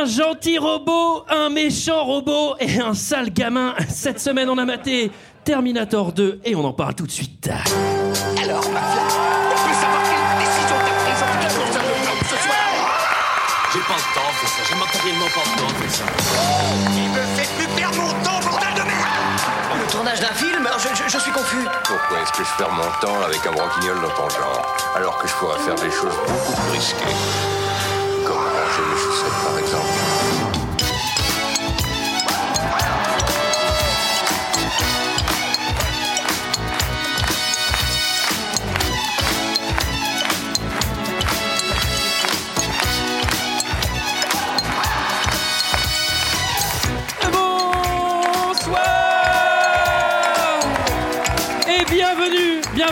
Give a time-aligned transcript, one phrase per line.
[0.00, 3.74] Un gentil robot, un méchant robot et un sale gamin.
[3.88, 5.10] Cette semaine, on a maté
[5.44, 7.48] Terminator 2 et on en parle tout de suite.
[8.42, 12.64] Alors, McFly, on peut savoir quelle décision t'as prise en le plan de ce soir
[13.72, 16.04] J'ai pas le temps de faire ça, j'ai matériellement pas le temps de faire ça.
[16.96, 20.88] Il me fait plus perdre mon temps, bordel de merde Le tournage d'un film je,
[20.96, 21.66] je- je suis confus.
[21.84, 25.28] Pourquoi est-ce que je perds mon temps avec un branquignol dans ton genre Alors que
[25.28, 27.16] je pourrais faire des choses beaucoup plus risquées?
[29.44, 30.59] Par exemple.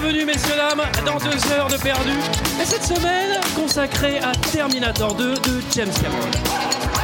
[0.09, 2.13] Bienvenue, messieurs dames dans deux heures de perdu.
[2.61, 6.31] Et cette semaine consacrée à Terminator 2 de James Cameron.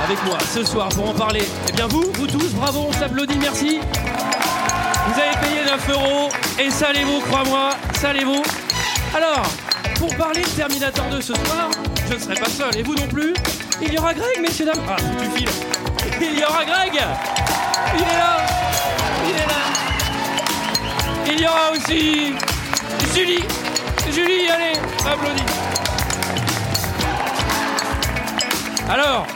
[0.04, 3.36] Avec moi ce soir pour en parler, eh bien vous, vous tous, bravo, on s'applaudit,
[3.36, 3.79] merci.
[3.79, 8.42] Vous avez payé 9 euros et salez-vous, crois-moi, salez-vous.
[9.14, 9.42] Alors,
[9.96, 11.70] pour parler de Terminator 2 ce soir,
[12.09, 13.34] je ne serai pas seul et vous non plus.
[13.82, 14.82] Il y aura Greg, messieurs dames.
[14.88, 15.48] Ah, tu files.
[16.20, 16.92] Il y aura Greg.
[17.96, 18.36] Il est là.
[19.26, 19.64] Il est là.
[21.26, 22.32] Il y aura aussi
[23.15, 23.45] Julie.
[24.12, 24.76] Julie, allez,
[25.07, 25.43] applaudis.
[28.90, 29.26] Alors,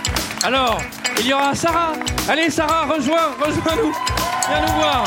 [0.43, 0.83] alors,
[1.21, 1.93] il y aura Sarah.
[2.29, 3.95] Allez, Sarah, rejoins, rejoins-nous.
[4.49, 5.05] Viens nous voir.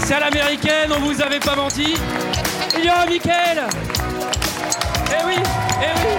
[0.00, 1.94] C'est à l'américaine, on vous avait pas menti.
[2.76, 3.62] Il y aura Mickaël.
[5.08, 6.14] Eh oui, eh oui.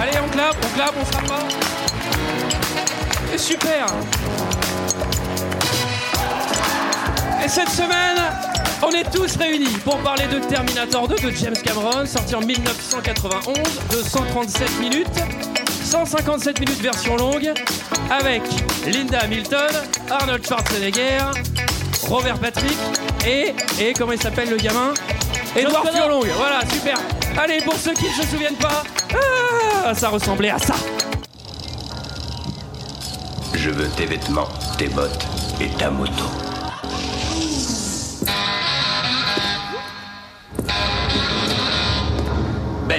[0.00, 1.46] Allez, on clappe, on clappe, on sera pas.
[3.38, 3.86] Super.
[7.48, 8.18] Et cette semaine,
[8.86, 13.56] on est tous réunis pour parler de Terminator 2 de James Cameron, sorti en 1991,
[13.90, 15.08] de 137 minutes,
[15.82, 17.50] 157 minutes version longue,
[18.10, 18.42] avec
[18.86, 19.70] Linda Hamilton,
[20.10, 21.20] Arnold Schwarzenegger,
[22.02, 22.76] Robert Patrick
[23.26, 24.92] et, et comment il s'appelle le gamin?
[25.56, 25.86] Edouard.
[25.90, 26.26] Furlong.
[26.36, 26.98] Voilà, super.
[27.42, 28.82] Allez, pour ceux qui ne se souviennent pas,
[29.86, 30.74] ah, ça ressemblait à ça.
[33.54, 35.26] Je veux tes vêtements, tes bottes
[35.62, 36.24] et ta moto.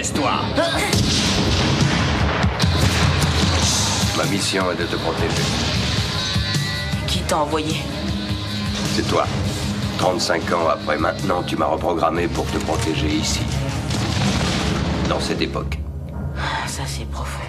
[0.09, 0.31] Baisse-toi
[4.17, 5.43] Ma mission est de te protéger.
[7.07, 7.75] Qui t'a envoyé?
[8.95, 9.25] C'est toi.
[9.97, 13.41] 35 ans après maintenant, tu m'as reprogrammé pour te protéger ici.
[15.07, 15.77] Dans cette époque.
[16.37, 17.39] Ah, Ça, c'est profond.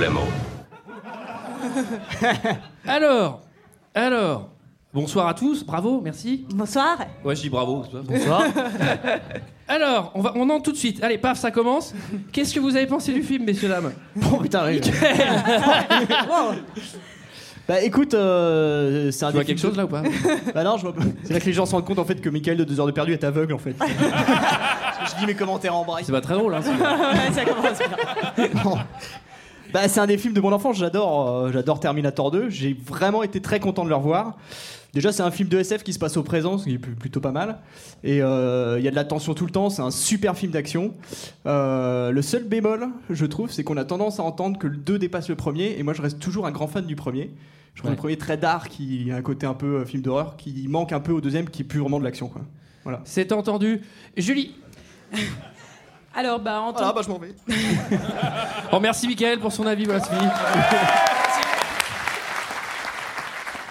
[0.00, 0.20] Problemo.
[2.86, 3.42] Alors,
[3.94, 4.48] alors,
[4.94, 6.46] bonsoir à tous, bravo, merci.
[6.54, 6.96] Bonsoir.
[7.22, 7.84] Ouais, je dis bravo.
[8.04, 8.44] Bonsoir.
[9.68, 11.02] alors, on va, on entre tout de suite.
[11.02, 11.92] Allez, paf, ça commence.
[12.32, 13.92] Qu'est-ce que vous avez pensé du film, messieurs dames?
[14.32, 14.80] Oh putain, oui.
[17.68, 20.02] Bah écoute, euh, c'est un Tu vois quelque chose là ou pas?
[20.54, 21.02] Bah non, je vois pas.
[21.24, 22.86] C'est là que les gens se rendent compte en fait que Michael de 2 heures
[22.86, 23.74] de perdu est aveugle en fait.
[23.78, 26.04] je dis mes commentaires en braille.
[26.06, 26.62] C'est pas très drôle, hein.
[26.62, 28.86] Ouais, ça commence bien.
[29.72, 33.22] Bah c'est un des films de mon enfance, j'adore euh, j'adore Terminator 2, j'ai vraiment
[33.22, 34.36] été très content de le revoir.
[34.92, 36.96] Déjà c'est un film de SF qui se passe au présent, ce qui est pl-
[36.96, 37.58] plutôt pas mal.
[38.02, 40.50] Et euh, il y a de la tension tout le temps, c'est un super film
[40.50, 40.94] d'action.
[41.46, 44.98] Euh, le seul bémol, je trouve, c'est qu'on a tendance à entendre que le 2
[44.98, 47.30] dépasse le premier, et moi je reste toujours un grand fan du premier.
[47.74, 47.96] Je trouve Ouais.
[47.96, 50.92] le premier très dark, il a un côté un peu euh, film d'horreur qui manque
[50.92, 52.26] un peu au deuxième, qui est plus vraiment de l'action.
[52.26, 52.42] quoi.
[52.82, 53.00] Voilà.
[53.04, 53.82] C'est entendu.
[54.16, 54.56] Julie.
[56.14, 57.34] Alors, bah, en tant Voilà, bah je m'en vais.
[58.72, 59.84] Oh, merci Michael pour son avis.
[59.84, 60.28] Voilà, c'est fini.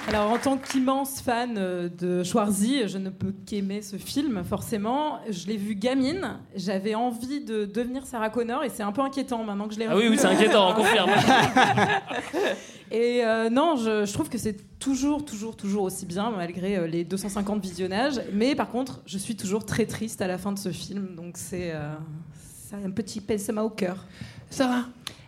[0.09, 5.20] Alors, en tant qu'immense fan euh, de Schwarzy, je ne peux qu'aimer ce film, forcément.
[5.30, 9.44] Je l'ai vu gamine, j'avais envie de devenir Sarah Connor et c'est un peu inquiétant
[9.44, 10.06] maintenant que je l'ai Ah revu.
[10.08, 11.11] oui, oui, c'est inquiétant, on confirme.
[12.91, 16.88] Et euh, non, je, je trouve que c'est toujours, toujours, toujours aussi bien, malgré euh,
[16.88, 18.20] les 250 visionnages.
[18.34, 21.38] Mais par contre, je suis toujours très triste à la fin de ce film, donc
[21.38, 21.94] c'est euh,
[22.84, 24.06] un petit pincement au cœur.
[24.50, 24.85] Sarah?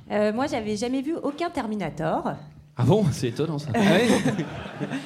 [0.09, 2.33] Euh, moi, j'avais jamais vu aucun Terminator.
[2.77, 3.69] Ah bon C'est étonnant ça.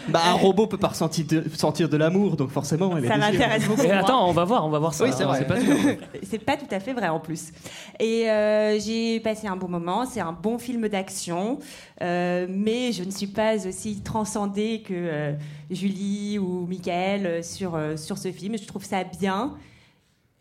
[0.08, 2.96] Bah un robot peut pas ressentir de, sentir de l'amour, donc forcément.
[2.96, 3.82] elle Ça m'intéresse beaucoup.
[3.82, 3.98] Et moins.
[3.98, 5.04] attends, on va voir, on va voir ça.
[5.04, 5.40] Oui, c'est vrai.
[5.40, 5.76] C'est pas sûr.
[6.24, 7.52] C'est pas tout à fait vrai en plus.
[8.00, 10.06] Et euh, j'ai passé un bon moment.
[10.06, 11.60] C'est un bon film d'action,
[12.02, 15.34] Euh, mais je ne suis pas aussi transcendée que euh,
[15.72, 18.58] Julie ou Michael sur, euh, sur ce film.
[18.58, 19.56] Je trouve ça bien.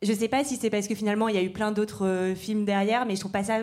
[0.02, 2.34] je sais pas si c'est parce que finalement il y a eu plein d'autres euh,
[2.34, 3.60] films derrière, mais je trouve pas ça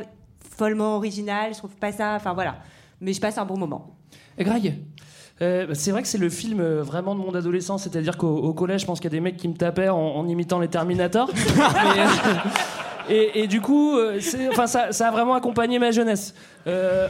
[0.58, 1.54] follement original.
[1.54, 2.16] Je trouve pas ça.
[2.16, 2.58] Enfin voilà.
[3.02, 3.98] Mais je passe un bon moment.
[4.38, 4.78] Et Greg
[5.42, 8.38] Euh, bah, c'est vrai que c'est le film euh, vraiment de mon adolescence, c'est-à-dire qu'au
[8.38, 10.60] au collège, je pense qu'il y a des mecs qui me tapaient en, en imitant
[10.60, 11.30] les Terminator.
[11.56, 12.06] Mais, euh,
[13.10, 14.20] et, et du coup, euh,
[14.52, 16.34] enfin, ça, ça a vraiment accompagné ma jeunesse.
[16.68, 17.08] Euh,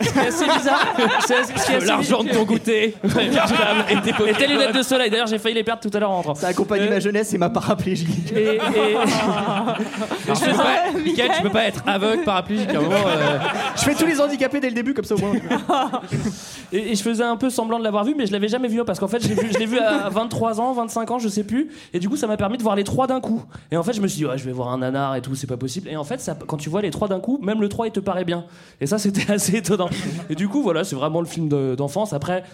[0.00, 0.94] c'est assez bizarre.
[1.26, 2.94] C'est assez- ce qui est assez- L'argent de ton goûter.
[3.04, 5.10] et tes, et tes lunettes de soleil.
[5.10, 6.34] D'ailleurs, j'ai failli les perdre tout à l'heure en rentrant.
[6.34, 8.06] Ça accompagne ma jeunesse et ma paraplégie.
[8.34, 8.58] Et, et-
[8.96, 9.76] Alors,
[10.34, 12.94] tu, peux pas, Mickaël, tu peux pas être aveugle, paraplégique à un moment.
[13.06, 13.38] euh,
[13.76, 15.32] Je fais tous les handicapés dès le début, comme ça au moins.
[16.72, 18.80] Et, et je faisais un peu semblant de l'avoir vu, mais je l'avais jamais vu
[18.84, 21.28] parce qu'en fait, je l'ai vu, je l'ai vu à 23 ans, 25 ans, je
[21.28, 21.68] sais plus.
[21.92, 23.42] Et du coup, ça m'a permis de voir les trois d'un coup.
[23.72, 25.34] Et en fait, je me suis dit, ouais, je vais voir un nanar et tout,
[25.34, 25.88] c'est pas possible.
[25.88, 27.92] Et en fait, ça, quand tu vois les trois d'un coup, même le 3, il
[27.92, 28.44] te paraît bien.
[28.80, 29.88] Et ça, c'était assez étonnant.
[30.28, 32.12] Et du coup, voilà, c'est vraiment le film de- d'enfance.
[32.12, 32.44] Après,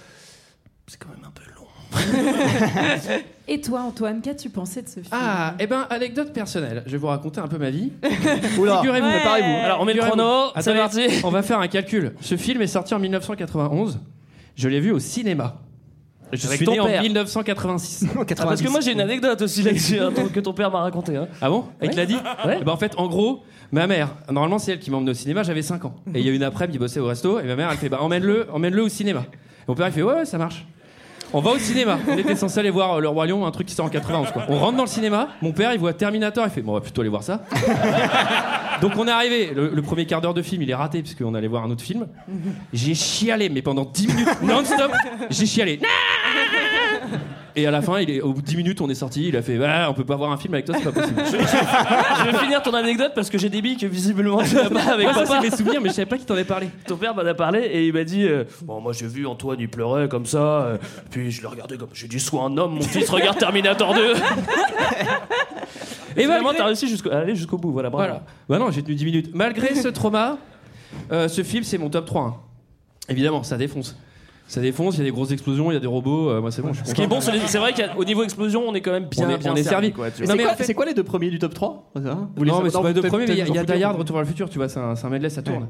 [0.86, 1.52] c'est quand même un peu long.
[3.48, 5.06] Et toi, Antoine, qu'as-tu pensé de ce film?
[5.12, 6.82] Ah, eh ben, anecdote personnelle.
[6.86, 7.92] Je vais vous raconter un peu ma vie.
[8.58, 9.14] Oula, Figurez-vous, Ouais.
[9.20, 9.64] préparez-vous.
[9.64, 11.06] Alors, on met le chrono, c'est parti.
[11.22, 12.14] On va faire un calcul.
[12.20, 14.00] Ce film est sorti en 1991.
[14.56, 15.60] Je l'ai vu au cinéma.
[16.32, 17.02] Je Avec suis ton né en père.
[17.02, 18.06] 1986.
[18.18, 21.16] Ah, parce que moi, j'ai une anecdote aussi là-dessus hein, que ton père m'a raconté.
[21.16, 21.28] Hein.
[21.40, 21.64] Ah bon?
[21.82, 22.58] Il te l'a dit Ouais.
[22.60, 23.42] Eh ben, En fait, en gros,
[23.72, 25.94] ma mère, normalement, c'est elle qui m'a emmené au cinéma, j'avais 5 ans.
[26.14, 27.88] Et il y a une après-midi, il bossait au resto, et ma mère, elle fait
[27.88, 29.24] bah, emmène-le emmène-le au cinéma.
[29.32, 30.66] Et mon père, il fait ouais, ouais, ça marche.
[31.32, 31.98] On va au cinéma.
[32.08, 34.30] On était censé aller voir euh, Le Roi Lion, un truc qui sort en 91.
[34.30, 34.44] Quoi.
[34.48, 36.80] On rentre dans le cinéma, mon père, il voit Terminator, il fait bon, on va
[36.80, 37.42] plutôt aller voir ça.
[38.80, 41.34] Donc on est arrivé, le, le premier quart d'heure de film, il est raté, puisqu'on
[41.34, 42.06] allait voir un autre film.
[42.72, 44.92] J'ai chialé, mais pendant 10 minutes, non-stop,
[45.30, 45.80] j'ai chialé.
[47.58, 49.28] Et à la fin, il est, au bout de 10 minutes, on est sorti.
[49.28, 51.22] Il a fait bah, On peut pas voir un film avec toi, c'est pas possible.
[51.24, 54.92] Je vais finir ton anecdote parce que j'ai des billes que visiblement tu n'as pas
[54.92, 56.68] avec Moi, ça, c'est mes souvenirs, mais je savais pas qui t'en avait parlé.
[56.86, 59.58] Ton père m'en a parlé et il m'a dit euh, Bon, moi j'ai vu Antoine,
[59.58, 60.38] il pleurait comme ça.
[60.38, 60.76] euh,
[61.10, 61.88] puis je l'ai regardé comme.
[61.94, 64.00] J'ai dit Sois un homme, mon fils, regarde Terminator 2.
[66.18, 67.72] Et vraiment, malgré- t'as réussi jusqu'au aller jusqu'au bout.
[67.72, 68.06] Voilà, bravo.
[68.08, 68.22] Voilà.
[68.48, 69.30] Bah non, j'ai tenu 10 minutes.
[69.34, 70.38] Malgré ce trauma,
[71.12, 72.22] euh, ce film, c'est mon top 3.
[72.22, 72.34] hein.
[73.08, 73.96] Évidemment, ça défonce.
[74.48, 76.30] Ça défonce, il y a des grosses explosions, il y a des robots.
[76.30, 76.72] euh, moi, c'est bon.
[76.72, 77.16] je suis Ce qui est content.
[77.32, 79.56] bon, c'est vrai qu'au niveau explosion, on est quand même bien, On est- bien on
[79.56, 79.90] est servi.
[79.92, 80.26] quoi, tu Mais vois.
[80.26, 82.00] Non, c'est mais quoi, c'est les deux premiers du top 3 Vous
[82.44, 83.68] les Non, mais c'est pas les deux peut-être- premiers, mais il y a, peut-être il
[83.70, 83.96] y a Die Hard.
[83.98, 85.66] Retour vers le futur, tu vois, c'est un, c'est un medley, ça tourne.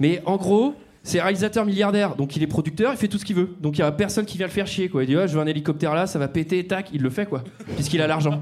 [0.00, 3.36] Mais en gros, c'est réalisateur milliardaire, donc il est producteur, il fait tout ce qu'il
[3.36, 3.54] veut.
[3.60, 5.02] Donc il y a personne qui vient le faire chier, quoi.
[5.02, 7.26] Il dit, ouais, je veux un hélicoptère là, ça va péter, tac, il le fait,
[7.26, 7.42] quoi.
[7.74, 8.40] Puisqu'il a l'argent.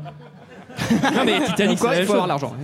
[1.02, 2.50] non, mais Titanic, Quoi, c'est la il faut avoir chose.
[2.50, 2.54] l'argent.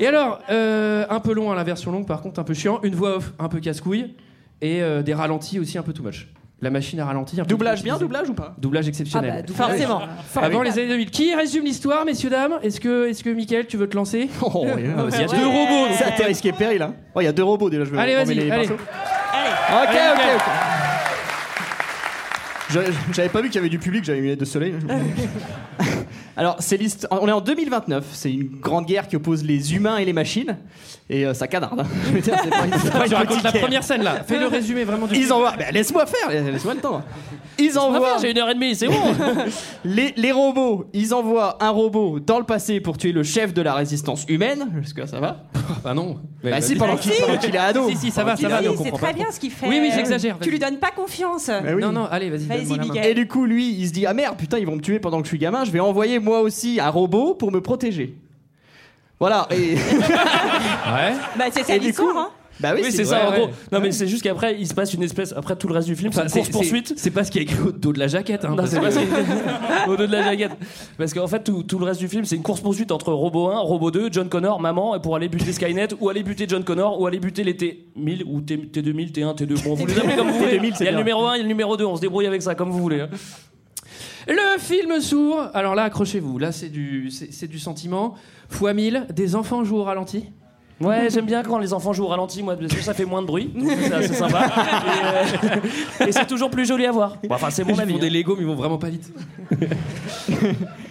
[0.00, 2.80] Et alors, euh, un peu long à la version longue, par contre, un peu chiant.
[2.82, 4.14] Une voix off, un peu casse-couille.
[4.60, 6.28] Et euh, des ralentis aussi un peu too much.
[6.64, 7.44] La machine à ralentir.
[7.44, 9.30] Doublage bien, doublage ou pas Doublage Ah exceptionnel.
[9.30, 9.68] bah, doublage.
[9.68, 10.00] Forcément.
[10.34, 11.10] Avant les années 2000.
[11.10, 12.58] Qui résume l'histoire, messieurs, dames?
[12.62, 14.30] Est-ce que, est-ce que Michael, tu veux te lancer?
[14.40, 15.92] Oh, Il y a deux robots.
[15.98, 16.94] Ça t'es risqué péril hein.
[17.14, 18.66] Oh, il y a deux robots déjà, je vais Allez, vas-y, les allez.
[18.66, 18.68] Allez.
[18.70, 18.78] Ok,
[19.88, 20.42] Allez, ok, ok.
[23.12, 24.74] J'avais pas vu qu'il y avait du public, j'avais mis les de soleil.
[26.36, 26.80] Alors, c'est
[27.10, 30.56] on est en 2029, c'est une grande guerre qui oppose les humains et les machines,
[31.10, 31.80] et euh, ça canarde.
[31.80, 31.86] hein.
[32.06, 34.22] Je veux dire, c'est pas, c'est pas une racontes petite la première scène là.
[34.26, 35.52] Fais le résumé vraiment du Ils envoient.
[35.58, 37.02] Ben, laisse-moi faire, laisse-moi le temps.
[37.58, 38.16] Ils envoient.
[38.20, 38.94] J'ai une heure et demie, c'est bon.
[39.84, 43.62] Les, les robots, ils envoient un robot dans le passé pour tuer le chef de
[43.62, 44.66] la résistance humaine.
[44.80, 45.44] Jusque-là, ça va?
[45.84, 46.16] Bah non.
[46.42, 46.62] Mais Bah, vas-y.
[46.68, 47.88] si, pendant qu'il pendant qu'il est ado.
[47.90, 48.60] Si, si, ça va, ça va.
[48.60, 49.32] C'est comprend très bien trop.
[49.34, 49.68] ce qu'il fait.
[49.68, 51.46] Oui, oui, j'exagère, Tu lui donnes pas confiance.
[51.48, 51.82] Bah oui.
[51.82, 52.46] Non, non, allez, vas-y.
[52.46, 53.06] Vas-y.
[53.06, 55.18] Et du coup, lui, il se dit Ah merde, putain, ils vont me tuer pendant
[55.18, 58.16] que je suis gamin, je vais envoyer moi aussi un robot pour me protéger.
[59.20, 59.74] Voilà, et.
[59.74, 61.14] Ouais.
[61.38, 62.16] Bah, c'est ça l'histoire.
[62.16, 62.28] hein.
[62.60, 63.38] bah oui, Oui, c'est ouais, ça, en ouais.
[63.38, 63.48] gros.
[63.72, 65.32] Non, mais c'est juste qu'après, il se passe une espèce.
[65.36, 66.88] Après tout le reste du film, c'est Enfin, une c'est- course-poursuite.
[66.88, 68.44] c'est- C'est pas ce qui est écrit au dos de la jaquette.
[68.44, 69.00] Hein, Non, c'est pas ça.
[69.88, 70.52] Au dos de la jaquette.
[70.98, 73.58] Parce qu'en fait, tout, tout le reste du film, c'est une course-poursuite entre Robot 1,
[73.60, 77.00] Robot 2, John Connor, maman, et pour aller buter Skynet, ou aller buter John Connor,
[77.00, 79.62] ou aller buter les T1000, ou T, T2000, T1, T2.
[79.64, 80.58] Bon, vous les appelez comme vous voulez.
[80.58, 82.00] T2000, Il y a le numéro 1, il y a le numéro 2, on se
[82.00, 83.00] débrouille avec ça comme vous voulez.
[83.00, 83.08] hein.
[84.26, 85.50] Le film s'ouvre.
[85.54, 86.38] Alors là, accrochez-vous.
[86.38, 88.14] Là, c'est du, c'est du sentiment.
[88.48, 90.24] Fois 1000, des enfants jouent au ralenti.
[90.80, 93.22] Ouais, j'aime bien quand les enfants jouent au ralenti, moi, parce que ça fait moins
[93.22, 93.46] de bruit.
[93.54, 93.70] donc
[94.02, 94.50] C'est sympa.
[96.02, 97.16] Et, euh, et c'est toujours plus joli à voir.
[97.28, 97.92] Bon, enfin, c'est mon Ils avis.
[97.92, 98.10] font des hein.
[98.10, 99.12] Lego, mais ils vont vraiment pas vite.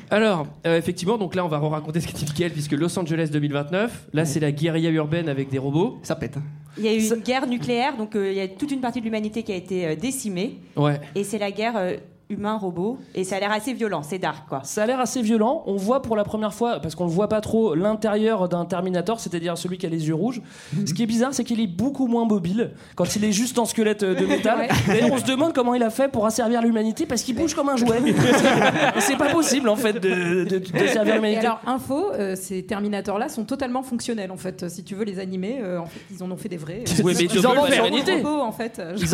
[0.09, 4.07] Alors, euh, effectivement, donc là, on va raconter ce qu'est Michael, puisque Los Angeles 2029,
[4.13, 5.99] là, c'est la guérilla urbaine avec des robots.
[6.03, 6.37] Ça pète.
[6.37, 6.43] hein.
[6.77, 8.99] Il y a eu une guerre nucléaire, donc euh, il y a toute une partie
[8.99, 10.59] de l'humanité qui a été euh, décimée.
[10.75, 10.99] Ouais.
[11.15, 11.97] Et c'est la guerre euh,
[12.33, 12.97] humain-robot.
[13.15, 14.61] Et ça a l'air assez violent, c'est dark, quoi.
[14.63, 15.63] Ça a l'air assez violent.
[15.65, 19.19] On voit pour la première fois, parce qu'on le voit pas trop, l'intérieur d'un Terminator,
[19.19, 20.41] c'est-à-dire celui qui a les yeux rouges.
[20.85, 23.65] Ce qui est bizarre, c'est qu'il est beaucoup moins mobile quand il est juste en
[23.65, 24.67] squelette de métal.
[24.87, 27.69] D'ailleurs, on se demande comment il a fait pour asservir l'humanité, parce qu'il bouge comme
[27.69, 27.99] un jouet.
[28.05, 28.13] Et
[28.99, 31.45] c'est pas possible, en fait, de, de, de servir l'humanité.
[31.45, 34.69] alors, info, euh, ces Terminators-là sont totalement fonctionnels en fait.
[34.69, 36.83] Si tu veux les animer, euh, en fait, ils en ont fait des vrais.
[37.03, 37.55] Oui, mais ils ils en en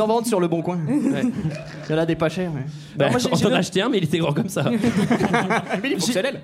[0.07, 0.77] vendent sur- le bon coin.
[0.87, 2.51] Il y en a des pas chers.
[2.95, 4.33] Bah, Alors moi, j'ai- on j'ai en a noté- acheté un, mais il était grand
[4.33, 4.63] comme ça.
[4.69, 4.77] Mais
[5.85, 6.41] il est fonctionnel.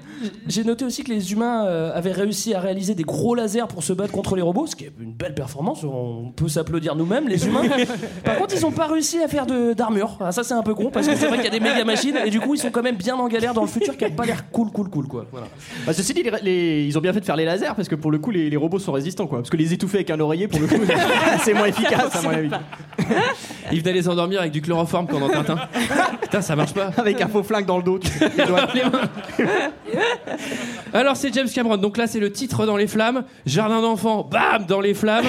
[0.48, 3.84] J'ai noté aussi que les humains euh, avaient réussi à réaliser des gros lasers pour
[3.84, 5.84] se battre contre les robots, ce qui est une belle performance.
[5.84, 7.64] On peut s'applaudir nous-mêmes, les humains.
[8.24, 10.18] Par contre, ils n'ont pas réussi à faire de- d'armure.
[10.20, 11.84] Ah, ça, c'est un peu con parce que c'est vrai qu'il y a des méga
[11.86, 14.06] machines et du coup, ils sont quand même bien en galère dans le futur qui
[14.06, 15.26] a pas l'air cool, cool, cool, quoi.
[15.32, 15.48] Voilà.
[15.86, 17.96] Bah, ceci dit, les, les- ils ont bien fait de faire les lasers parce que
[17.96, 19.40] pour le coup, les, les robots sont résistants quoi.
[19.40, 20.76] Parce que les étouffer avec un oreiller, pour le coup,
[21.44, 22.12] c'est moins efficace
[23.66, 23.78] à mon avis.
[23.78, 25.58] Il venait les endormir avec du chloroforme pendant Tintin.
[26.22, 26.92] Putain, ça marche pas.
[26.98, 28.00] Avec un faux flingue dans le dos.
[28.00, 28.10] tu.
[30.94, 31.78] Alors c'est James Cameron.
[31.78, 33.24] Donc là c'est le titre dans les flammes.
[33.46, 35.26] Jardin d'enfants, bam dans les flammes.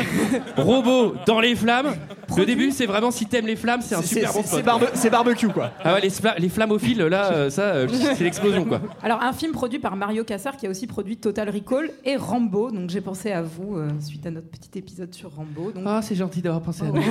[0.57, 1.95] Robot dans les flammes.
[2.37, 5.49] Le début c'est vraiment si t'aimes les flammes, c'est un super bon c'est- barbe- barbecue
[5.49, 5.71] quoi.
[5.85, 8.81] Ah ouais les, les flammophiles là, euh, ça euh, c'est l'explosion quoi.
[9.03, 12.71] Alors, un film produit par Mario Cassar qui a aussi produit Total Recall et Rambo.
[12.71, 15.71] Donc, j'ai pensé à vous euh, suite à notre petit épisode sur Rambo.
[15.73, 17.03] Donc, Ah c'est gentil d'avoir pensé à nous.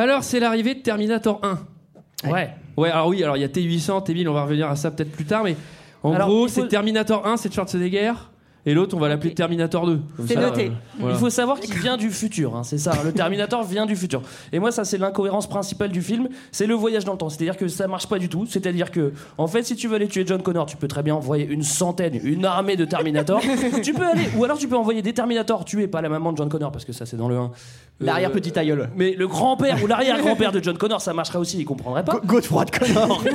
[0.00, 2.30] Alors c'est l'arrivée de Terminator 1.
[2.30, 2.50] Ouais.
[2.76, 5.12] Ouais alors oui alors il y a T800, T1000, on va revenir à ça peut-être
[5.12, 5.56] plus tard, mais
[6.02, 8.12] en Alors, gros il faut- c'est Terminator 1, c'est Schwarzenegger.
[8.66, 10.00] Et l'autre, on va l'appeler Terminator 2.
[10.16, 10.66] Comme C'est ça, noté.
[10.66, 11.14] euh, voilà.
[11.16, 12.92] Il faut savoir qu'il vient du futur, hein, c'est ça.
[13.04, 14.20] Le Terminator vient du futur.
[14.52, 17.30] Et moi, ça, c'est l'incohérence principale du film, c'est le voyage dans le temps.
[17.30, 18.44] C'est-à-dire que ça marche pas du tout.
[18.46, 21.14] C'est-à-dire que, en fait, si tu veux aller tuer John Connor, tu peux très bien
[21.14, 23.40] envoyer une centaine, une armée de Terminator.
[23.82, 26.36] tu peux aller, ou alors tu peux envoyer des Terminator tuer pas la maman de
[26.36, 27.50] John Connor, parce que ça, c'est dans le 1.
[28.00, 28.88] L'arrière petit aïeul.
[28.96, 32.14] Mais le grand-père ou l'arrière-grand-père de John Connor, ça marcherait aussi, il comprendrait pas.
[32.14, 33.22] Go- Godefroy de Connor.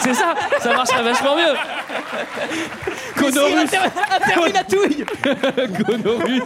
[0.00, 1.54] C'est ça, ça marcherait vachement mieux.
[3.32, 3.70] Conorus
[4.26, 5.04] Terminatouille.
[5.86, 6.42] Conorus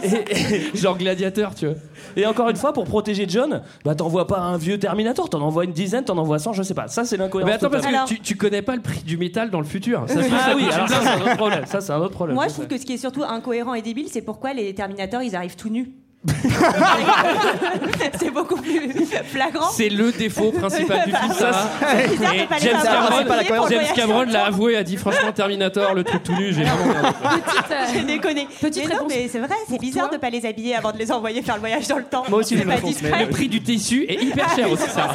[0.75, 1.75] Genre gladiateur, tu vois.
[2.15, 5.65] Et encore une fois, pour protéger John, bah t'envoies pas un vieux Terminator, t'en envoies
[5.65, 6.87] une dizaine, t'en envoies 100, je sais pas.
[6.87, 7.49] Ça, c'est l'incohérence.
[7.49, 10.03] Mais attends, parce que tu, tu connais pas le prix du métal dans le futur.
[10.07, 11.65] Ça Ah oui, alors c'est un autre problème.
[11.65, 12.35] Ça, c'est un autre problème.
[12.35, 14.73] Moi, je trouve c'est- que ce qui est surtout incohérent et débile, c'est pourquoi les
[14.73, 15.91] Terminators, ils arrivent tout nus.
[18.19, 19.69] c'est beaucoup plus flagrant.
[19.71, 21.71] C'est le défaut principal du film, ça.
[21.79, 24.31] C'est bizarre de Et pas les James avoir Cameron, pour le James voyage Cameron le
[24.31, 27.09] l'a avoué, a dit franchement Terminator, le truc tout nu, j'ai vraiment merdé.
[27.43, 28.47] petite, euh, J'ai déconné.
[28.59, 30.91] Petite mais non, réponse mais c'est vrai, c'est bizarre toi de pas les habiller avant
[30.91, 32.23] de les envoyer faire le voyage dans le temps.
[32.29, 33.25] Moi aussi, c'est je pas me pense, discret.
[33.25, 35.09] Le prix du tissu est hyper cher aussi, ça.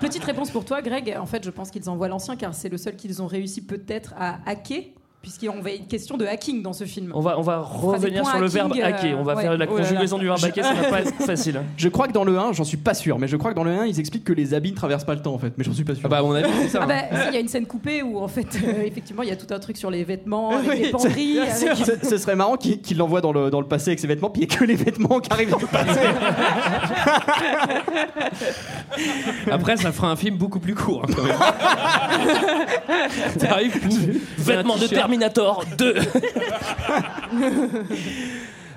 [0.00, 1.16] Petite réponse pour toi, Greg.
[1.20, 4.12] En fait, je pense qu'ils envoient l'ancien car c'est le seul qu'ils ont réussi peut-être
[4.18, 4.82] à hacker,
[5.22, 7.12] puisqu'on va une question de hacking dans ce film.
[7.14, 9.18] On va, on va revenir sur le hacking, verbe euh, hacker.
[9.18, 9.42] On va ouais.
[9.42, 9.88] faire la Oh là là.
[9.88, 11.56] conjugaison du verbe hacker, ça va pas être facile.
[11.58, 11.64] hein.
[11.76, 13.64] Je crois que dans le 1, j'en suis pas sûr, mais je crois que dans
[13.64, 15.64] le 1, ils expliquent que les habits ne traversent pas le temps en fait, mais
[15.64, 16.02] j'en suis pas sûr.
[16.04, 16.80] Ah bah, à mon avis, c'est ça.
[16.82, 16.88] Ah hein.
[17.10, 19.32] bah, si, il y a une scène coupée où en fait, euh, effectivement, il y
[19.32, 21.38] a tout un truc sur les vêtements, avec les penderies.
[21.38, 21.52] avec-
[22.02, 24.30] Ce, ce serait marrant qu'il qu'il l'envoie dans le, dans le passé avec ses vêtements,
[24.30, 26.00] puis il n'y a que les vêtements qui arrivent dans le passé.
[29.50, 31.02] Après, ça fera un film beaucoup plus court.
[31.04, 31.36] hein, quand même.
[33.38, 33.80] T'arrives,
[34.38, 34.86] Vêtements de.
[35.16, 35.94] Terminator 2.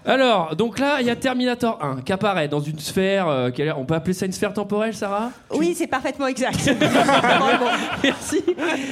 [0.06, 3.28] Alors, donc là, il y a Terminator 1 qui apparaît dans une sphère.
[3.30, 5.32] euh, qui a l'air- on peut appeler ça une sphère temporelle, Sarah?
[5.52, 6.58] Oui, c'est parfaitement exact.
[6.60, 7.72] Vraiment.
[8.04, 8.44] Merci.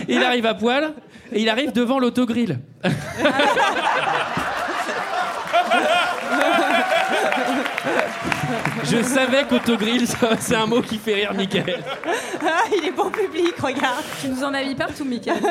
[0.07, 0.93] Il arrive à poil
[1.33, 2.59] et il arrive devant l'autogrill.
[8.83, 11.79] Je savais qu'autogrill, ça, c'est un mot qui fait rire Michael.
[12.45, 14.03] Ah, il est bon public, regarde.
[14.21, 15.41] Tu nous en as mis partout, Michael.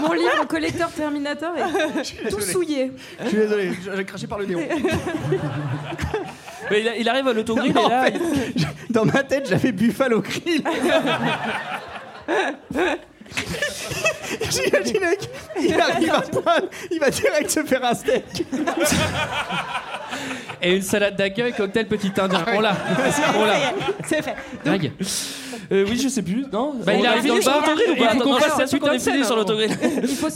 [0.00, 2.92] Mon livre collecteur Terminator est tout souillé.
[3.22, 4.60] Je suis désolé, j'ai craché par le néon.
[6.70, 8.20] Mais il, il arrive à l'autogrill Non, et là, en fait,
[8.56, 10.62] je- dans ma tête, j'avais Buffalo Grill.
[14.50, 15.28] J'imagine le mec,
[15.60, 18.24] il arrive à poil, il va direct se faire un steak.
[20.62, 22.44] Et une salade d'accueil, cocktail petit indien.
[22.54, 22.76] On l'a.
[23.36, 23.54] On l'a.
[24.06, 24.34] C'est fait.
[24.64, 24.92] Greg.
[25.72, 26.44] Euh, oui, je sais plus.
[26.52, 28.98] Non Bah, il arrive dans le bar, il faut qu'on fasse qu'on est putain de
[29.00, 29.70] fini sur l'autogrill.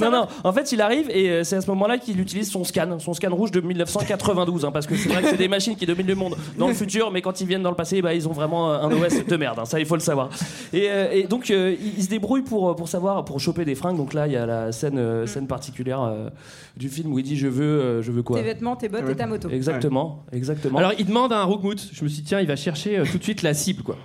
[0.00, 0.26] Non, non.
[0.44, 3.14] En fait, il arrive et euh, c'est à ce moment-là qu'il utilise son scan, son
[3.14, 6.06] scan rouge de 1992, hein, parce que c'est vrai que c'est des machines qui dominent
[6.08, 8.32] le monde dans le futur, mais quand ils viennent dans le passé, bah, ils ont
[8.32, 9.58] vraiment un OS de merde.
[9.60, 10.28] hein, ça, il faut le savoir.
[10.72, 13.74] Et, euh, et donc, euh, il, il se débrouille pour pour savoir, pour choper des
[13.74, 13.96] fringues.
[13.96, 16.28] Donc là, il y a la scène euh, scène particulière euh,
[16.76, 19.08] du film où il dit je veux euh, je veux quoi Tes vêtements, tes bottes
[19.08, 19.48] et ta moto.
[19.50, 20.78] Exactement, exactement.
[20.78, 21.76] Alors, il demande à un Rookmout.
[21.92, 23.96] Je me suis dit, tiens, il va chercher euh, tout de suite la cible, quoi.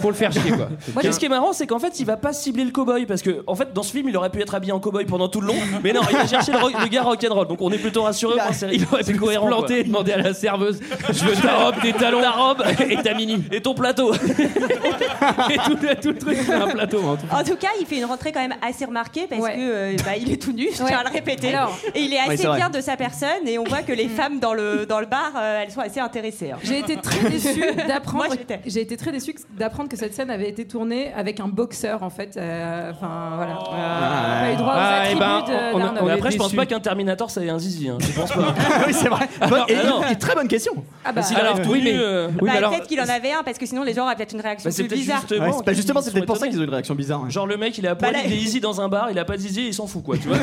[0.00, 0.68] Pour le faire chier, quoi.
[0.94, 3.22] Moi, ce qui est marrant, c'est qu'en fait, il va pas cibler le cowboy parce
[3.22, 5.40] que, en fait, dans ce film, il aurait pu être habillé en cowboy pendant tout
[5.40, 5.54] le long,
[5.84, 7.46] mais non, il va chercher le, ro- le gars rock'n'roll.
[7.48, 8.34] Donc, on est plutôt rassuré.
[8.72, 10.80] Il aurait pu se cohérent, planter et demander à la serveuse
[11.12, 13.42] Je veux ta robe, des talons, Ta robe et ta mini.
[13.52, 14.12] et ton plateau.
[15.50, 17.00] Et tout, tout le truc, c'est un plateau.
[17.06, 17.34] hein, tout.
[17.34, 19.54] En tout cas, il fait une rentrée quand même assez remarquée parce Ouais.
[19.54, 20.88] que euh, bah, il est tout nu, je Ouais.
[20.88, 21.54] tiens à le répéter.
[21.54, 21.76] Alors.
[21.94, 24.54] et il est assez fier de sa personne et on voit que les femmes dans
[24.54, 26.50] le, dans le bar, euh, elles sont assez intéressées.
[26.52, 26.58] hein.
[26.62, 28.34] J'ai été très déçue d'apprendre.
[28.66, 32.10] J'ai été très déçue d'apprendre que cette scène avait été tournée avec un boxeur en
[32.10, 32.36] fait.
[32.36, 33.54] Euh, Enfin voilà.
[33.54, 35.98] Pas eu droit aux Ah, ben, on- on- d'Arnold.
[36.00, 37.88] on Mais est après, je pense pas qu'un Terminator, ça ait un zizi.
[37.88, 37.98] Hein.
[38.00, 38.54] Je pense pas.
[38.86, 39.28] oui, c'est vrai.
[39.48, 40.72] Bonne- et- et très bonne question.
[41.04, 43.58] Ah bah, S'il alors, oui, mais- euh, Oui, Bah, peut-être qu'il en avait un parce
[43.58, 45.20] que sinon les gens auraient peut-être une réaction bah, c'est plus bizarre.
[45.20, 45.46] justement.
[45.46, 47.30] Ouais, c'est pas qu'ils justement, c'est peut-être pour ça qu'ils ont une réaction bizarre.
[47.30, 49.08] Genre le mec il est à poil, Bah, là- il est easy dans un bar,
[49.10, 50.38] il a pas de zizi, il s'en fout quoi, tu vois.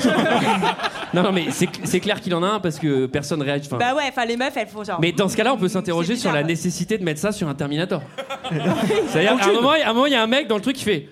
[1.14, 3.70] Non, non, mais c'est clair qu'il en a un parce que personne réagit.
[3.72, 5.00] Bah ouais, enfin les meufs elles font genre.
[5.02, 7.54] Mais dans ce cas-là, on peut s'interroger sur la nécessité de mettre ça sur un
[7.56, 8.02] Terminator.
[9.12, 10.76] C'est-à-dire, à un moment, à un moment, il y a un mec dans le truc
[10.76, 11.10] qui fait.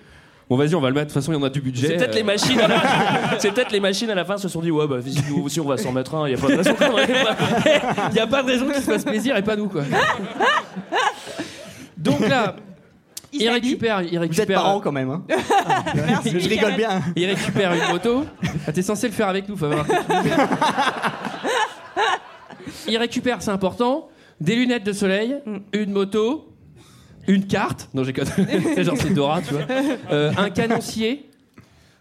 [0.48, 1.08] Bon, vas-y, on va le mettre.
[1.08, 1.88] De toute façon, il y en a du budget.
[1.88, 2.16] C'est peut-être euh.
[2.16, 2.58] les machines.
[2.60, 2.82] à la-
[3.38, 4.96] C'est peut-être les machines à la fin se sont dit ouais bah
[5.28, 6.74] nous aussi on va s'en mettre un, il y a pas de raison.
[8.10, 9.82] Il n'y a pas de raison qu'il se fasse plaisir et pas nous, quoi.
[11.98, 12.56] Donc là,
[13.32, 15.10] Il récupère, il Vous êtes récupère, parents quand même.
[15.10, 15.22] Hein.
[16.24, 17.02] Je rigole bien.
[17.14, 18.24] il récupère une moto.
[18.66, 19.84] Ah, T'es censé le faire avec nous, faut avoir.
[22.86, 24.08] Il récupère, c'est important,
[24.40, 25.36] des lunettes de soleil,
[25.72, 26.48] une moto,
[27.28, 27.88] une carte.
[27.94, 28.14] Non, j'ai
[28.74, 29.62] C'est genre c'est Dora, tu vois.
[30.10, 31.27] Euh, un canoncier.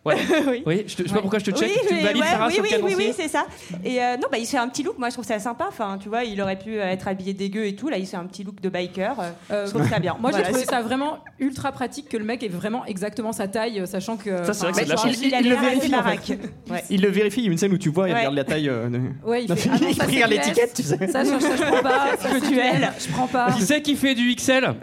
[0.08, 0.16] Ouais.
[0.48, 0.64] Oui.
[0.66, 1.70] Oui, je, te- je sais pas pourquoi je te check.
[1.70, 3.46] Oui, tu me mais valides, ouais, Sarah, oui, sur le oui, oui, oui, c'est ça.
[3.84, 4.98] Et euh, non, bah, il se fait un petit look.
[4.98, 5.66] Moi, je trouve ça sympa.
[5.68, 7.90] Enfin, tu vois, il aurait pu euh, être habillé dégueu et tout.
[7.90, 9.20] Là, il se fait un petit look de biker.
[9.20, 10.16] Euh, Euh, je trouve ça bien.
[10.20, 13.48] Moi, Voilà, j'ai trouvé ça vraiment ultra pratique que le mec ait vraiment exactement sa
[13.48, 14.44] taille, euh, sachant que.
[14.46, 15.18] Ça, c'est vrai que c'est de la genre, chance.
[15.22, 16.38] Il, a Il le vérifie, en fait.
[16.72, 16.84] Ouais.
[16.90, 17.42] Il le vérifie.
[17.42, 18.68] Il y a une scène où tu vois, il regarde la taille.
[18.70, 19.70] euh, de- Ouais, il Non, fait.
[19.74, 20.98] Ah non, il ça, c'est regarde l'étiquette, tu sais.
[21.08, 22.08] Ça, ça, je prends pas.
[22.20, 22.92] Ça, c'est duel.
[23.00, 23.52] Je prends pas.
[23.52, 24.74] Qui c'est qui fait du XL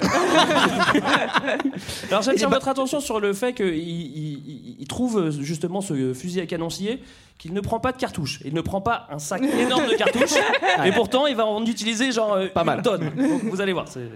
[2.10, 6.12] Alors j'attire votre attention sur le fait qu'il il, il- il trouve euh, justement ce
[6.14, 7.00] fusil à canoncier
[7.38, 8.40] qu'il ne prend pas de cartouches.
[8.44, 10.38] Il ne prend pas un sac énorme de cartouches.
[10.84, 12.82] Et pourtant, il va en utiliser genre euh, Pas une mal.
[12.82, 13.10] tonne.
[13.16, 13.88] Donc, vous allez voir.
[13.88, 14.08] c'est-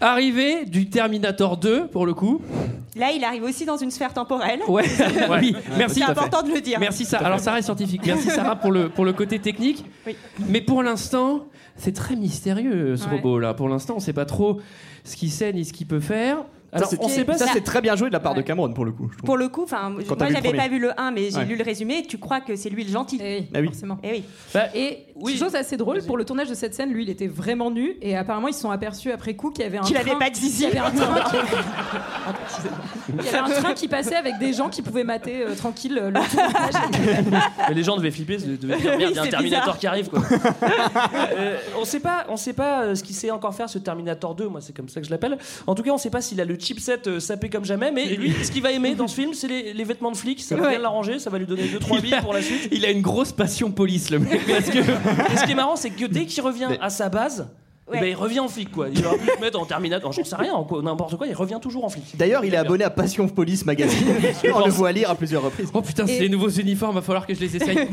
[0.00, 2.40] Arrivé du Terminator 2, pour le coup.
[2.96, 4.60] Là, il arrive aussi dans une sphère temporelle.
[4.68, 4.84] Ouais,
[5.40, 5.96] oui, merci.
[6.00, 6.78] C'est important de le dire.
[6.80, 7.26] Merci Sarah.
[7.26, 8.02] Alors Sarah est scientifique.
[8.06, 9.84] Merci Sarah pour le, pour le côté technique.
[10.06, 10.16] Oui.
[10.48, 11.46] Mais pour l'instant,
[11.76, 13.16] c'est très mystérieux ce Ouais.
[13.16, 13.52] robot là.
[13.52, 14.60] Pour l'instant, on sait pas trop
[15.02, 16.38] ce qu'il sait ni ce qu'il peut faire.
[16.74, 18.34] Alors Ça, on c'est- sait pas Ça, si- c'est très bien joué de la part
[18.34, 19.10] de Cameron pour le coup.
[19.16, 19.22] je.
[19.22, 21.44] Pour le coup, enfin, moi j'avais pas vu le 1, mais j'ai Ouais.
[21.44, 22.02] lu le résumé.
[22.06, 23.66] Tu crois que c'est lui le gentil Eh oui, Ah oui.
[23.66, 23.98] forcément.
[24.02, 24.24] Eh oui.
[24.52, 25.36] Bah, Et Oui.
[25.36, 28.16] chose assez drôle, pour le tournage de cette scène, lui, il était vraiment nu et
[28.16, 30.04] apparemment ils se sont aperçus après coup qu'il y avait un Qu'il train.
[30.10, 30.64] avait pas de zizi.
[30.66, 31.36] qu'il y avait un train qui...
[33.18, 35.98] Il y avait un train qui passait avec des gens qui pouvaient mater euh, tranquille
[36.00, 37.34] euh, le tournage.
[37.68, 39.78] Mais les gens devaient flipper, devaient dire merde, il y a un c'est Terminator bizarre.
[39.78, 40.20] qui arrive quoi.
[41.36, 44.34] Euh, on sait pas, on sait pas euh, ce qu'il sait encore faire ce Terminator
[44.34, 45.38] 2, moi c'est comme ça que je l'appelle.
[45.66, 48.06] En tout cas, on sait pas s'il a le chipset euh, sapé comme jamais, mais
[48.16, 50.56] lui, ce qu'il va aimer dans ce film, c'est les, les vêtements de flic, ça
[50.56, 52.68] va bien l'arranger, ça va lui donner 2-3 billes pour la suite.
[52.72, 54.40] il a une grosse passion police le mec.
[54.46, 54.78] Parce que,
[55.32, 57.48] et ce qui est marrant, c'est que dès qu'il revient à sa base,
[57.86, 58.00] Ouais.
[58.00, 58.88] ben, il revient en flic quoi.
[58.90, 61.84] Il aurait pu se mettre en Terminator, j'en sais rien, n'importe quoi, il revient toujours
[61.84, 62.16] en flic.
[62.16, 64.08] D'ailleurs, il est abonné à Passion Police Magazine.
[64.54, 65.68] On le voit lire à plusieurs reprises.
[65.74, 67.76] Oh putain, c'est Et- les nouveaux uniformes, va falloir que je les essaye.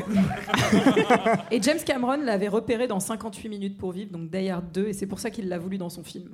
[1.52, 4.94] Et James Cameron l'avait repéré dans 58 minutes pour vivre, donc Die Hard 2, et
[4.94, 6.26] c'est pour ça qu'il l'a voulu dans son film.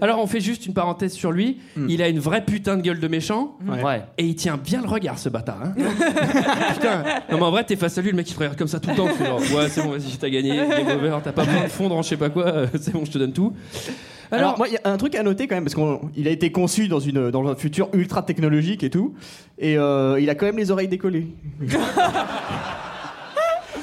[0.00, 1.58] Alors on fait juste une parenthèse sur lui.
[1.88, 3.56] Il a une vraie putain de gueule de méchant.
[3.66, 3.82] Ouais.
[3.82, 4.02] Ouais.
[4.18, 5.60] Et il tient bien le regard, ce bâtard.
[5.62, 5.74] hein.
[6.74, 7.02] Putain.
[7.30, 8.80] Non, mais en vrai, t'es face à lui, le mec il te regarde comme ça
[8.80, 9.08] tout le temps.
[9.08, 10.60] Genre, ouais, c'est bon, vas-y, t'as gagné.
[11.24, 12.66] T'as pas besoin de fondre en je sais pas quoi.
[12.88, 13.52] C'est bon, je te donne tout.
[14.30, 16.30] Alors, Alors, moi, il y a un truc à noter quand même, parce qu'il a
[16.30, 19.14] été conçu dans, une, dans un futur ultra technologique et tout,
[19.58, 21.28] et euh, il a quand même les oreilles décollées.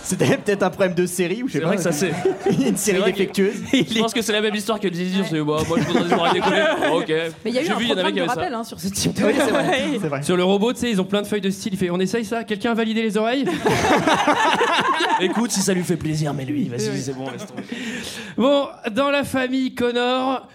[0.05, 1.67] C'était peut-être un problème de série, ou je sais C'est pas.
[1.69, 2.11] vrai que ça c'est.
[2.67, 3.55] une série défectueuse.
[3.73, 6.33] Je pense que c'est la même histoire que le zizi, c'est bah, moi je voudrais
[6.33, 6.63] décollées.
[6.91, 7.07] Oh, ok.
[7.09, 8.21] Mais il y a eu J'ai un vu, il y en avait programme qui de
[8.21, 8.35] avaient ça.
[8.35, 9.25] rappel hein, sur ce type de.
[9.25, 9.81] Oui, c'est vrai.
[9.99, 10.21] c'est vrai.
[10.23, 11.73] sur le robot, tu sais, ils ont plein de feuilles de style.
[11.73, 13.45] Il fait, on essaye ça Quelqu'un a validé les oreilles
[15.21, 17.63] Écoute, si ça lui fait plaisir, mais lui, vas-y, c'est bon, laisse tomber.
[18.37, 20.47] Bon, dans la famille Connor,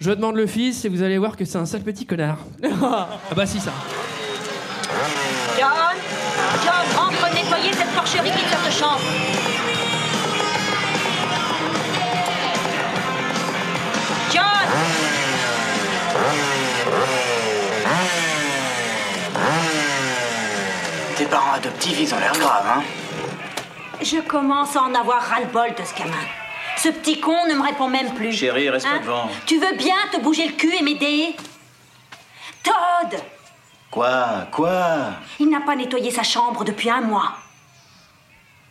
[0.00, 2.38] je demande le fils et vous allez voir que c'est un sale petit connard.
[2.82, 3.72] ah bah si, ça.
[5.58, 5.68] John
[6.64, 6.97] John,
[7.72, 9.00] cette porcherie qui sort de chambre.
[14.32, 15.68] John
[21.16, 22.82] Tes parents adoptifs, ils ont l'air graves, hein
[24.00, 26.14] Je commence à en avoir ras-le-bol de ce gamin.
[26.76, 28.32] Ce petit con ne me répond même plus.
[28.32, 29.00] Chérie, reste pas Hein?
[29.02, 29.28] devant.
[29.46, 31.34] Tu veux bien te bouger le cul et m'aider?
[32.62, 33.20] Todd
[33.90, 34.46] Quoi?
[34.52, 34.86] Quoi?
[35.40, 37.32] Il n'a pas nettoyé sa chambre depuis un mois.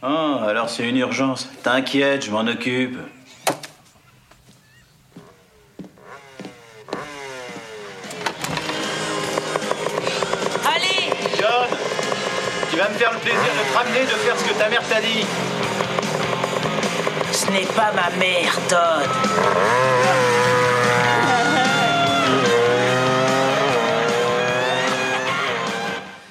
[0.03, 1.49] Oh, alors c'est une urgence.
[1.63, 2.99] T'inquiète, je m'en occupe.
[10.65, 11.67] Allez John
[12.69, 14.83] Tu vas me faire le plaisir de te ramener, de faire ce que ta mère
[14.87, 15.25] t'a dit.
[17.31, 20.66] Ce n'est pas ma mère, Todd.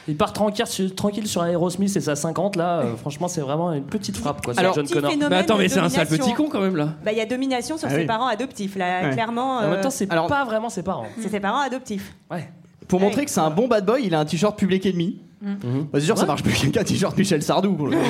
[0.08, 3.72] Il part tranquille sur, tranquille sur Aerosmith et sa 50 là, euh, franchement c'est vraiment
[3.72, 5.10] une petite frappe quoi Alors, John Connor.
[5.30, 6.90] Mais attends, de mais c'est un sale petit con quand même là.
[7.04, 8.06] Bah, il y a domination sur Ah ses oui.
[8.06, 9.10] parents adoptifs, là, Ouais.
[9.10, 9.58] clairement.
[9.58, 11.06] En même euh, temps, c'est alors- pas vraiment ses parents.
[11.20, 12.14] c'est ses parents adoptifs.
[12.30, 12.48] Ouais.
[12.88, 15.18] Pour montrer que c'est un bon bad boy, il a un t-shirt Public Enemy.
[15.46, 17.74] Bah, c'est sûr, ça marche plus qu'un t-shirt Michel Sardou.
[17.74, 18.02] pour le coup.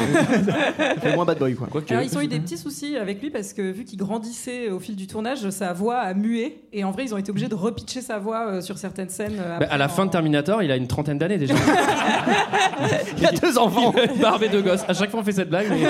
[0.46, 1.68] ça fait moins bad boy, quoi.
[1.90, 4.78] Alors, ils ont eu des petits soucis avec lui parce que vu qu'il grandissait au
[4.80, 7.54] fil du tournage, sa voix a mué et en vrai ils ont été obligés de
[7.54, 9.36] repitcher sa voix euh, sur certaines scènes.
[9.38, 11.54] euh, Bah, à la en- fin de Terminator, il a une trentaine d'années déjà.
[13.18, 13.94] Il a deux enfants.
[14.20, 14.84] Barbe et deux gosses.
[14.88, 15.82] À chaque fois, on fait cette blague, mais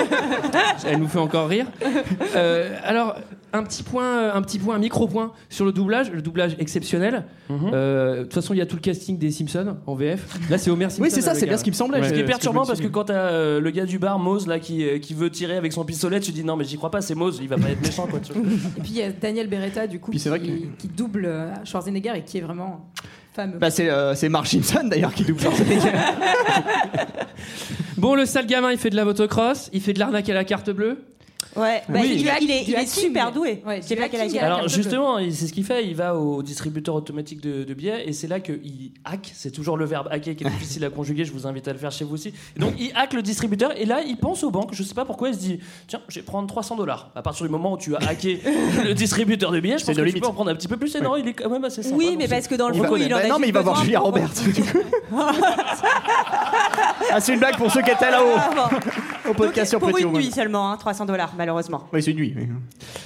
[0.85, 1.65] elle nous fait encore rire.
[2.35, 3.15] Euh, alors,
[3.53, 6.11] un petit point, un petit point, un micro point sur le doublage.
[6.11, 7.25] Le doublage exceptionnel.
[7.49, 7.71] Mhm.
[7.73, 10.25] Euh, De toute façon, il y a tout le casting des Simpsons en VF.
[10.49, 11.01] Là, c'est Homer Simpson.
[11.03, 11.99] Oui, c'est ça, c'est bien ce qui me semblait.
[11.99, 12.09] Ouais.
[12.09, 14.59] Ce qui est perturbant parce que quand t'as euh, le gars du bar, Mose, là,
[14.59, 17.01] qui, euh, qui veut tirer avec son pistolet, tu dis non, mais j'y crois pas,
[17.01, 18.19] c'est Mose, il va pas être méchant, quoi.
[18.19, 18.41] tu vois.
[18.77, 20.45] Et puis il y a Daniel Beretta du coup qui, c'est vrai que-
[20.77, 22.89] qui double euh, Schwarzenegger et qui est vraiment
[23.33, 23.57] fameux.
[23.57, 25.91] Bah, c'est euh, c'est Mark Simpson d'ailleurs qui double Schwarzenegger.
[27.97, 30.43] Bon, le sale gamin, il fait de la motocross, il fait de l'arnaque à la
[30.43, 30.99] carte bleue.
[31.55, 32.17] Ouais, bah, Oui.
[32.19, 33.63] il, hack- il est, il est super doué.
[33.65, 35.85] Ouais, du pas quel âge hacking Alors justement, c'est ce qu'il fait.
[35.85, 39.31] Il va au distributeur automatique de, de billets et c'est là qu'il hack.
[39.33, 41.25] C'est toujours le verbe hacker qui est difficile à conjuguer.
[41.25, 42.33] Je vous invite à le faire chez vous aussi.
[42.55, 44.69] Et donc il hack le distributeur et là il pense aux banques.
[44.73, 47.09] Je sais pas pourquoi il se dit tiens, je vais prendre 300 dollars.
[47.15, 48.39] À partir du moment où tu as hacké
[48.83, 50.23] le distributeur de billets, je C'est pense de que tu limite.
[50.23, 50.93] peux en prendre un petit peu plus.
[50.95, 51.95] Et non, il est quand même assez sympa.
[51.95, 53.61] Oui, mais parce que dans le fond, il en bah, a non, mais il va
[53.61, 54.13] voir Julia coup.
[57.11, 58.37] ah, c'est une blague pour ceux qui étaient là-haut.
[59.29, 61.83] Au podcast sur Pour une nuit seulement, hein, 300 dollars, malheureusement.
[61.91, 62.33] Oui, c'est une nuit.
[62.37, 62.47] oui.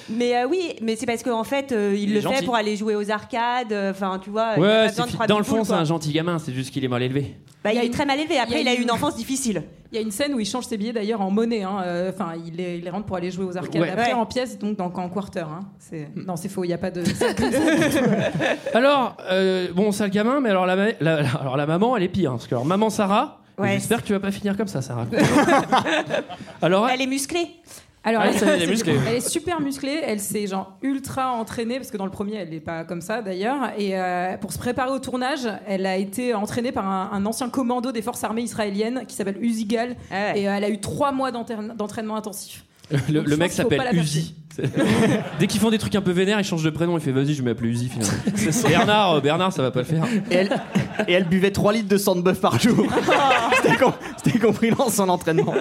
[0.10, 2.38] Mais euh, oui, mais c'est parce qu'en fait, euh, il, le gentil.
[2.38, 3.72] fait pour aller jouer aux arcades.
[3.72, 5.64] euh, Enfin, tu vois, il a pas c'est besoin de fi- trois dans le fond,
[5.64, 7.36] c'est un gentil gamin, c'est juste qu'il est mal élevé.
[7.64, 8.40] Bah, Il est une- très mal élevé.
[8.40, 9.64] Après, il a eu une une- enfance difficile.
[9.92, 11.64] Il y a une scène où il change ses billets d'ailleurs en monnaie.
[11.64, 11.82] hein.
[11.86, 13.82] Euh, Enfin, il, les, il les rentre pour aller jouer aux arcades.
[13.82, 13.90] Ouais.
[13.90, 14.20] Après Ouais.
[14.20, 15.42] en pièces, donc dans, en quarter.
[15.42, 15.60] hein.
[15.80, 16.64] C'est- Non, c'est faux.
[16.64, 17.04] Il n'y a pas de.
[18.74, 22.04] Alors, euh, bon, sale gamin, mais alors la, ma- la- la- alors la maman, elle
[22.04, 22.32] est pire.
[22.32, 23.74] hein, parce que alors, maman Sarah, Ouais.
[23.74, 25.06] j'espère que tu vas pas finir comme ça, Sarah.
[26.62, 27.48] alors, Elle est musclée.
[28.04, 28.96] Alors, Ah, elle, est musclée.
[29.08, 30.02] elle est super musclée.
[30.04, 33.22] Elle s'est genre ultra entraînée parce que dans le premier, elle n'est pas comme ça
[33.22, 33.72] d'ailleurs.
[33.78, 37.50] Et euh, pour se préparer au tournage, elle a été entraînée par un, un ancien
[37.50, 39.96] commando des forces armées israéliennes qui s'appelle Uzigal.
[40.10, 40.40] Ah ouais.
[40.42, 42.66] Et euh, elle a eu trois mois d'entraîne- d'entraînement intensif.
[43.10, 44.36] le, mec s'appelle Uzi.
[45.40, 46.98] Dès qu'ils font des trucs un peu vénères, ils changent de prénom.
[46.98, 48.14] Il fait vas-y, je vais m'appeler Uzi finalement.
[48.68, 50.04] Bernard, euh, Bernard, ça va pas le faire.
[50.30, 50.50] Et elle,
[51.08, 52.86] et elle buvait 3 litres de sang de bœuf par jour.
[53.62, 55.54] C'était com- C'était compris dans son entraînement.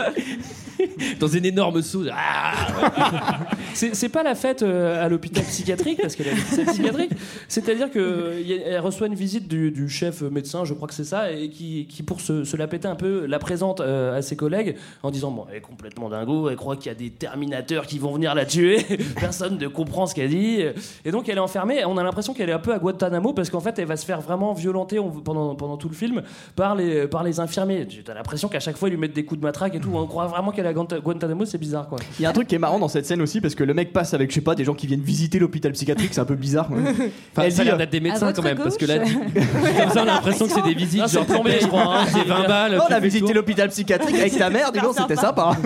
[1.21, 2.09] Dans une énorme sauce.
[2.13, 2.53] Ah
[3.75, 7.13] C'est pas la fête euh, à l'hôpital psychiatrique parce qu'elle a fête psychiatrique.
[7.49, 11.87] C'est-à-dire qu'elle reçoit une visite du, chef médecin, je crois que c'est ça, et qui,
[12.07, 15.31] pour se, se la péter un peu, la présente euh, à ses collègues en disant
[15.31, 18.35] bon, elle est complètement dingo, elle croit qu'il y a des terminateurs qui vont venir
[18.35, 18.85] la tuer,
[19.21, 20.63] personne ne comprend ce qu'elle dit,
[21.05, 21.85] et donc elle est enfermée.
[21.85, 24.05] On a l'impression qu'elle est un peu à Guantanamo parce qu'en fait elle va se
[24.05, 26.23] faire vraiment violenter pendant, tout le film
[26.57, 27.87] par les, par les infirmiers.
[28.05, 29.91] T'as l'impression qu'à chaque fois ils lui mettent des coups de matraque et tout.
[29.95, 31.99] On croit vraiment qu'elle est à Guanta- Guantanamo, c'est bizarre quoi.
[32.19, 33.75] Il y a un truc qui est marrant dans cette scène aussi parce que le
[33.75, 36.25] mec passe avec, je sais pas, des gens qui viennent visiter l'hôpital psychiatrique, c'est un
[36.25, 36.69] peu bizarre.
[36.69, 36.79] quoi.
[37.33, 39.91] Enfin, Elle ça a dit, l'air d'être des médecins quand même, parce que là, comme
[39.91, 41.09] ça, on a l'impression que c'est des visites.
[41.09, 42.07] Genre, plombé, je crois, hein.
[42.11, 42.79] C'est 20 balles.
[42.81, 45.57] Oh, on a visité l'hôpital psychiatrique avec ta mère, dis donc, c'était sympa.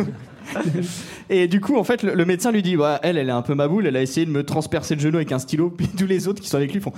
[1.30, 3.42] Et du coup, en fait, le, le médecin lui dit ouais, Elle, elle est un
[3.42, 5.88] peu ma boule, elle a essayé de me transpercer le genou avec un stylo, puis
[5.88, 6.92] tous les autres qui sont avec lui font.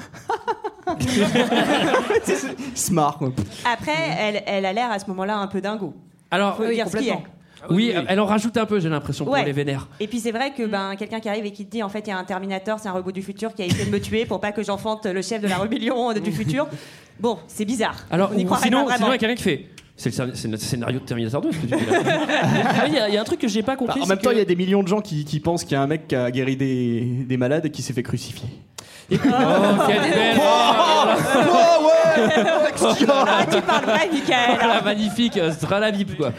[2.92, 3.32] Marrent, quoi.
[3.72, 5.94] Après, elle, elle a l'air à ce moment-là un peu dingo.
[6.30, 7.18] Alors, Faut oui, dire ce qui est.
[7.66, 8.00] complètement.
[8.00, 9.44] oui, elle en rajoute un peu, j'ai l'impression, pour Ouais.
[9.44, 9.88] les vénères.
[10.00, 12.00] Et puis c'est vrai que ben, quelqu'un qui arrive et qui te dit en fait
[12.06, 14.00] il y a un Terminator, c'est un robot du futur qui a essayé de me
[14.00, 16.66] tuer pour pas que j'enfante le chef de la rébellion du futur.
[17.20, 17.96] Bon, c'est bizarre.
[18.10, 19.66] Alors, On y ou croirait sinon, il y a quelqu'un qui fait.
[19.98, 22.00] C'est le, scénario de Terminator 2, ce que tu dis là.
[22.28, 24.00] Ah, Il y, a- il y a un truc que j'ai pas Bah, compris.
[24.00, 25.64] en c'est même temps, que- il y a des millions de gens qui, qui pensent
[25.64, 28.02] qu'il y a un mec qui a guéri des, des malades et qui s'est fait
[28.02, 28.46] crucifier.
[29.12, 29.16] Oh,
[29.86, 30.36] quelle belle.
[33.18, 34.58] Ah, tu parles vrai, Michael.
[34.60, 36.32] Ah, magnifique, euh, la quoi.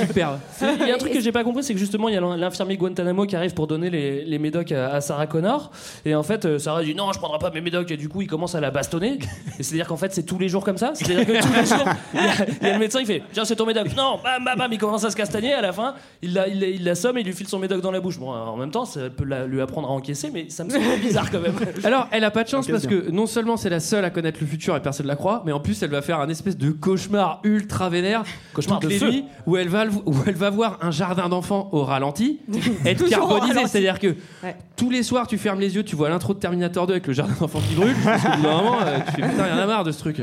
[0.00, 0.38] Super.
[0.80, 2.20] Il y a un truc que j'ai pas compris, c'est que justement, il y a
[2.20, 5.70] l'infirmier Guantanamo qui arrive pour donner les, les médocs à, à Sarah Connor.
[6.04, 7.90] Et en fait, euh, Sarah dit non, je prendrai pas mes médocs.
[7.90, 9.18] Et du coup, il commence à la bastonner.
[9.58, 10.92] Et c'est-à-dire qu'en fait, c'est tous les jours comme ça.
[10.94, 13.22] C'est-à-dire que tous les jours, il y, a, il y a le médecin, il fait
[13.32, 13.88] tiens, c'est ton médoc.
[13.96, 15.52] Non, bam, bam, bam, il commence à se castagner.
[15.54, 17.80] À la fin, il la- il la- il l'assomme et il lui file son médoc
[17.80, 18.18] dans la bouche.
[18.18, 20.84] Bon, en même temps, ça peut la- lui apprendre à encaisser, mais ça me semble
[21.00, 21.54] bizarre quand même.
[21.84, 24.38] Alors, elle a pas de chance parce que non seulement c'est la seule à connaître
[24.40, 26.56] le futur et personne ne la croit, mais en plus elle va faire un espèce
[26.56, 29.10] de cauchemar ultra vénère, Cauchemar toutes de les feu.
[29.10, 32.40] nuits où elle va le- où elle va voir un jardin d'enfants au ralenti,
[32.84, 33.70] être Toujours au carbonisé, ralenti.
[33.72, 34.08] c'est-à-dire que
[34.42, 34.56] Ouais.
[34.76, 37.12] tous les soirs tu fermes les yeux, tu vois l'intro de Terminator 2 avec le
[37.12, 39.66] jardin d'enfants qui brûle, parce qu'au bout d'un moment euh, tu fais putain rien à
[39.66, 40.22] marre de ce truc.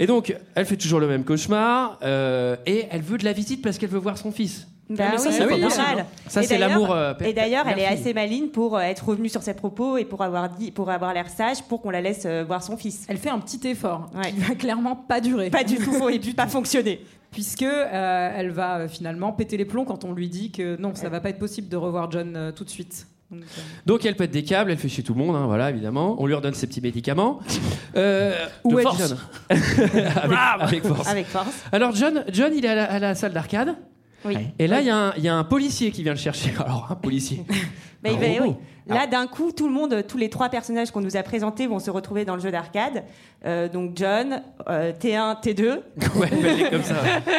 [0.00, 3.62] Et donc elle fait toujours le même cauchemar euh, et elle veut de la visite
[3.62, 4.66] parce qu'elle veut voir son fils.
[4.90, 6.06] Bah mais ça, oui, c'est normal.
[6.28, 6.92] Ça l'amour.
[6.92, 10.04] euh, Et d'ailleurs, elle est assez maline pour euh, être revenue sur ses propos et
[10.04, 13.06] pour avoir dit, pour avoir l'air sage, pour qu'on la laisse euh, voir son fils.
[13.08, 14.30] Elle fait un petit effort Ouais.
[14.32, 15.48] qui va clairement pas durer.
[15.48, 17.00] Pas du tout, et puis pas fonctionner.
[17.30, 21.08] Puisque euh, elle va finalement péter les plombs quand on lui dit que non, ça
[21.08, 23.06] va pas être possible de revoir John euh, tout de suite.
[23.86, 26.14] Donc, elle pète des câbles, elle fait chier tout le monde, hein, voilà, évidemment.
[26.20, 27.40] On lui redonne ses petits médicaments.
[27.96, 28.32] Euh,
[28.64, 28.98] De où est force.
[29.08, 29.18] John
[29.48, 31.08] avec, avec force.
[31.08, 31.48] Avec force.
[31.72, 33.74] Alors John, John, il est à la, à la salle d'arcade.
[34.24, 34.36] Oui.
[34.58, 36.52] Et là, il y, a un- il y a un policier qui vient le chercher.
[36.64, 37.44] Alors, un policier.
[38.06, 38.54] Un oui.
[38.86, 41.78] Là, d'un coup, tout le monde, tous les trois personnages qu'on nous a présentés vont
[41.78, 43.04] se retrouver dans le jeu d'arcade.
[43.46, 45.78] Euh, donc John, euh, T1, T2.
[46.20, 46.96] Ouais, comme ça.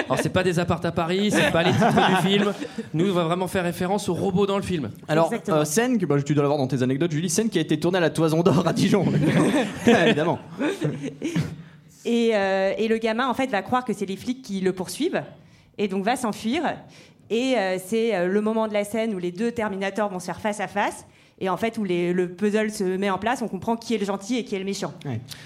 [0.10, 2.52] Alors, c'est pas des apparts à Paris, c'est pas les titres du film.
[2.96, 4.90] Nous, on va vraiment faire référence aux robots dans le film.
[5.08, 7.62] Alors, euh, scène que bah, tu dois l'avoir dans tes anecdotes, Julie, scène qui a
[7.62, 9.06] été tournée à la Toison d'Or à Dijon.
[9.86, 10.40] Évidemment.
[12.06, 14.74] Et, euh, et le gamin, en fait, va croire que c'est les flics qui le
[14.74, 15.22] poursuivent.
[15.78, 16.64] Et donc va s'enfuir.
[17.30, 20.26] Et euh, c'est euh, le moment de la scène où les deux Terminators vont se
[20.26, 21.06] faire face à face.
[21.42, 23.98] Et en fait, où les- le puzzle se met en place, on comprend qui est
[23.98, 24.94] le gentil et qui est le méchant.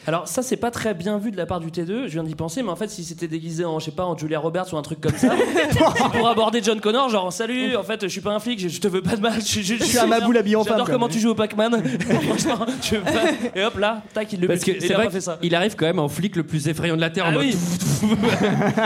[0.06, 2.36] Alors ça c'est pas très bien vu de la part du T2, je viens d'y
[2.36, 4.78] penser, mais en fait si c'était déguisé en je sais pas en Julia Roberts ou
[4.78, 5.30] un truc comme ça,
[6.14, 8.80] pour aborder John Connor, genre salut, en fait je suis pas un flic, je, je
[8.80, 10.92] te veux pas de mal, je, je, Je suis un maboule habillé en femme, J'adore
[10.92, 11.82] comment tu joues au Pac-Man,
[12.28, 13.24] franchement, tu veux pas
[13.56, 15.40] Et hop là, tac il le Parce que c'est il a vrai fait ça.
[15.42, 17.26] qu'il arrive quand même en flic le plus effrayant de la Terre.
[17.26, 17.56] en Ah mode oui,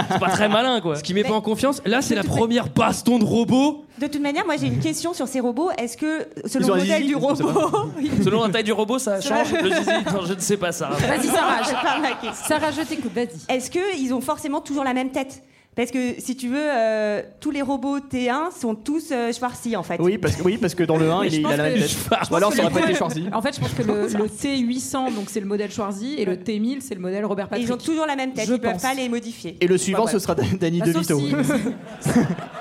[0.10, 0.96] c'est pas très malin quoi.
[0.96, 1.82] Ce qui met pas en confiance.
[1.86, 3.86] Là, c'est la première baston de robot.
[4.04, 5.72] De toute manière, moi j'ai une question sur ces robots.
[5.78, 7.92] Est-ce que, Ils selon ont le un modèle zizi du Je robot.
[8.24, 10.90] Selon la taille du robot ça change, le zizi, non, je ne sais pas ça.
[10.90, 12.46] Vas-y, Sarah, question.
[12.46, 13.30] Sarah, je t'écoute, vas-y.
[13.48, 15.42] Est-ce qu'ils ont forcément toujours la même tête?
[15.76, 19.82] Parce que si tu veux, euh, tous les robots T1 sont tous euh, Schwarzy en
[19.82, 19.98] fait.
[20.00, 21.64] Oui parce, que, oui, parce que dans le 1, Mais il, je pense a la
[21.64, 22.30] même que- tête.
[22.32, 23.26] Ou alors, ça aurait pas le- été Schwarzy.
[23.34, 26.36] En fait, je pense que le, le T800, donc c'est le modèle Schwarzy, et le
[26.36, 27.68] T1000, c'est le modèle Robert Et Patrick.
[27.68, 28.82] ils ont toujours la même tête, Je ils peuvent pense.
[28.84, 29.58] pas les modifier.
[29.62, 31.44] Et le suivant, Ouais, ce sera Danny Bah, sauf DeVito.
[31.44, 32.12] si-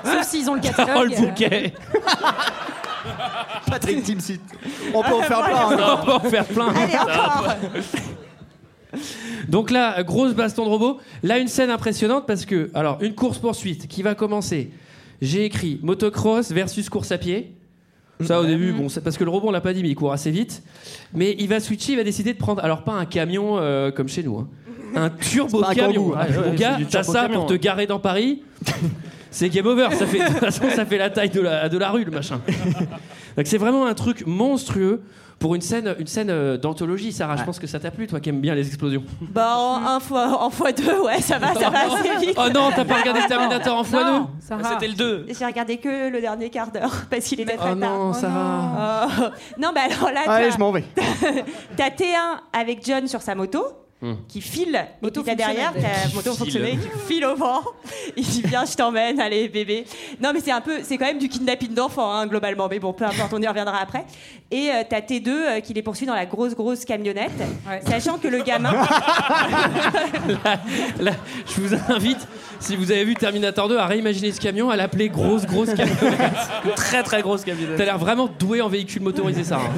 [0.05, 0.97] Sauf s'ils ont le catalogue.
[0.97, 1.73] Oh le bouquet.
[3.69, 4.41] Patrick Timsit.
[4.93, 5.69] On peut en faire plein.
[5.71, 5.99] hein.
[6.01, 6.67] On va en faire plein.
[6.69, 7.55] Allez, encore
[9.49, 10.99] Donc là, grosse baston de robot.
[11.21, 14.71] Là, une scène impressionnante parce que, alors, une course poursuite qui va commencer.
[15.21, 17.53] J'ai écrit motocross versus course à pied.
[18.21, 19.95] Ça au début, bon, c'est parce que le robot on l'a pas dit, mais il
[19.95, 20.63] court assez vite.
[21.13, 24.07] Mais il va switcher, il va décider de prendre, alors pas un camion euh, comme
[24.07, 24.47] chez nous, hein.
[24.95, 26.09] un turbo pas un camion.
[26.09, 28.43] Ouais, mon c'est gars, t'as ça camion, pour te garer dans Paris.
[29.33, 29.87] C'est game over.
[29.93, 32.11] Ça fait, de toute façon, ça fait la taille de la, de la rue, le
[32.11, 32.39] machin.
[33.35, 35.01] Donc c'est vraiment un truc monstrueux
[35.43, 37.11] pour une scène, une scène euh, d'anthologie.
[37.11, 39.03] Sarah, je pense que ça t'a plu, toi qui aimes bien les explosions.
[39.21, 42.37] Bah en, un fois, en fois deux, ouais, ça va, ça va assez vite.
[42.37, 44.69] Oh non, t'as pas regardé Terminator en x2 Non, Sarah.
[44.71, 45.25] C'était le 2.
[45.37, 47.97] J'ai regardé que le dernier quart d'heure parce qu'il était très Oh tard.
[47.97, 49.09] non, Sarah.
[49.19, 49.23] Oh.
[49.59, 50.85] Non, mais alors là, Allez, je m'en vais.
[51.75, 53.65] t'as T1 avec John sur sa moto.
[54.03, 54.15] Hmm.
[54.27, 57.61] Qui file, et Moto puis t'as derrière, t'as moto fonctionnelle qui file au vent.
[58.17, 59.85] Il dit viens, je t'emmène, allez bébé.
[60.21, 62.91] Non mais c'est un peu, c'est quand même du kidnapping d'enfants hein, globalement, mais bon
[62.91, 64.03] peu importe, on y reviendra après.
[64.51, 67.31] Et euh, t'as T2 euh, qui les poursuit dans la grosse grosse camionnette,
[67.65, 67.79] Ouais.
[67.87, 68.73] sachant que le gamin,
[70.99, 71.11] Là,
[71.47, 72.27] je vous invite,
[72.59, 76.33] si vous avez vu Terminator 2, à réimaginer ce camion, à l'appeler grosse, grosse camionnette.
[76.75, 77.77] Très très grosse camionnette.
[77.77, 79.69] T'as l'air vraiment doué en véhicule motorisé, Sarah.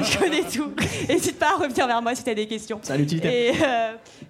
[0.00, 0.72] je connais tout.
[1.08, 2.80] N'hésite pas à revenir vers moi si t'as des questions.
[2.88, 3.48] À l'utilité.
[3.48, 3.71] Et, euh,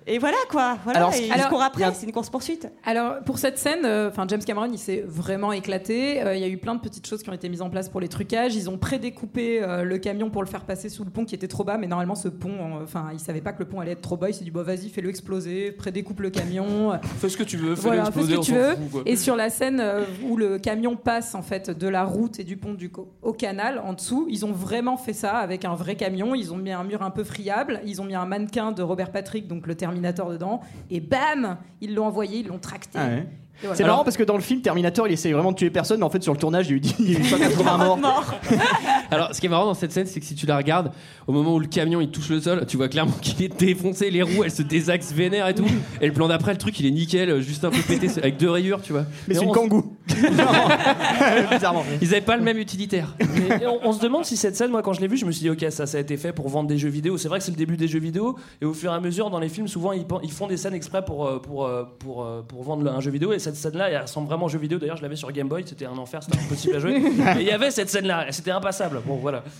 [0.07, 0.79] et voilà quoi.
[0.85, 2.69] Voilà, Alors, et alors, il court après, a- c'est une course poursuite.
[2.85, 6.23] Alors pour cette scène, euh, James Cameron, il s'est vraiment éclaté.
[6.23, 7.89] Euh, Il y a eu plein de petites choses qui ont été mises en place
[7.89, 8.55] pour les trucages.
[8.55, 11.49] Ils ont prédécoupé euh, le camion pour le faire passer sous le pont qui était
[11.49, 13.93] trop bas, mais normalement ce pont, euh, enfin il savait pas que le pont allait
[13.93, 14.31] être trop bas.
[14.31, 16.93] Il s'est dit bah vas-y fais-le exploser, prédécoupe le camion.
[17.19, 18.53] Fais ce que tu veux, fais Voilà, fais ce exploser, que on tu
[18.99, 19.03] veux.
[19.07, 22.45] Et sur la scène euh, où le camion passe en fait de la route et
[22.45, 22.91] du pont du
[23.23, 26.35] au canal en dessous, ils ont vraiment fait ça avec un vrai camion.
[26.35, 29.11] Ils ont mis un mur un peu friable, ils ont mis un mannequin de Robert
[29.11, 32.99] Patrick, donc le Terminator dedans, et bam, ils l'ont envoyé, ils l'ont tracté.
[33.01, 33.27] Ah ouais.
[33.63, 33.77] Et voilà.
[33.77, 36.05] C'est marrant parce que dans le film Terminator, il essaye vraiment de tuer personne, mais
[36.07, 37.77] en fait sur le tournage, il y a eu, dix- il y a eu 180
[37.97, 38.35] morts.
[39.13, 40.93] Alors, ce qui est marrant dans cette scène, c'est que si tu la regardes,
[41.27, 44.11] au moment où le camion il touche le sol, tu vois clairement qu'il est défoncé,
[44.11, 45.67] les roues elles se désaxent vénère et tout.
[46.01, 48.51] Et le plan d'après, le truc il est nickel, juste un peu pété, avec deux
[48.51, 49.05] rayures, tu vois.
[49.29, 49.97] Mais c'est une kangou.
[51.51, 51.85] Bizarrement.
[52.01, 53.15] Ils avaient pas le même utilitaire.
[53.61, 55.33] Et on, on se demande si cette scène, moi quand je l'ai vue, je me
[55.33, 57.19] suis dit ok ça ça a été fait pour vendre des jeux vidéo.
[57.19, 59.31] C'est vrai que c'est le début des jeux vidéo et au fur et à mesure
[59.31, 62.43] dans les films souvent ils, font des scènes exprès pour euh, pour euh, pour, euh,
[62.47, 64.79] pour vendre un jeu vidéo et cette scène là elle ressemble vraiment au jeu vidéo.
[64.79, 66.97] D'ailleurs je l'avais sur Game Boy, c'était un enfer, c'était impossible à jouer.
[67.39, 69.02] Et il y avait cette scène là, c'était impassable.
[69.07, 69.45] Bon voilà.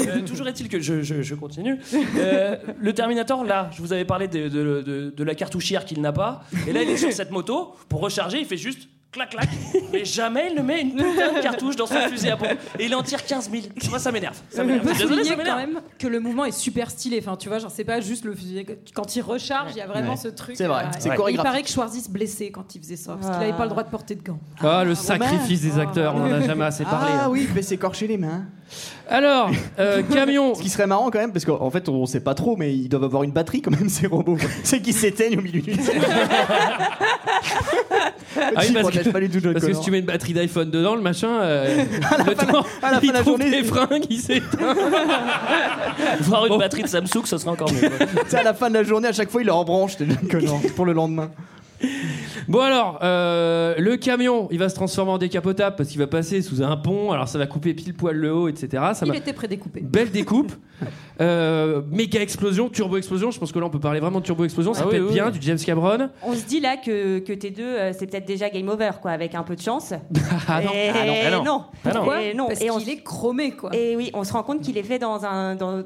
[0.00, 1.78] Euh, toujours est-il que je, je, je continue.
[2.16, 6.00] Euh, le Terminator là, je vous avais parlé de, de, de- de la cartouchière qu'il
[6.00, 9.30] n'a pas et là il est sur cette moto pour recharger, il fait juste clac
[9.30, 9.48] clac
[9.90, 12.84] mais jamais il ne met une putain de cartouche dans son fusil à pompe et
[12.84, 14.86] il en tire 15 000 moi ça m'énerve ça m'énerve.
[14.94, 15.58] Je désolé, ça quand m'énerve.
[15.58, 17.18] même que le mouvement est super stylé.
[17.22, 18.66] Enfin, tu vois, genre c'est pas juste le fusil.
[18.94, 20.16] Quand il recharge, il y a vraiment Ouais.
[20.16, 20.56] ce truc.
[20.56, 21.42] C'est vrai, euh, c'est Il chorégraphique.
[21.50, 23.82] paraît que Schwarzy se blessait quand il faisait ça, parce qu'il avait pas le droit
[23.82, 24.38] de porter de gants.
[24.60, 27.10] Ah, le sacrifice des acteurs, on en a jamais assez parlé.
[27.18, 28.44] Ah oui, il devait s'écorcher les mains.
[29.08, 30.54] Alors, euh, camion.
[30.54, 32.88] Ce qui serait marrant quand même, parce qu'en fait on sait pas trop, mais ils
[32.88, 34.36] doivent avoir une batterie quand même ces robots.
[34.64, 35.72] C'est qu'ils s'éteignent au milieu du
[38.56, 40.32] Ah oui, parce cache pas du tout John Parce que si tu mets une batterie
[40.32, 41.84] d'iPhone dedans, le machin, euh,
[42.26, 44.74] le temps, à la fin il de la trouve journée- les fringues, il s'éteint.
[46.20, 47.80] Voir une batterie de Samsung, ça serait encore mieux.
[47.88, 48.06] quoi.
[48.24, 50.06] Tu sais, à la fin de la journée, à chaque fois, il le rebranche, t'es
[50.06, 51.30] John Connor, pour le lendemain.
[52.48, 56.40] Bon alors, euh, le camion, il va se transformer en décapotable parce qu'il va passer
[56.40, 57.12] sous un pont.
[57.12, 58.82] Alors ça va couper pile poil le haut, etc.
[58.94, 59.80] Ça Il était prédécoupé.
[59.82, 60.52] Belle découpe,
[61.20, 63.30] euh, méga explosion, turbo explosion.
[63.30, 64.72] Je pense que là on peut parler vraiment de turbo explosion.
[64.72, 65.32] Ça Ah peut oui, être oui, bien, oui.
[65.32, 66.08] du James Cameron.
[66.22, 69.34] On se dit là que, que T2, euh, c'est peut-être déjà game over, quoi, avec
[69.34, 69.92] un peu de chance.
[70.50, 70.70] Ah non.
[70.72, 71.64] Et Ah non, ah non.
[71.84, 72.18] Ah non.
[72.20, 72.46] Et non.
[72.46, 73.74] Parce qu'il est chromé, quoi.
[73.74, 75.82] Et oui, on se rend compte qu'il est fait dans un, dans,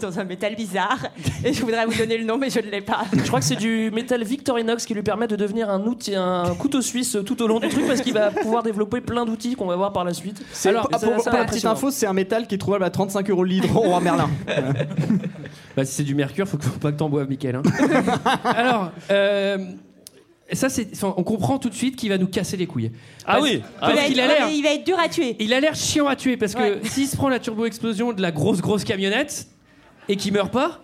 [0.00, 0.98] dans un métal bizarre.
[1.44, 3.02] Et je voudrais vous donner le nom, mais je ne l'ai pas.
[3.12, 6.54] Je crois que c'est du métal Victorinox qui lui permet de devenir un outil, un
[6.58, 9.66] couteau suisse tout au long du truc parce qu'il va pouvoir développer plein d'outils qu'on
[9.66, 10.40] va voir par la suite.
[10.64, 12.84] Alors, Ah, c'est pour, assez pour la petite info, c'est un métal qui est trouvable
[12.84, 14.28] à 35 euros le litre au roi Merlin.
[15.76, 17.56] Bah, si c'est du mercure, faut, que- faut pas que t'en boives, Mickaël.
[17.56, 17.62] hein.
[18.44, 19.58] Alors, euh,
[20.52, 22.92] ça c'est, on comprend tout de suite qu'il va nous casser les couilles.
[23.26, 23.62] Ah Parce- oui.
[23.82, 24.48] Ah parce il, a être, l'air.
[24.50, 25.36] il va être dur à tuer.
[25.38, 26.80] Il a l'air chiant à tuer parce que Ouais.
[26.84, 29.48] s'il se prend la turbo-explosion de la grosse grosse camionnette
[30.08, 30.80] et qu'il meurt pas,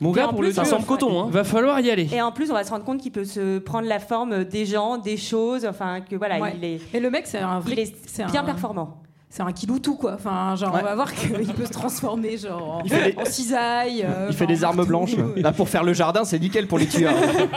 [0.00, 1.28] mon gars, pour plus, le Ça euh, semble coton, hein.
[1.30, 2.08] va falloir y aller.
[2.12, 4.64] Et en plus, on va se rendre compte qu'il peut se prendre la forme des
[4.66, 5.66] gens, des choses.
[5.66, 6.54] Enfin, que voilà, Ouais.
[6.56, 7.72] il est, Et le mec, c'est un vrai.
[7.72, 8.98] il est c'est bien un- performant.
[9.30, 10.14] C'est un kiloutou, quoi.
[10.14, 10.80] Enfin, genre, Ouais.
[10.80, 14.02] on va voir qu'il peut se transformer, genre, en, Il fait des- en cisaille.
[14.02, 14.88] euh, Il fait des armes partout.
[14.88, 15.10] blanches.
[15.36, 17.12] Là, pour faire le jardin, c'est nickel pour les tueurs.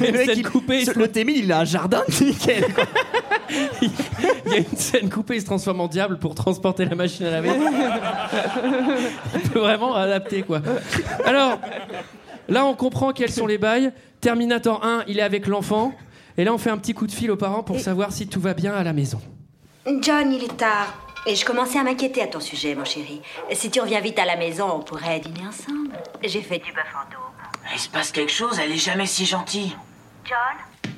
[0.00, 2.72] Le mec, il- coupée, il se- Le Témil, il a un jardin nickel.
[2.74, 2.84] quoi.
[3.82, 7.26] Il y a une scène coupée, il se transforme en diable pour transporter la machine
[7.26, 7.50] à laver.
[9.34, 10.60] il peut vraiment adapter quoi.
[11.24, 11.58] Alors,
[12.48, 13.92] là on comprend quels sont les bails.
[14.20, 15.92] Terminator 1, il est avec l'enfant.
[16.36, 18.40] Et là on fait un petit coup de fil aux parents pour savoir si tout
[18.40, 19.20] va bien à la maison.
[20.00, 20.94] John, il est tard.
[21.26, 23.20] Et je commençais à m'inquiéter à ton sujet, mon chéri.
[23.52, 25.90] Si tu reviens vite à la maison, on pourrait dîner ensemble.
[26.22, 27.30] J'ai fait du bœuf en daube.
[27.74, 29.76] Il se passe quelque chose, elle est jamais si gentille.
[30.24, 30.90] John?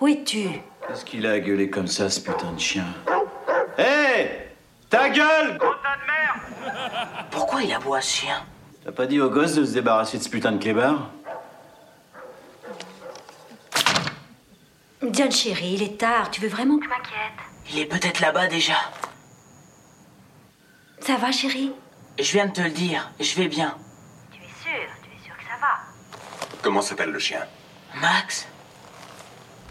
[0.00, 0.48] Où es-tu?
[0.86, 2.86] Qu'est-ce qu'il a gueulé comme ça, ce putain de chien?
[3.78, 4.50] Hé!
[4.90, 5.58] Ta gueule!
[7.30, 8.44] Pourquoi il aboie ce chien?
[8.84, 11.10] T'as pas dit au gosse de se débarrasser de ce putain de clébard?
[15.10, 16.30] John, chéri, il est tard.
[16.30, 17.32] Tu veux vraiment que je m'inquiète?
[17.70, 18.76] Il est peut-être là-bas déjà.
[21.00, 21.72] Ça va, chéri
[22.18, 23.76] Je viens de te le dire, je vais bien.
[24.32, 24.88] Tu es sûr?
[25.02, 25.80] Tu es sûr que ça va?
[26.62, 27.40] Comment s'appelle le chien?
[28.00, 28.46] Max?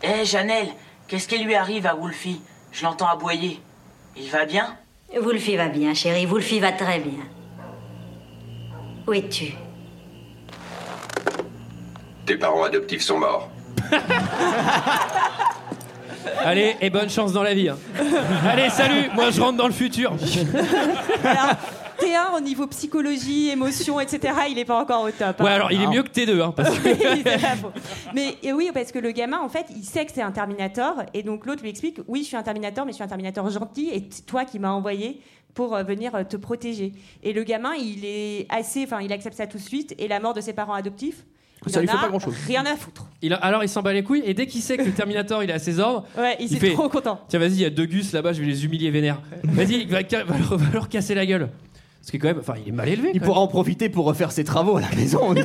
[0.02, 0.69] Hé, Janelle,
[1.08, 2.42] qu'est-ce qui lui arrive à Wolfie?
[2.72, 3.60] Je l'entends aboyer.
[4.18, 4.76] Il va bien?
[5.16, 6.26] Wolfie va bien, chéri.
[6.26, 7.24] Wolfie va très bien.
[9.08, 9.54] Où es-tu?
[12.26, 13.50] Tes parents adoptifs sont morts.
[16.46, 17.70] Allez, et bonne chance dans la vie.
[17.70, 17.78] hein.
[18.50, 20.13] Allez, salut, moi je rentre dans le futur.
[21.24, 21.56] Alors,
[21.99, 25.36] T1 au niveau psychologie, émotion, etc., il est pas encore au top.
[25.39, 25.43] hein.
[25.43, 28.13] Ouais, alors il est mieux que T2, hein, parce que.
[28.15, 31.03] Mais et oui, parce que le gamin, en fait, il sait que c'est un Terminator,
[31.13, 33.49] et donc l'autre lui explique Oui, je suis un Terminator, mais je suis un Terminator
[33.49, 35.21] gentil, et c'est toi qui m'as envoyé
[35.53, 36.93] pour euh, venir euh, te protéger.
[37.21, 40.19] Et le gamin, il est assez, enfin, il accepte ça tout de suite, et la
[40.19, 41.23] mort de ses parents adoptifs.
[41.65, 42.34] il Ça lui fait pas grand-chose.
[42.47, 43.06] Rien à foutre.
[43.21, 45.43] il a- alors il s'en bat les couilles et dès qu'il sait que le Terminator
[45.43, 47.21] il est à ses ordres, Ouais, il, Il est fait- trop content.
[47.29, 49.21] tiens vas-y, il y a deux gus là-bas, je vais les humilier vénère.
[49.43, 51.49] Vas-y, va, va va leur casser la gueule.
[52.04, 53.12] Parce que quand même, enfin il est mal élevé.
[53.13, 55.34] Il pourra en profiter pour refaire ses travaux à la maison.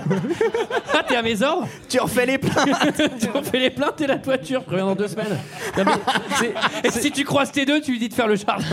[1.01, 2.65] Ah, t'es à mes ordres tu refais les plats.
[3.21, 5.39] Tu en fais les plaintes et la toiture, je reviens dans deux semaines.
[5.77, 5.93] Non, mais
[6.37, 6.55] c'est-
[6.89, 8.65] et si tu croises tes deux, tu lui dis de faire le jardin.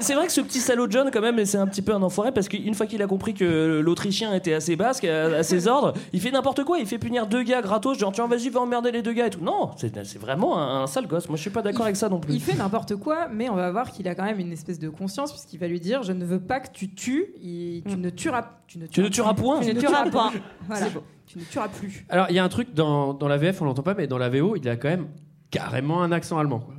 [0.00, 2.02] C'est vrai que ce petit salaud de John, quand même, c'est un petit peu un
[2.02, 5.68] enfoiré parce qu'une fois qu'il a compris que l'Autrichien était assez basque, à, à ses
[5.68, 6.78] ordres, il fait n'importe quoi.
[6.78, 9.30] Il fait punir deux gars gratos, genre tiens, vas-y, va emmerder les deux gars et
[9.30, 9.40] tout.
[9.42, 11.28] Non, c'est c'est vraiment un, un sale gosse.
[11.28, 12.34] Moi, je suis pas d'accord avec ça non plus.
[12.34, 14.88] Il fait n'importe quoi, mais on va voir qu'il a quand même une espèce de
[14.88, 18.10] conscience, puisqu'il va lui dire Je ne veux pas que tu tues, et tu ne
[18.10, 19.60] tueras, tu ne Tu ne tueras point.
[19.60, 20.32] Tu ne tueras point.
[20.66, 20.86] Voilà.
[21.26, 22.06] Tu ne tueras plus.
[22.08, 24.16] Alors il y a un truc dans, dans la VF, on l'entend pas, mais dans
[24.18, 25.08] la VO, il a quand même
[25.50, 26.60] carrément un accent allemand.
[26.60, 26.74] quoi.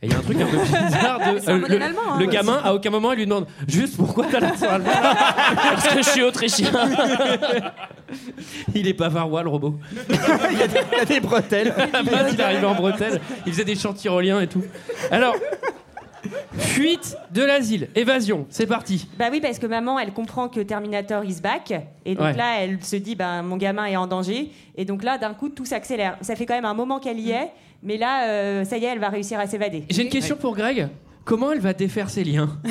[0.00, 1.38] Et il y a un truc un peu bizarre de.
[1.40, 2.18] C'est un euh, modèle le, allemand, hein.
[2.20, 4.92] le gamin, à aucun moment, il lui demande juste pourquoi t'as l'accent allemand.
[4.92, 6.70] Parce que je suis autrichien.
[8.74, 9.74] Il est pas varois, le robot.
[10.52, 11.74] Il y, a des- il y a des bretelles.
[11.76, 14.62] À la base, il est arrivé en Bretagne, il faisait des chants tyroliens et tout.
[15.10, 15.34] Alors,
[16.56, 19.08] fuite de l'asile, évasion, c'est parti.
[19.18, 21.72] Bah oui, parce que maman, elle comprend que Terminator is back.
[22.04, 22.36] Et donc Ouais.
[22.36, 24.50] là, elle se dit, ben, mon gamin est en danger.
[24.76, 26.16] Et donc là, d'un coup, tout s'accélère.
[26.22, 27.50] Ça fait quand même un moment qu'elle y est.
[27.82, 29.84] Mais là, euh, ça y est, elle va réussir à s'évader.
[29.90, 30.88] J'ai une question pour Greg.
[31.24, 32.58] Comment elle va défaire ses liens?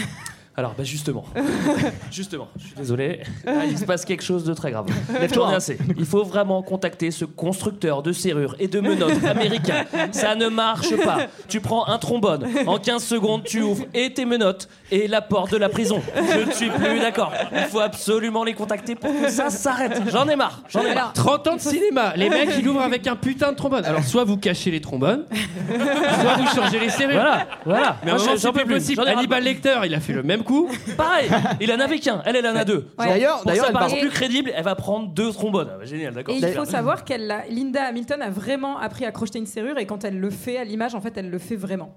[0.60, 1.24] Alors, bah justement,
[2.12, 4.88] justement, je suis désolé, Là, il se passe quelque chose de très grave.
[5.21, 5.54] Lève-toi.
[5.54, 5.77] Assez.
[5.96, 9.86] Il faut vraiment contacter ce constructeur de serrures et de menottes américain.
[10.12, 11.27] Ça ne marche pas.
[11.48, 15.52] Tu prends un trombone, en 15 secondes, tu ouvres et tes menottes et la porte
[15.52, 16.02] de la prison.
[16.15, 17.31] Je ne suis plus d'accord.
[17.54, 20.02] Il faut absolument les contacter pour que ça s'arrête.
[20.12, 20.63] J'en ai marre.
[20.69, 21.13] J'en ai marre.
[21.13, 23.86] 30 ans de cinéma, les mecs ils ouvrent avec un putain de trombone.
[23.86, 27.13] Alors soit vous cachez les trombones, soit vous changez les serrures.
[27.13, 27.98] Voilà, voilà.
[28.04, 28.65] Mais à un Moi, moment, c'est plus.
[28.65, 29.04] possible.
[29.08, 30.69] Hannibal Lecter, il a fait le même coup.
[30.98, 31.29] Pareil,
[31.62, 32.87] il en avait qu'un, elle, elle en a deux.
[32.98, 33.08] Ouais.
[33.08, 35.69] D'ailleurs- pour d'ailleurs, ça elle part- plus crédible, elle va prendre deux trombones.
[35.73, 36.33] Ah, bah, génial, d'accord.
[36.33, 39.77] Et il faut savoir qu'elle, a- Linda Hamilton a vraiment appris à crocheter une serrure
[39.77, 41.93] et quand elle le fait à l'image, en fait, elle le fait vraiment.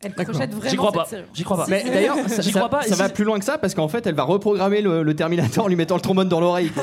[0.00, 1.30] Elle crochette vraiment J'y crois cette pas.
[1.34, 1.66] J'y crois pas.
[1.68, 2.82] Mais d'ailleurs, ça, J'y ça- crois pas.
[2.82, 5.14] ça Et va plus loin que ça parce qu'en fait, elle va reprogrammer le, le
[5.16, 6.70] Terminator en lui mettant le trombone dans l'oreille.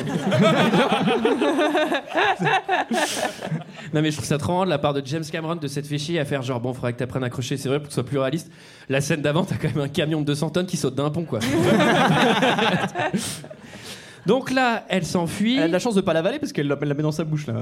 [3.94, 5.88] Non mais je trouve ça trop marrant de la part de James Cameron de s'être
[5.88, 7.94] fait chier à faire genre bon faudrait que t'apprennes à accrocher les serrures pour que
[7.94, 8.52] ce soit plus réaliste.
[8.90, 11.24] La scène d'avant t'as quand même un camion de 200 tonnes qui saute d'un pont
[11.24, 11.40] quoi.
[14.26, 15.58] Donc là elle s'enfuit.
[15.58, 17.48] Elle a de la chance de pas l'avaler parce qu'elle la, met dans sa bouche
[17.48, 17.54] là.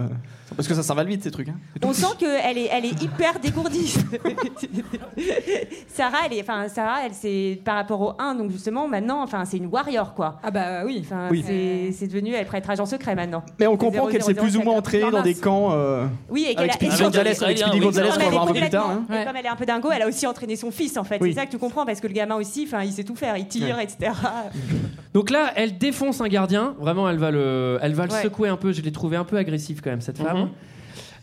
[0.55, 1.49] Parce que ça s'en va vite ces trucs.
[1.49, 1.55] hein.
[1.83, 3.95] On sent qu'elle est, elle est hyper dégourdie.
[5.87, 9.45] Sarah, elle est, enfin Sarah, elle c'est par rapport au 1, donc justement maintenant, enfin
[9.45, 10.39] c'est une warrior quoi.
[10.43, 11.01] Ah bah oui.
[11.03, 11.43] Enfin, Oui.
[11.45, 13.43] c'est, devenu, elle prête agent secret maintenant.
[13.59, 15.69] Mais on comprend qu'elle s'est plus ou moins entraînée dans des camps.
[15.71, 18.43] euh, Oui, et qu'elle avec a- Gonzalez, avec Speedy oui, Gonzalez ça, qu'on va voir
[18.43, 18.89] un peu plus tard.
[18.89, 19.05] hein.
[19.21, 21.17] et comme elle est un peu dingo, elle a aussi entraîné son fils en fait.
[21.21, 21.33] Oui.
[21.33, 23.37] C'est ça que tu comprends parce que le gamin aussi, enfin, il sait tout faire,
[23.37, 24.11] il tire, etc.
[25.13, 26.75] Donc là elle défonce un gardien.
[26.79, 28.21] Vraiment elle va le, elle va le Ouais.
[28.21, 28.71] secouer un peu.
[28.71, 30.37] Je l'ai trouvé un peu agressif quand même cette femme.
[30.37, 30.49] Mhm.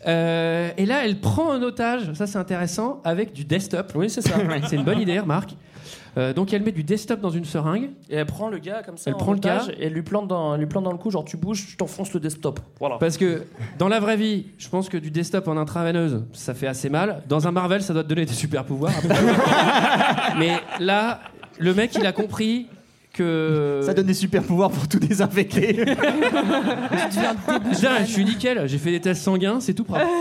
[0.07, 2.11] Euh, et là elle prend un otage.
[2.13, 3.91] Ça c'est intéressant avec du desktop.
[3.95, 4.35] Oui, c'est ça.
[4.67, 5.51] c'est une bonne idée remarque.
[6.17, 7.89] Euh, donc elle met du desktop dans une seringue.
[8.09, 9.61] Et elle prend le gars comme ça, Elle en prend le gars.
[9.79, 11.77] et elle lui plante dans, elle lui plante dans le cou, genre tu bouges, je
[11.77, 12.59] t'enfonce le desktop.
[12.79, 12.97] Voilà.
[12.97, 13.43] Parce que
[13.77, 17.23] dans la vraie vie, je pense que du desktop en intraveineuse, ça fait assez mal.
[17.29, 18.91] Dans un Marvel, ça doit te donner des super pouvoirs.
[20.39, 21.21] Mais là,
[21.59, 22.67] le mec, il a compris
[23.13, 23.81] que.
[23.83, 25.85] Ça donne des super pouvoirs pour tout désinfecter.
[27.71, 28.67] Je suis nickel.
[28.67, 30.05] J'ai fait des tests sanguins, c'est tout propre.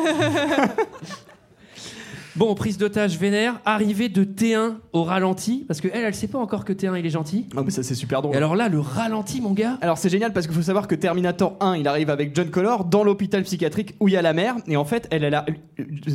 [2.36, 6.38] Bon, prise d'otage vénère, arrivée de T1 au ralenti, parce qu'elle, elle, elle sait pas
[6.38, 7.46] encore que T1 il est gentil.
[7.54, 8.34] Non mais ça c'est super drôle.
[8.34, 9.78] Et alors là, le ralenti, mon gars.
[9.80, 12.84] Alors c'est génial parce qu'il faut savoir que Terminator 1, il arrive avec John Connor
[12.84, 15.44] dans l'hôpital psychiatrique où il y a la mère et en fait, elle, elle a,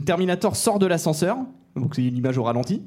[0.05, 1.37] Terminator sort de l'ascenseur,
[1.75, 2.81] donc c'est une image au ralenti.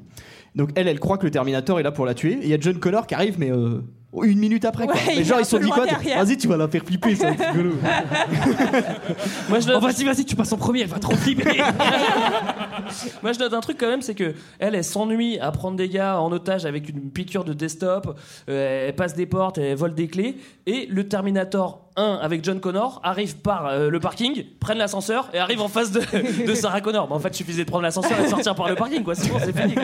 [0.55, 2.39] Donc elle, elle croit que le Terminator est là pour la tuer.
[2.41, 3.81] Il y a John Connor qui arrive mais euh,
[4.23, 4.95] une minute après quoi.
[4.95, 5.85] Ouais, Mais il genre ils se sont dit quoi.
[5.85, 7.31] Vas-y tu vas la faire flipper ça.
[7.37, 7.75] c'est rigolo.
[9.49, 11.57] Moi je Oh, note, vas-y, vas-y, tu passes en premier, elle va trop flipper.
[13.21, 15.89] moi, je note un truc quand même, c'est que elle, elle s'ennuie à prendre des
[15.89, 18.19] gars en otage avec une piqûre de desktop.
[18.49, 20.37] euh, elle passe des portes, elle vole des clés.
[20.65, 25.37] Et le Terminator 1 avec John Connor arrive par euh, le parking, prennent l'ascenseur et
[25.39, 26.01] arrive en face de,
[26.45, 27.07] de Sarah Connor.
[27.07, 29.13] Mais en fait, il suffisait de prendre l'ascenseur et de sortir par le parking, quoi.
[29.15, 29.75] C'est bon, c'est fini.
[29.75, 29.83] Quoi.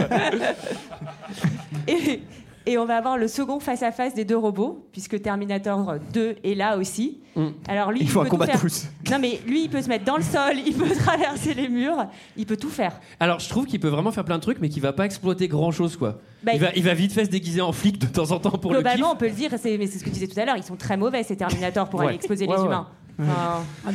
[1.88, 2.22] Et,
[2.66, 6.78] et on va avoir le second face-à-face des deux robots, puisque Terminator 2 est là
[6.78, 7.20] aussi.
[7.68, 8.62] Alors lui, Il faut un peut combat de faire.
[8.62, 8.86] pouces.
[9.12, 12.06] Non mais lui, il peut se mettre dans le sol, il peut traverser les murs,
[12.38, 13.00] il peut tout faire.
[13.20, 15.48] Alors, je trouve qu'il peut vraiment faire plein de trucs, mais qu'il va pas exploiter
[15.48, 16.20] grand chose, quoi.
[16.44, 18.52] Bah, il, va, il va vite fait se déguiser en flic de temps en temps
[18.52, 18.78] pour le.
[18.78, 20.56] Globalement, on peut le dire, c'est, mais c'est ce que tu disais tout à l'heure,
[20.58, 22.08] ils sont très mauvais ces Terminators pour Ouais.
[22.08, 22.68] aller exploser Ouais, les ouais.
[22.68, 22.88] humains.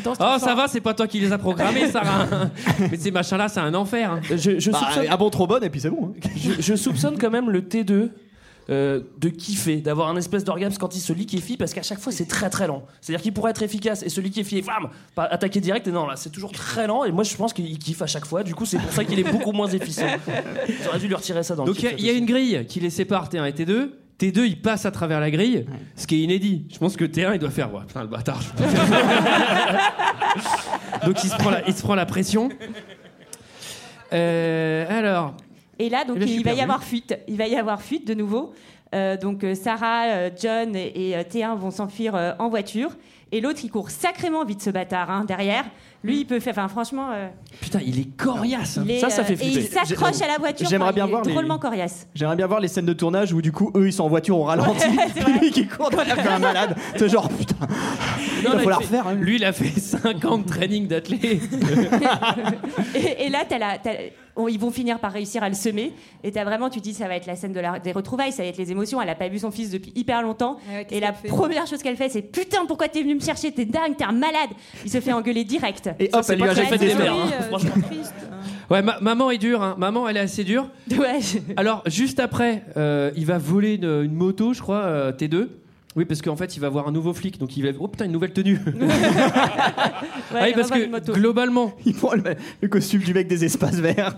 [0.02, 2.26] Temps, Oh, ça va, c'est pas toi qui les as programmés, Sarah.
[2.90, 4.12] mais ces machins-là, c'est un enfer.
[4.12, 4.20] hein.
[4.30, 6.14] Je, je Bah, soupçonne, un bon trombone et puis c'est bon.
[6.16, 6.28] hein.
[6.36, 8.10] je, je soupçonne quand même le T2
[8.68, 12.12] euh, de kiffer, d'avoir un espèce d'orgasme quand il se liquéfie, parce qu'à chaque fois
[12.12, 12.84] c'est très très lent.
[13.00, 14.64] C'est-à-dire qu'il pourrait être efficace et se liquéfier,
[15.14, 17.78] pas attaquer direct, et non, là c'est toujours très lent, et moi je pense qu'il
[17.78, 20.06] kiffe à chaque fois, du coup c'est pour ça qu'il est beaucoup moins efficient.
[20.84, 22.26] J'aurais dû lui retirer ça dans Donc le il y a- il y, a une
[22.26, 23.90] grille qui les sépare T1 et T2.
[24.20, 25.64] T2 il passe à travers la grille,
[25.96, 26.66] ce qui est inédit.
[26.70, 28.40] Je pense que T1 il doit faire ouais, putain le bâtard.
[28.42, 29.92] je peux pas faire.
[31.06, 32.50] Donc il se prend la, il se prend la pression.
[34.12, 35.34] Euh, alors,
[35.80, 37.18] Et là, donc, il va y avoir fuite.
[37.26, 38.52] Il va y avoir fuite de nouveau.
[38.94, 42.90] Euh, donc, euh, Sarah, euh, John et, et, euh, T1 vont s'enfuir euh, en voiture.
[43.32, 45.64] Et l'autre, il court sacrément vite, ce bâtard, hein, derrière.
[46.02, 46.54] Lui, il peut faire.
[46.54, 47.10] Enfin, franchement.
[47.12, 47.28] euh,
[47.60, 48.78] putain, il est coriace.
[48.78, 48.82] hein.
[48.84, 49.86] il est, Ça, ça fait Et il flipper.
[49.86, 50.68] s'accroche à la voiture.
[50.68, 52.08] J'aimerais bien il est voir les- drôlement coriace.
[52.16, 54.36] J'aimerais bien voir les scènes de tournage où du coup eux ils sont en voiture
[54.36, 54.84] au ralenti,
[55.24, 56.74] puis lui qui court dans la fait un malade.
[56.96, 57.54] C'est genre putain.
[58.42, 59.06] Il va falloir refaire.
[59.06, 59.14] hein.
[59.14, 61.20] Lui il a fait 5 ans de training d'athlète.
[62.94, 63.78] Et, et là, t'as la-
[64.41, 65.93] on- ils vont finir par réussir à le semer.
[66.24, 68.32] Et t'as vraiment, tu te dis, ça va être la scène de la- des retrouvailles,
[68.32, 69.01] ça va être les émotions.
[69.01, 70.59] Elle a pas vu son fils depuis hyper longtemps.
[70.70, 73.53] Ouais, qu'est-ce et la première chose qu'elle fait, c'est Putain, pourquoi t'es venu me chercher?
[73.53, 74.51] T'es dingue, t'es un malade.
[74.84, 75.91] Il se fait engueuler direct.
[75.99, 77.12] Et hop, elle lui a fait des mères.
[77.12, 78.14] hein, euh, triste.
[78.70, 79.62] Ouais, ma- maman est dure.
[79.62, 79.74] Hein.
[79.78, 80.68] Maman elle est assez dure.
[80.91, 81.18] Ouais.
[81.57, 85.49] Alors juste après, euh, il va voler une, une moto, je crois, euh, T2.
[85.97, 87.76] Oui, parce qu'en fait, il va voir un nouveau flic, donc il va.
[87.80, 88.59] Oh putain, une nouvelle tenue.
[90.32, 92.22] Ouais, oui, parce que globalement, Il prend le,
[92.61, 94.14] le costume du mec des espaces verts.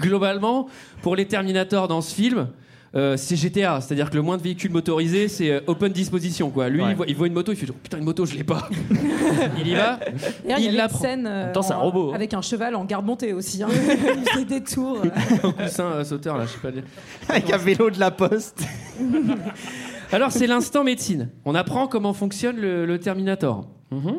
[0.00, 0.68] globalement,
[1.02, 2.48] pour les Terminators dans ce film,
[2.94, 6.50] euh, c'est GTA, c'est-à-dire que le moins de véhicules motorisés, c'est euh, open disposition.
[6.50, 6.68] Quoi.
[6.68, 8.44] Lui, il, voit, il voit une moto, il fait genre, putain, une moto, je l'ai
[8.44, 8.68] pas.
[9.58, 9.98] il y va,
[10.46, 10.98] il y il la une prend.
[10.98, 12.16] scène euh, c'est un robot, hein.
[12.16, 13.62] avec un cheval en garde montée aussi.
[13.62, 13.68] Hein.
[14.16, 14.98] il fait des tours.
[15.42, 16.70] Un coussin euh, sauteur, là, je sais pas.
[16.70, 16.82] dire.
[17.30, 18.62] Avec un vélo de la poste.
[20.12, 21.30] Alors, c'est l'instant médecine.
[21.46, 23.66] On apprend comment fonctionne le, le Terminator.
[23.90, 24.16] Mhm.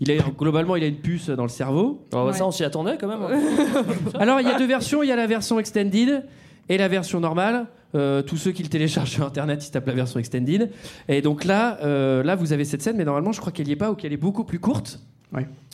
[0.00, 2.04] Il a, globalement, il a une puce dans le cerveau.
[2.12, 2.32] Ouais.
[2.32, 3.20] Ça, on s'y attendait quand même.
[4.18, 5.04] Alors, il y a deux versions.
[5.04, 6.24] Il y a la version extended
[6.68, 7.68] et la version normale.
[7.94, 10.70] Euh, tous ceux qui le téléchargent sur internet, ils tapent la version extended.
[11.08, 13.72] Et donc là, euh, là, vous avez cette scène, mais normalement, je crois qu'elle y
[13.72, 15.00] est pas ou qu'elle est beaucoup plus courte.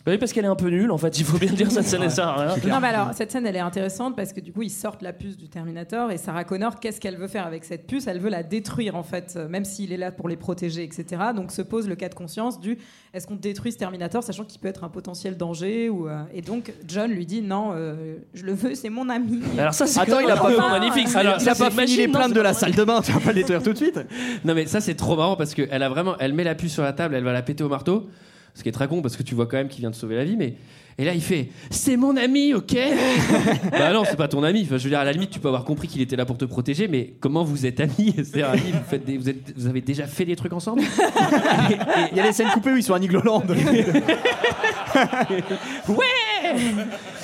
[0.08, 1.18] Oui, parce qu'elle est un peu nulle, en fait.
[1.18, 2.54] Il faut bien dire, ça, ça ne sert à rien.
[2.66, 5.12] Non, mais alors, cette scène, elle est intéressante parce que du coup, ils sortent la
[5.12, 8.06] puce du Terminator et Sarah Connor, qu'est-ce qu'elle veut faire avec cette puce?
[8.06, 11.04] Elle veut la détruire, en fait, euh, même s'il est là pour les protéger, etc.
[11.36, 12.78] Donc, se pose le cas de conscience du
[13.12, 16.42] est-ce qu'on détruit ce Terminator, sachant qu'il peut être un potentiel danger ou, euh, Et
[16.42, 19.40] donc, John lui dit non, euh, je le veux, c'est mon ami.
[19.58, 21.08] Alors, ça, c'est Attends, il a pas- peu magnifique.
[21.14, 23.20] Alors, il a pas fini les plaintes de la pas salle de bain, tu vas
[23.20, 24.00] pas le détruire tout de suite.
[24.44, 26.82] Non, mais ça, c'est trop marrant parce qu'elle a vraiment, elle met la puce sur
[26.82, 28.08] la table, elle va la péter au marteau.
[28.54, 30.16] Ce qui est très con parce que tu vois quand même qu'il vient de sauver
[30.16, 30.54] la vie, mais.
[31.00, 32.74] Et là, il fait C'est mon ami, ok?
[33.70, 34.62] Bah non, c'est pas ton ami.
[34.64, 36.36] Enfin, je veux dire, à la limite, tu peux avoir compris qu'il était là pour
[36.36, 38.12] te protéger, mais comment vous êtes amis?
[38.16, 40.82] C'est-à-dire, amis, vous, faites des- vous, êtes- vous avez déjà fait des trucs ensemble?
[42.10, 43.44] Il y a les scènes coupées où ils sont à Nigloland.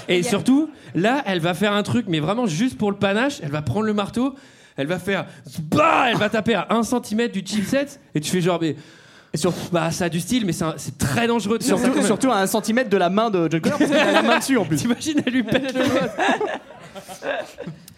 [0.08, 3.40] Et surtout, là, elle va faire un truc, mais vraiment juste pour le panache.
[3.42, 4.34] Elle va prendre le marteau,
[4.76, 5.26] elle va faire.
[5.70, 8.76] Bah Elle va taper à 1 cm du chipset, et tu fais genre, mais.
[9.34, 11.76] Et sur- Bah, ça a du style, mais c'est un- c'est très dangereux de faire
[11.76, 12.06] ça surtout, quand même.
[12.06, 14.38] surtout à un centimètre de la main de John Connor parce qu'il a la main
[14.38, 14.76] dessus en plus.
[14.76, 15.82] T'imagines, elle lui pète le.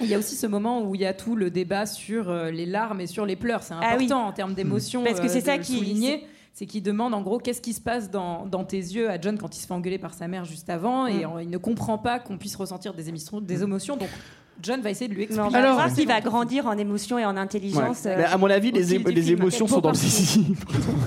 [0.00, 2.50] Il y a aussi ce moment où il y a tout le débat sur euh,
[2.50, 3.62] les larmes et sur les pleurs.
[3.62, 4.04] C'est Ah oui.
[4.06, 5.04] important en termes d'émotion.
[5.04, 6.26] Parce que euh, c'est de ça le qui- souligner.
[6.54, 9.36] C'est qu'il demande en gros qu'est-ce qui se passe dans, dans tes yeux à John
[9.36, 11.30] quand il se fait engueuler par sa mère juste avant et Mm.
[11.36, 13.98] euh, il ne comprend pas qu'on puisse ressentir des, émissions, des émotions.
[13.98, 14.08] Donc
[14.62, 15.46] John va essayer de lui expliquer.
[15.46, 18.04] on va Alors- voir qu'il va grandir en émotion et en intelligence.
[18.04, 18.10] Ouais.
[18.12, 19.04] euh, Mais à mon avis, les, film.
[19.38, 20.54] émotions sont dans le zizi.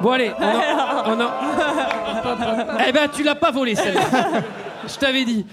[0.00, 1.16] Bon, allez, on en.
[1.16, 4.02] on en- Eh ben, tu l'as pas volé, celle-là.
[4.86, 5.46] Je t'avais dit.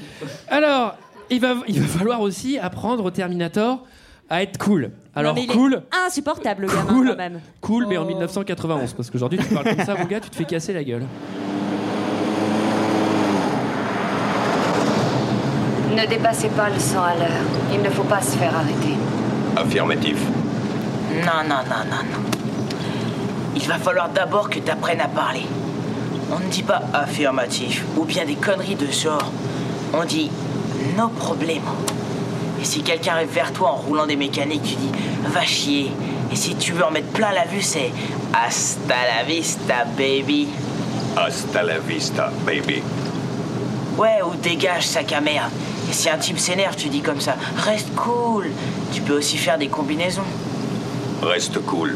[0.50, 0.96] Alors,
[1.30, 3.84] il va, il va falloir aussi apprendre au Terminator
[4.30, 4.92] à être cool.
[5.16, 5.82] Alors, Non, mais il est cool.
[6.06, 7.10] Insupportable, le gamin, Cool.
[7.12, 7.40] quand même.
[7.62, 10.46] Cool, mais en 1991, parce qu'aujourd'hui, tu parles comme ça, mon gars, tu te fais
[10.46, 11.06] casser la gueule.
[15.96, 17.30] Ne dépassez pas le 100 à l'heure.
[17.72, 18.98] Il ne faut pas se faire arrêter.
[19.56, 20.18] Affirmatif.
[21.24, 22.24] Non, non, non, non, non.
[23.56, 25.46] Il va falloir d'abord que tu apprennes à parler.
[26.32, 29.32] On ne dit pas affirmatif ou bien des conneries de ce genre.
[29.94, 30.32] On dit
[30.98, 31.62] no problème.
[32.60, 34.92] Et si quelqu'un arrive vers toi en roulant des mécaniques, tu dis
[35.28, 35.92] va chier.
[36.32, 37.92] Et si tu veux en mettre plein la vue, c'est
[38.34, 40.48] hasta la vista, baby.
[41.16, 42.82] Hasta la vista, baby.
[43.96, 45.52] Ouais, ou dégage, sac à merde.
[45.94, 48.48] Et si un type s'énerve, tu dis comme ça reste cool.
[48.92, 50.24] Tu peux aussi faire des combinaisons.
[51.22, 51.96] Reste cool.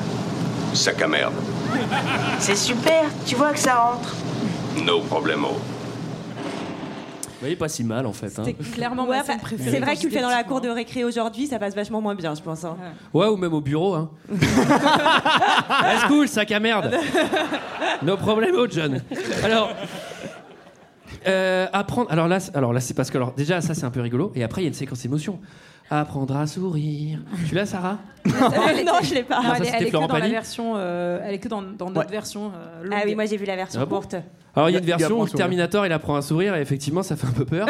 [0.76, 1.34] Sac à merde.
[2.38, 4.14] C'est super, tu vois que ça rentre.
[4.86, 5.48] No problemo.
[5.48, 8.38] Vous voyez, pas si mal, en fait.
[8.38, 8.44] hein.
[8.76, 9.72] Clairement Ouais, ma scène bah, préférée.
[9.72, 12.00] c'est vrai que tu le fais dans la cour de récré aujourd'hui, ça passe vachement
[12.02, 12.64] moins bien, je pense.
[12.66, 12.78] hein.
[13.16, 14.10] Ouais, ou même au bureau, hein.
[14.30, 16.96] Reste cool, sac à merde.
[18.04, 19.02] No problemo, John.
[19.44, 19.72] Alors.
[21.28, 22.12] Euh, apprendre.
[22.12, 24.32] Alors là, c'est- alors là, c'est parce que alors déjà ça c'est un peu rigolo
[24.36, 25.40] et après il y a une séquence émotion.
[25.90, 27.20] Apprendre à sourire.
[27.48, 27.98] Tu l'as, Sarah?
[28.26, 28.32] Non,
[29.02, 29.38] je l'ai pas.
[29.42, 31.48] Non, ça, elle, est- c'était elle est que dans la version, euh, elle est que
[31.48, 32.12] dans, dans notre Ouais.
[32.12, 32.94] version euh, longue.
[32.94, 34.16] Ah oui, moi j'ai vu la version Ah bon courte.
[34.58, 35.28] Alors il y a une version où.
[35.28, 37.68] Terminator il apprend à sourire et effectivement ça fait un peu peur.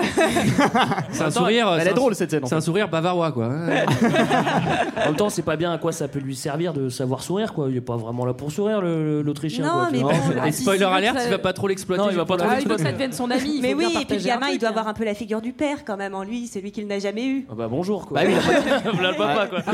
[1.11, 1.67] c'est un sourire.
[1.75, 2.41] Elle c'est est un- drôle cette scène.
[2.45, 3.45] C'est un sourire bavarois quoi.
[3.45, 3.85] hein.
[4.97, 7.53] En même temps, c'est pas bien à quoi ça peut lui servir de savoir sourire,
[7.53, 7.67] quoi.
[7.69, 9.63] Il est pas vraiment là pour sourire, l'Autrichien.
[9.65, 10.11] Non, quoi, mais tu vois.
[10.13, 12.03] bon, Et si, spoiler si, alert, ça- il va pas trop l'exploiter.
[12.03, 13.59] Non, il va pas trop Ah, il faut que ça devienne son ami.
[13.61, 14.71] Mais oui, et puis le gamin, il doit hein.
[14.71, 17.25] avoir un peu la figure du père quand même en lui, celui qu'il n'a jamais
[17.25, 17.45] eu.
[17.49, 18.19] Ah bah bonjour, quoi.
[18.21, 19.59] Bah oui, il a pas Voilà le papa, quoi.
[19.67, 19.71] Ah,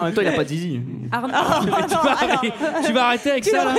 [0.00, 0.80] En même temps, il a pas de zizi.
[1.12, 1.28] Arnaud-
[2.86, 3.74] tu, vas, arrêter avec ça là.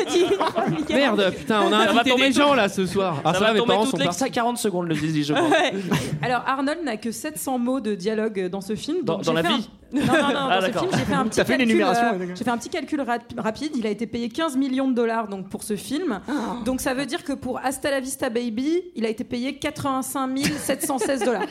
[0.90, 3.22] Merde, putain, on a invité des gens là ce soir.
[3.24, 4.32] Ah, ça ça, va mes tomber parents toutes sont les partis.
[4.32, 5.52] 40 secondes, le zizi, je pense.
[6.22, 8.98] Alors Arnold n'a que 700 mots de dialogue dans ce film.
[9.04, 10.82] Dans- donc dans j'ai la fait un- vie Non, non, non, Ah, dans ce d'accord.
[10.84, 11.68] film, j'ai fait un petit T'as fait calcul.
[11.68, 12.36] l'énumération, euh, ouais, d'accord.
[12.36, 13.72] j'ai fait un petit calcul rap- rapide.
[13.76, 16.20] Il a été payé 15 millions de dollars donc pour ce film.
[16.66, 20.40] Donc ça veut dire que pour Hasta la Vista Baby, il a été payé 85
[20.58, 21.44] 716 dollars.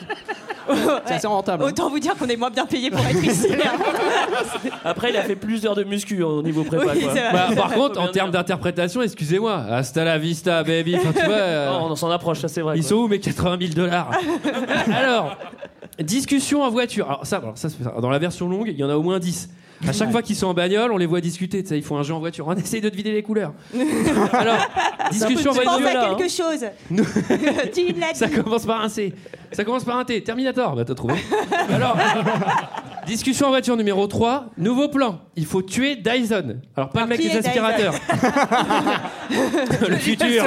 [1.05, 1.63] C'est assez rentable.
[1.63, 3.47] Autant vous dire qu'on est moins bien payé pour être ici.
[4.85, 7.11] Après, il a fait plus d'heures de muscu au niveau prépa, Oui, quoi.
[7.13, 7.31] c'est vrai.
[7.33, 10.95] Bah, par contre, en termes d'interprétation, excusez-moi, hasta la vista, baby.
[10.95, 12.75] Enfin, tu vois, euh, on s'en approche, ça c'est vrai.
[12.77, 12.89] ils quoi.
[12.89, 14.11] sont où mes 80 000 dollars?
[14.93, 15.35] Alors,
[15.99, 17.05] discussion en voiture.
[17.07, 19.19] Alors, ça, alors, ça, c'est- dans la version longue, il y en a au moins
[19.19, 19.49] 10.
[19.87, 21.63] À chaque fois qu'ils sont en bagnole, on les voit discuter.
[21.63, 22.47] Tu ils font un jeu en voiture.
[22.47, 23.53] On essaye de deviner les couleurs.
[24.33, 24.57] Alors,
[25.11, 25.99] discussion en Je pense voiture.
[26.01, 26.65] à quelque chose.
[26.89, 27.03] Nous-
[27.73, 28.33] tu l'as Ça dit.
[28.33, 29.13] commence par un C.
[29.51, 30.23] Ça commence par un T.
[30.23, 30.75] Terminator.
[30.75, 31.13] Bah, t'as trouvé.
[31.71, 31.95] Alors,
[33.07, 34.47] Discussion en voiture numéro 3.
[34.57, 35.19] Nouveau plan.
[35.35, 36.57] Il faut tuer Dyson.
[36.75, 37.93] Alors, pas le mec qui des est Dyson aspirateurs.
[39.89, 40.43] le futur.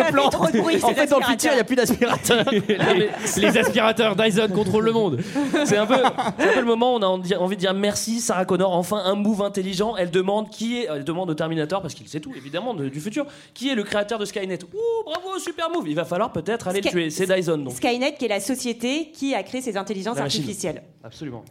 [0.54, 2.44] Bruit, En fait, dans le futur, il n'y a plus d'aspirateur.
[2.50, 5.20] les, les aspirateurs Dyson contrôlent le monde.
[5.64, 5.94] C'est un, peu,
[6.38, 9.02] c'est un peu le moment où on a envie de dire merci Sarah Connor, enfin
[9.04, 9.94] un move intelligent.
[9.96, 13.00] Elle demande qui est, elle demande au Terminator, parce qu'il sait tout évidemment de- du
[13.00, 14.58] futur, qui est le créateur de Skynet.
[14.64, 15.88] Ouh, bravo, super move.
[15.88, 17.10] Il va falloir peut-être aller Sky- le tuer.
[17.10, 17.72] C'est Dyson donc.
[17.74, 20.82] Skynet, qui est la société qui a créé ces intelligences artificielles.
[21.02, 21.44] Absolument.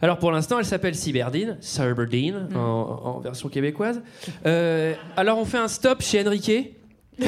[0.00, 2.56] Alors pour l'instant, elle s'appelle Cyberdine, Cyberdine Mm.
[2.56, 4.02] en, en version québécoise.
[4.46, 6.50] Euh, alors on fait un stop chez Enrique.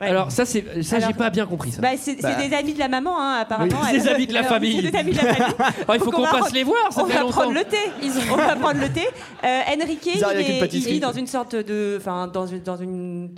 [0.00, 1.82] Alors ça, c'est ça, j'ai pas bien compris ça.
[1.82, 2.30] Bah, c'est Bah.
[2.38, 3.72] c'est des amis de la maman, hein, apparemment.
[3.82, 4.80] Oui, Elle- des amis de la Alors, famille.
[4.80, 5.54] C'est des amis de la famille.
[5.88, 7.32] Oh, il faut qu'on va passe les voir, ça on fait va longtemps.
[7.40, 7.76] prendre le thé.
[8.32, 9.02] On va prendre le thé.
[9.42, 10.90] Euh, Enrique, Ils il, arrivent avec une est, pâtisserie.
[10.90, 13.30] il vit dans une sorte de, enfin, dans une, dans une.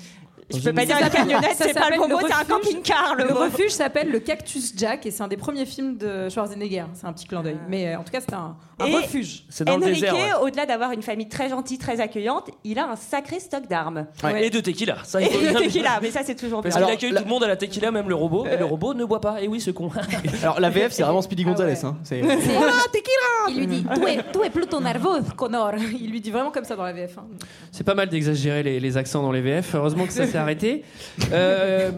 [0.49, 2.49] Je peux pas dire une camionnette, c'est ça pas le mot, le c'est un refuge.
[2.49, 3.15] camping-car.
[3.17, 6.85] Le, Le refuge s'appelle le Cactus Jack et c'est un des premiers films de Schwarzenegger.
[6.95, 7.57] C'est un petit clin d'œil.
[7.69, 9.45] Mais euh, en tout cas, c'est un, un Et refuge.
[9.49, 10.15] C'est dans le Enrique, désert.
[10.15, 10.33] ouais.
[10.43, 14.07] au-delà d'avoir une famille très gentille, très accueillante, il a un sacré stock d'armes.
[14.39, 14.99] Et de tequila.
[15.05, 16.71] Ça, Et le le tequila, mais ça c'est toujours bien.
[16.71, 18.47] Parce qu'il accueille tout le monde à la tequila, même le robot.
[18.47, 19.43] Et le robot ne boit pas.
[19.43, 19.91] Et oui, ce con.
[20.43, 21.73] Alors la VF, c'est vraiment Speedy Ah Gonzalez.
[21.73, 21.85] ouais.
[21.85, 21.97] hein.
[22.05, 22.21] C'est-
[23.49, 25.73] Il lui dit Tu es, tu es plutôt nerveux, Connor.
[26.01, 27.19] Il lui dit vraiment comme ça dans la VF.
[27.19, 27.27] hein.
[27.71, 29.75] C'est pas mal d'exagérer les, les accents dans les VF.
[29.75, 30.85] Heureusement que ça s'est arrêté.
[31.33, 31.91] Euh,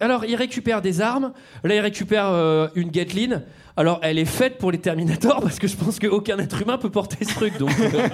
[0.00, 1.32] alors, il récupère des armes.
[1.62, 3.38] Là, il récupère euh, une Gatling.
[3.76, 6.90] Alors, elle est faite pour les Terminators parce que je pense qu'aucun être humain peut
[6.90, 7.58] porter ce truc.
[7.58, 8.08] Donc, euh,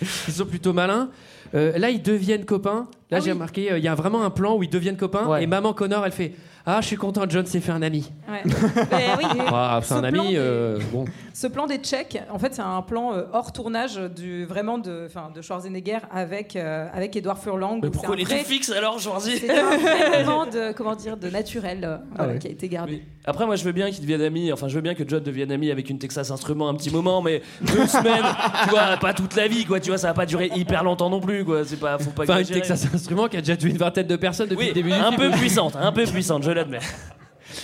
[0.28, 1.10] ils sont plutôt malins.
[1.54, 2.88] Euh, là, ils deviennent copains.
[3.10, 5.26] Là, j'ai remarqué, il y a vraiment un plan où ils deviennent copains.
[5.26, 5.44] Ouais.
[5.44, 6.32] Et maman Connor, elle fait
[6.64, 8.12] Ah, je suis content, John s'est fait un ami.
[8.28, 8.42] Ouais.
[8.44, 9.24] Mais oui.
[9.54, 10.30] Ah, c'est Ce un plan ami.
[10.32, 11.04] des- euh, bon.
[11.34, 15.04] Ce plan des Tchèques, en fait, c'est un plan euh, hors tournage du, vraiment de,
[15.06, 17.80] enfin, de Schwarzenegger avec, euh, avec Edouard Furlong.
[17.82, 20.72] Mais où pourquoi c'est les un vrai- fixes alors, Schwarzy C'est un vrai moment de,
[20.72, 22.38] comment dire, de naturel euh, voilà, ouais.
[22.38, 23.02] qui a été gardé.
[23.24, 24.52] Après, moi, je veux bien qu'ils deviennent amis.
[24.52, 27.22] Enfin, je veux bien que John devienne ami avec une Texas Instrument un petit moment,
[27.22, 28.24] mais deux semaines,
[28.64, 29.78] tu vois, pas toute la vie, quoi.
[29.78, 31.64] Tu vois, ça va pas durer hyper longtemps non plus, quoi.
[31.64, 32.46] C'est pas, faut pas Enfin, une.
[32.46, 34.94] Texas Instrument qui a déjà tué une vingtaine de personnes depuis Oui, le début du
[34.96, 35.30] un film.
[35.30, 36.80] peu puissante, un peu puissante, je l'admets.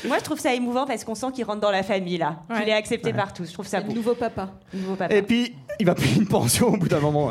[0.07, 2.37] Moi je trouve ça émouvant parce qu'on sent qu'il rentre dans la famille là.
[2.51, 2.59] Ouais.
[2.63, 3.49] Il est accepté par tous.
[3.49, 3.93] Je trouve ça beau.
[3.95, 4.51] nouveau papa.
[4.75, 5.15] Nouveau papa.
[5.15, 7.31] Et puis, il va payer une pension au bout d'un moment.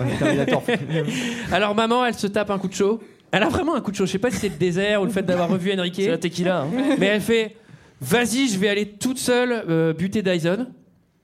[1.51, 2.99] Alors maman, elle se tape un coup de chaud.
[3.31, 4.05] Elle a vraiment un coup de chaud.
[4.05, 5.95] Je sais pas si c'est le désert ou le fait d'avoir revu Enrique.
[5.97, 6.61] C'est la tequila.
[6.61, 6.67] hein.
[6.97, 7.55] Mais elle fait
[8.01, 10.67] Vas-y, je vais aller toute seule euh, buter Dyson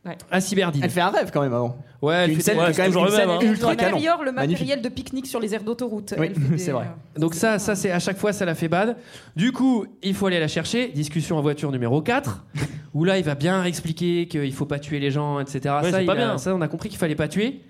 [0.05, 0.17] Ouais.
[0.31, 0.81] à Cyberdine.
[0.83, 1.77] Elle fait un rêve quand même avant.
[2.01, 3.39] Ouais, elle Une fait scène ouais, quand même une le scène même, hein.
[3.41, 4.59] Elle ultra améliore le Magnifique.
[4.67, 6.13] matériel de pique-nique sur les aires d'autoroute.
[6.19, 6.87] Oui, c'est vrai.
[7.15, 8.97] euh, Donc ça, ça c'est à chaque fois ça la fait bad.
[9.37, 10.89] Du coup, il faut aller la chercher.
[10.89, 12.43] Discussion en voiture numéro 4
[12.93, 15.59] où là il va bien expliquer qu'il faut pas tuer les gens, etc.
[15.81, 16.37] Ouais, ça, c'est il pas a- bien.
[16.37, 17.61] ça, on a compris qu'il fallait pas tuer.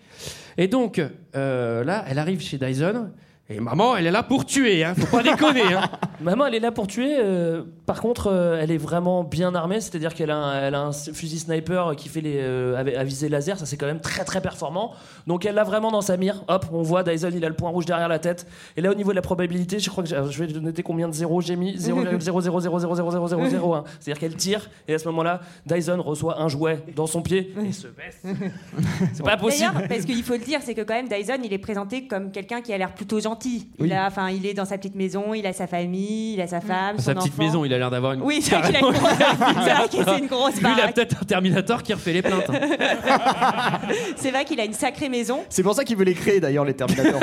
[0.58, 1.00] Et donc
[1.36, 3.12] euh, là, elle arrive chez Dyson.
[3.50, 4.94] Et maman, elle est là pour tuer, hein.
[4.96, 5.74] faut pas déconner.
[5.74, 5.90] Hein.
[6.22, 7.18] Maman, elle est là pour tuer.
[7.20, 10.82] euh, par contre, euh, elle est vraiment bien armée, c'est-à-dire qu'elle a, un, elle a
[10.82, 13.60] un fusil sniper qui fait les euh, à- à visée laser.
[13.60, 14.94] Ça, c'est quand même très très performant.
[15.28, 16.42] Donc, elle l'a vraiment dans sa mire.
[16.48, 18.48] Hop, on voit Dyson, il a le point rouge derrière la tête.
[18.78, 21.10] Et là, au niveau de la probabilité, je crois que j'ai- je vais noter combien
[21.10, 23.84] de zéros j'ai mis 0,000000001.
[24.00, 27.72] C'est-à-dire qu'elle tire, et à ce moment-là, Dyson reçoit un jouet dans son pied et
[27.74, 28.22] se baisse.
[29.14, 29.72] C'est pas possible.
[29.74, 32.32] D'ailleurs, parce qu'il faut le dire, c'est que quand même Dyson, il est présenté comme
[32.32, 33.68] quelqu'un qui a l'air plutôt gentil.
[33.80, 33.94] Il Oui.
[33.94, 36.62] a, enfin, il est dans sa petite maison, il a sa famille, il a sa
[36.62, 37.44] femme, Sa son petite enfant.
[37.44, 38.22] maison, il a l'air d'avoir une.
[38.22, 39.10] Oui, c'est vrai qu'il a une grosse-
[39.92, 42.50] c'est vrai une grosse Lui, il a peut-être un Terminator qui refait les plaintes.
[42.50, 42.60] hein.
[44.16, 45.42] C'est vrai qu'il a une sacrée maison.
[45.50, 47.20] C'est pour ça qu'il veut les créer d'ailleurs, les Terminators.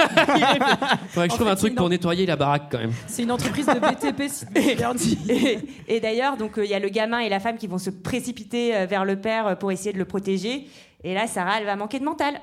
[1.08, 2.92] Faudrait que je trouve fait, un truc pour nettoyer la baraque quand même.
[3.06, 4.28] C'est une entreprise de BTP.
[4.28, 5.58] si- Et,
[5.88, 7.90] et d'ailleurs, donc euh, il y a le gamin et la femme qui vont se
[7.90, 10.66] précipiter euh, vers le père euh, pour essayer de le protéger.
[11.04, 12.40] Et là, Sarah, elle va manquer de mental.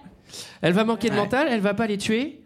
[0.61, 2.41] Elle va manquer de mental, elle va pas les tuer.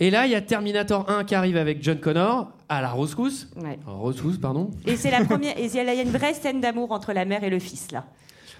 [0.00, 3.48] Et là, il y a Terminator 1 qui arrive avec John Connor à la rescousse.
[3.56, 3.78] Ouais.
[3.86, 4.70] Rescousse, pardon.
[4.86, 5.56] Et c'est la première.
[5.58, 8.04] Et il y a une vraie scène d'amour entre la mère et le fils là.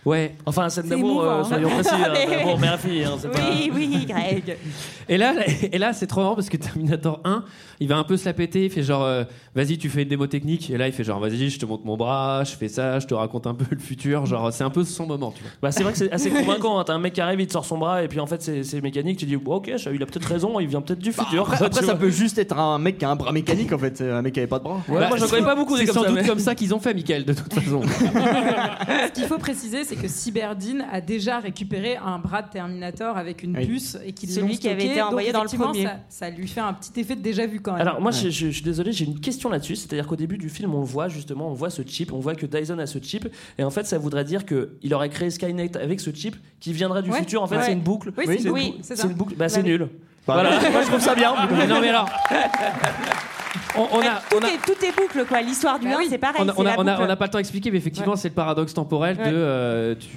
[0.05, 0.35] Ouais.
[0.45, 1.45] Enfin, scène d'amour, euh, hein.
[1.45, 1.91] soyons précis.
[1.95, 3.05] hein, Mais- d'amour mère-fille.
[3.05, 4.57] hein, c'est pas- Oui, oui, Greg.
[5.09, 5.35] Et là,
[5.71, 7.45] et là c'est trop marrant parce que Terminator 1,
[7.79, 8.65] il va un peu se la péter.
[8.65, 9.25] Il fait genre, euh,
[9.55, 10.71] vas-y, tu fais une démo technique.
[10.71, 13.07] Et là, il fait genre, vas-y, je te montre mon bras, je fais ça, je
[13.07, 14.25] te raconte un peu le futur.
[14.25, 15.51] Genre, c'est un peu son moment, tu vois.
[15.61, 16.79] Bah, c'est vrai que c'est assez convaincant.
[16.79, 16.85] hein.
[16.87, 18.63] T'as un mec qui arrive, il te sort son bras, et puis en fait, c'est
[18.65, 19.19] c'est mécanique.
[19.19, 21.43] Tu dis, ok, il a peut-être raison, il vient peut-être du futur.
[21.53, 21.95] Après, ça vois.
[21.97, 24.33] peut juste être un mec qui a un bras mécanique en fait, c'est un mec
[24.33, 24.81] qui avait pas de bras.
[24.89, 26.09] Ouais, moi, j'en connais pas beaucoup des C'est comme sans ça.
[26.09, 27.83] doute mais- comme ça qu'ils ont fait, Michael, de toute façon.
[27.83, 33.43] Ce qu'il faut préciser, c'est que Cyberdine a déjà récupéré un bras de Terminator avec
[33.43, 33.67] une Oui.
[33.67, 35.85] puce et qu'il Celui qui avait été envoyé Donc, dans le premier.
[35.85, 37.81] Ça, ça lui fait un petit effet de déjà vu quand même.
[37.81, 39.77] Alors moi je, je- je suis désolé, j'ai une question là-dessus.
[39.77, 42.47] C'est-à-dire qu'au début du film, on voit justement, on voit ce chip, on voit que
[42.47, 43.29] Dyson a ce chip,
[43.59, 46.73] et en fait ça voudrait dire que il aurait créé Skynet avec ce chip qui
[46.73, 47.19] viendrait du Ouais.
[47.19, 47.43] futur.
[47.43, 47.63] En fait, Ouais.
[47.67, 48.13] c'est une boucle.
[48.17, 49.57] Oui, c'est une oui, boucle, c'est.
[49.57, 49.89] Bah nul.
[50.27, 50.51] Bah, Voilà.
[50.71, 51.35] Moi je trouve ça bien.
[51.51, 52.09] Mais non, mais alors.
[53.77, 55.41] On, on a, Tout, on a, est, tout est boucle, quoi.
[55.41, 56.07] L'histoire du Bah 1, oui.
[56.11, 56.41] c'est pareil.
[56.41, 57.03] on a, c'est on a- la on a- boucle.
[57.05, 59.23] on n'a pas le temps d'expliquer, mais effectivement, c'est le paradoxe temporel de.
[59.27, 60.09] Euh, tu-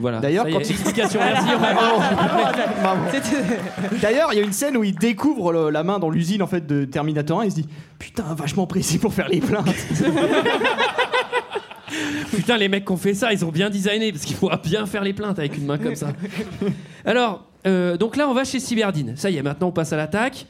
[0.00, 0.18] Voilà.
[0.20, 1.48] D'ailleurs, quand il- explication, merci.
[2.82, 3.00] Bravo.
[4.02, 6.46] D'ailleurs, il y a une scène où il découvre le- la main dans l'usine en
[6.46, 7.68] fait de Terminator 1 et il se dit
[7.98, 9.64] putain vachement précis pour faire les plaintes.
[12.34, 14.84] Putain, les mecs qui ont fait ça, ils ont bien designé parce qu'il faudra bien
[14.86, 16.08] faire les plaintes avec une main comme ça.
[17.04, 19.14] Alors, euh, donc là, on va chez Cyberdine.
[19.16, 20.46] Ça y est, maintenant on passe à l'attaque.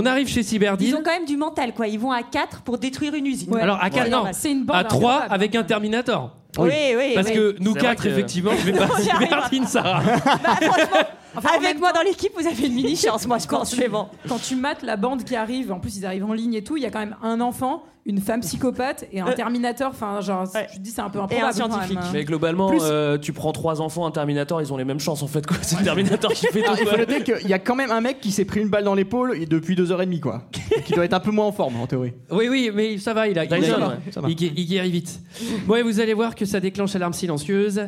[0.00, 0.94] On arrive chez Ils Cyberdine.
[0.94, 1.88] ont quand même du mental, quoi.
[1.88, 3.52] Ils vont à 4 pour détruire une usine.
[3.56, 5.34] Alors à 4 non, C'est une bande à 3 incroyable.
[5.34, 6.36] avec un Terminator.
[6.56, 7.12] Oui, oui.
[7.16, 7.34] Parce oui.
[7.34, 8.88] que nous quatre, que- effectivement, je vais pas.
[8.96, 10.00] Cyberdine, Sarah.
[10.04, 13.38] Bah, franchement, Enfin, en avec moi temps- dans l'équipe, vous avez une mini chance, moi
[13.38, 13.76] je pense.
[13.76, 14.06] Mais bon.
[14.28, 16.76] Quand tu mates la bande qui arrive, en plus ils arrivent en ligne et tout,
[16.76, 19.88] il y a quand même un enfant, une femme psychopathe et un Terminator.
[19.90, 20.66] Enfin, genre, Ouais.
[20.72, 21.44] je te dis, c'est un peu Et improbable.
[21.46, 21.98] un quand scientifique.
[21.98, 22.12] même.
[22.14, 25.22] Mais globalement, Plus- euh, tu prends trois enfants, un Terminator, ils ont les mêmes chances
[25.22, 25.58] en fait quoi.
[25.60, 26.72] C'est le Terminator qui fait tout.
[26.80, 28.84] Il faut noter qu'il y a quand même un mec qui s'est pris une balle
[28.84, 30.44] dans l'épaule et depuis deux heures et demie quoi.
[30.86, 32.14] qui doit être un peu moins en forme en théorie.
[32.30, 33.94] Oui, oui, mais ça va, il a, il, Dyson, a- ouais.
[34.10, 34.28] Ça va.
[34.30, 35.20] il gué- il guérit vite.
[35.66, 37.78] Bon, et vous allez voir que ça déclenche l'alarme silencieuse.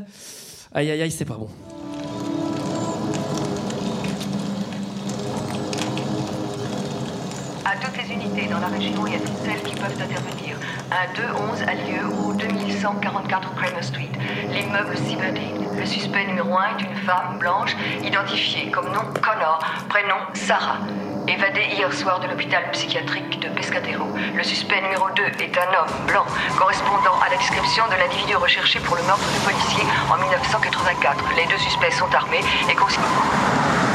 [0.73, 1.49] Aïe, aïe, aïe, c'est pas bon.
[8.51, 10.57] Dans la région, il y a toutes celles qui peuvent intervenir.
[10.91, 14.11] Un 211 a lieu au 2144 Kramer Street,
[14.51, 15.69] l'immeuble Cyberdine.
[15.79, 20.79] Le suspect numéro 1 est une femme blanche, identifiée comme nom Connor, prénom Sarah.
[21.29, 24.07] Évadée hier soir de l'hôpital psychiatrique de Pescadero.
[24.35, 26.27] Le suspect numéro 2 est un homme blanc,
[26.59, 31.25] correspondant à la description de l'individu recherché pour le meurtre du policier en 1984.
[31.37, 33.90] Les deux suspects sont armés et considérés.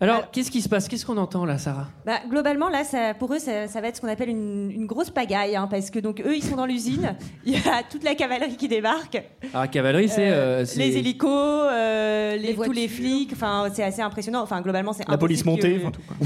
[0.00, 0.86] Alors, qu'est-ce qui se passe?
[0.86, 1.88] Qu'est-ce qu'on entend là, Sarah?
[2.06, 4.86] Bah, globalement, là, ça, pour eux, ça, ça va être ce qu'on appelle une, une
[4.86, 7.16] grosse pagaille, hein, parce que donc eux, ils sont dans l'usine.
[7.44, 9.16] Il y a toute la cavalerie qui débarque,
[9.50, 10.28] Alors, la cavalerie, c'est.
[10.30, 13.32] Euh, euh, c'est- les hélicos, euh, les, Les tous les flics.
[13.32, 14.40] Enfin, c'est assez impressionnant.
[14.42, 16.16] Enfin, globalement, c'est La police montée, que- enfin tout quoi.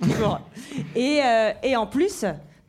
[0.20, 0.36] Bon.
[0.94, 2.24] et, euh, et en plus,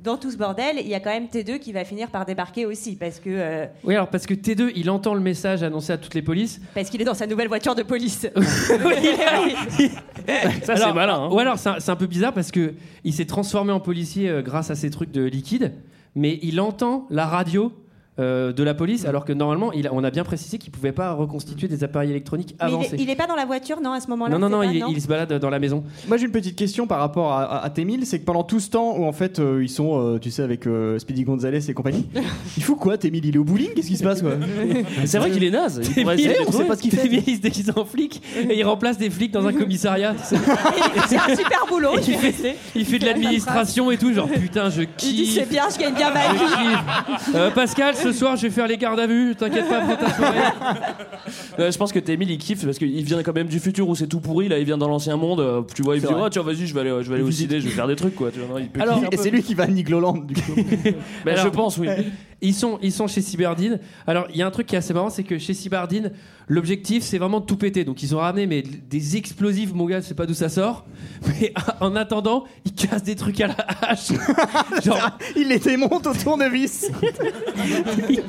[0.08, 2.66] dans tout ce bordel, il y a quand même T2 qui va finir par débarquer
[2.66, 5.98] aussi, parce que euh, Oui, alors parce que T2, il entend le message annoncé à
[5.98, 6.62] toutes les polices.
[6.74, 8.26] parce qu'il est dans sa nouvelle voiture de police.
[10.64, 11.24] Ça Alors, c'est malin.
[11.24, 11.30] Hein.
[11.30, 14.30] Ou alors, c'est un, c'est un peu bizarre parce que il s'est transformé en policier
[14.30, 15.74] euh, grâce à ces trucs de liquide,
[16.16, 17.74] mais il entend la radio
[18.20, 20.92] euh, de la police, alors que normalement, il a- on a bien précisé qu'il pouvait
[20.92, 22.96] pas reconstituer des appareils électroniques Mais il est- avancés.
[23.00, 25.02] il est pas dans la voiture, non, à ce moment-là non, non, non, pas- il,
[25.02, 25.84] se balade dans la maison.
[26.08, 28.60] Moi j'ai une petite question par rapport à, à, à T-1000, c'est que pendant tout
[28.60, 31.70] ce temps où en fait euh, ils sont, euh, tu sais, avec euh, Speedy Gonzalez
[31.70, 32.08] et compagnie,
[32.58, 33.22] il faut quoi T-1000?
[33.24, 33.74] Il est au bowling?
[33.76, 34.32] Qu'est-ce qui se passe quoi?
[35.06, 35.82] C'est vrai qu'il est naze.
[35.96, 37.08] Il pourrait essayer on sait pas ce qu'il fait.
[37.28, 40.14] il se déguise en flic et il remplace des flics dans un commissariat.
[40.16, 40.38] tu sais.
[41.08, 41.92] C'est un super boulot.
[41.98, 45.12] il, fait, il fait de l'administration et tout, genre putain, je kiffe.
[45.12, 47.52] Il dit c'est bien, je gagne bien ma vie.
[47.56, 49.36] Pascal, ce soir, je vais faire les gardes à vue.
[49.36, 50.38] T'inquiète pas, prends ta soirée.
[51.60, 53.96] Euh, je pense que Témil il kiffe parce qu'il vient quand même du futur où
[53.96, 54.48] c'est tout pourri.
[54.48, 55.40] Là, il vient dans l'ancien monde.
[55.40, 57.24] euh, tu vois, il me dit oh, tiens, vas-y, je vais aller, je vais aller
[57.24, 58.30] au ciné, je vais faire des trucs quoi.
[58.32, 59.24] Tu vois, non, il peut Alors, kiffer un Et peu.
[59.24, 60.54] c'est lui qui va à Nigloland du coup.
[61.26, 61.88] Alors, je pense, oui.
[62.42, 63.80] Ils sont, ils sont chez Cyberdine.
[64.06, 66.12] Alors, il y a un truc qui est assez marrant, c'est que chez Cyberdine,
[66.48, 67.84] l'objectif, c'est vraiment de tout péter.
[67.84, 70.86] Donc, ils ont ramené mais, des explosifs, mon gars, je sais pas d'où ça sort.
[71.28, 74.10] Mais en attendant, ils cassent des trucs à la hache.
[74.86, 76.92] Genre, Il les démonte au tournevis.
[78.10, 78.22] ils,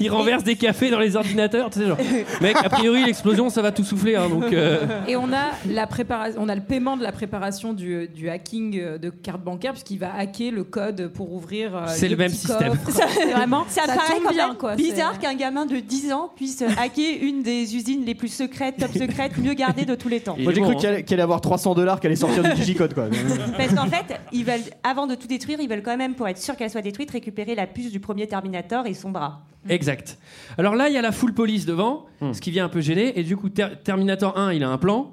[0.00, 1.70] ils renversent des cafés dans les ordinateurs.
[1.70, 1.98] Tu sais, genre,
[2.40, 4.16] mec, a priori, l'explosion, ça va tout souffler.
[4.16, 7.72] hein, donc, euh, Et on a la préparation, on a le paiement de la préparation
[7.72, 11.74] du, du hacking euh, de carte bancaire puisqu'il va hacker le code pour ouvrir.
[11.76, 12.70] euh, C'est les le même système.
[12.76, 13.00] coffres.
[13.14, 14.74] C'est vraiment, Ça, paraît quand bien même quoi.
[14.76, 18.92] bizarre qu'un gamin de 10 ans puisse hacker une des usines les plus secrètes, top
[18.92, 20.36] secrètes, mieux gardées de tous les temps.
[20.38, 21.02] Moi j'ai bon, cru hein.
[21.02, 23.08] qu'il allait, avoir 300 dollars, qu'elle allait sortir du digicode quoi.
[23.56, 26.38] Parce qu'en fait, ils veulent, avant de tout détruire, ils veulent quand même, pour être
[26.38, 29.40] sûr qu'elle soit détruite, récupérer la puce du premier Terminator et son bras.
[29.68, 30.18] Exact.
[30.56, 32.32] Alors là, il y a la full police devant, Hmm.
[32.32, 33.18] ce qui vient un peu gêner.
[33.18, 35.12] Et du coup, Ter- Terminator 1, il a un plan.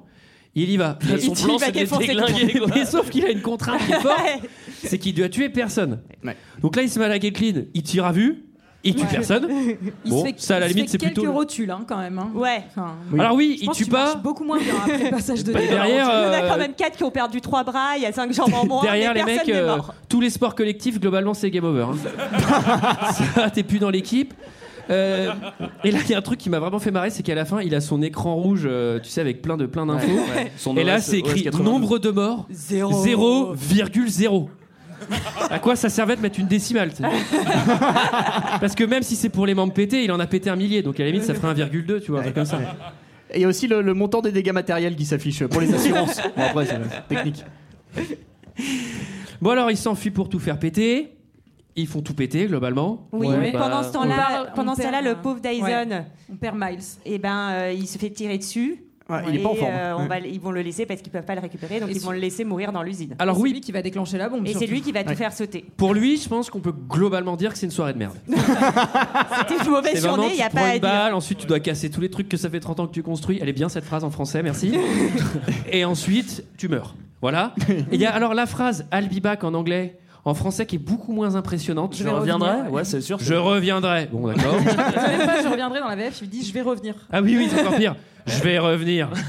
[0.57, 0.97] Il y va.
[1.01, 2.59] Son Il plan, c'est de les défoncer déglinguer.
[2.59, 2.67] quoi.
[2.73, 4.21] Mais sauf qu'il a une contrainte qui est forte,
[4.83, 5.99] c'est qu'il doit tuer personne.
[6.23, 6.37] Ouais.
[6.61, 8.45] Donc là, il se met à la get clean, il tire à vue,
[8.85, 9.07] il tue Ouais.
[9.11, 9.47] personne.
[10.05, 11.97] Il Bon, se fait, ça, à la limite, fait c'est plutôt- quelques rotules hein, quand
[11.97, 12.19] même.
[12.19, 12.29] hein.
[12.35, 12.63] Ouais.
[12.69, 14.15] Enfin, Alors oui, il tue pas.
[14.15, 15.71] beaucoup moins bien après le passage de Bah, l'élan.
[15.73, 18.03] derrière, Il y en a euh, quand même 4 qui ont perdu 3 bras, il
[18.03, 18.83] y a 5 jambes en moins.
[18.83, 19.77] Derrière les mecs, euh,
[20.07, 21.87] tous les sports collectifs, globalement, c'est game over.
[21.91, 23.11] hein.
[23.35, 24.33] Ça, T'es plus dans l'équipe.
[24.89, 25.31] Euh,
[25.83, 27.45] et là, il y a un truc qui m'a vraiment fait marrer, c'est qu'à la
[27.45, 30.11] fin, il a son écran rouge, euh, tu sais, avec plein de plein d'infos.
[30.11, 30.51] Ouais.
[30.57, 31.63] Son Et là, OS, c'est écrit OS 82.
[31.63, 33.55] nombre de morts Zéro.
[33.55, 34.47] 0,0.
[35.49, 37.03] À quoi ça servait de mettre une décimale tu sais
[38.59, 40.81] Parce que même si c'est pour les membres pétés, il en a pété un millier,
[40.81, 42.59] donc à la limite, ça ferait 1,2, tu vois, un truc comme ça.
[43.31, 45.73] Et il y a aussi le, le montant des dégâts matériels qui s'affiche pour les
[45.73, 46.21] assurances.
[46.35, 47.43] Bon, après, c'est technique.
[49.41, 51.14] Bon, alors, il s'enfuit pour tout faire péter.
[51.75, 53.07] Ils font tout péter globalement.
[53.11, 56.05] Oui, Ouais, mais bah, pendant ce temps-là, pendant le pauvre Dyson, ouais.
[56.31, 56.79] On perd Miles.
[57.05, 58.81] eh ben, euh, il se fait tirer dessus.
[59.07, 59.71] Ouais, il est et pas en forme.
[59.71, 61.93] euh, on va, ils vont le laisser parce qu'ils peuvent pas le récupérer, donc Et
[61.93, 63.13] ils vont le laisser mourir dans l'usine.
[63.19, 64.47] Alors Et c'est oui, lui qui va déclencher la bombe.
[64.47, 65.15] Et c'est lui qui va tout Ouais.
[65.15, 65.63] faire sauter.
[65.77, 68.15] pour lui, je pense qu'on peut globalement dire que c'est une soirée de merde.
[68.27, 70.81] C'était une mauvaise journée, il n'y a pas une dire.
[70.81, 73.03] balle, ensuite tu dois casser tous les trucs que ça fait 30 ans que tu
[73.03, 73.37] construis.
[73.41, 74.73] Elle est bien cette phrase en français, merci.
[75.71, 76.95] Et ensuite, tu meurs.
[77.21, 77.53] Voilà.
[77.69, 80.75] Et il y a alors la phrase I'll be back en anglais, en français, qui
[80.75, 81.95] est beaucoup moins impressionnante.
[81.95, 82.71] Je vais reviendrai revenir.
[82.73, 83.19] Ouais, c'est sûr.
[83.21, 84.09] Je reviendrai.
[84.11, 84.55] Bon, d'accord.
[84.55, 86.95] Pas je reviendrai dans la VF, il dit je vais revenir.
[87.11, 87.95] Ah oui, oui, c'est encore pire.
[88.25, 89.09] Je vais revenir.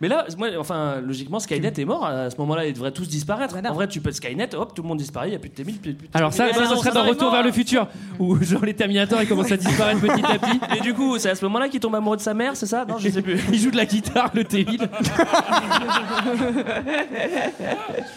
[0.00, 2.04] Mais là, moi, enfin, logiquement, Skynet est mort.
[2.04, 3.60] À ce moment-là, ils devraient tous disparaître.
[3.60, 5.50] Bah en vrai, tu peux Skynet, hop, tout le monde disparaît, il n'y a plus
[5.50, 5.78] de T-1000.
[5.78, 6.54] plus- plus de Alors ça, T-1000.
[6.54, 9.56] ça, ça serait dans Retour vers le futur, où genre les Terminators ils commencent à
[9.58, 10.78] disparaître petit à petit.
[10.78, 12.84] Et du coup, c'est à ce moment-là qu'il tombe amoureux de sa mère, c'est ça?
[12.84, 13.38] Non, je sais plus.
[13.52, 14.88] Il joue de la guitare, le T-1000.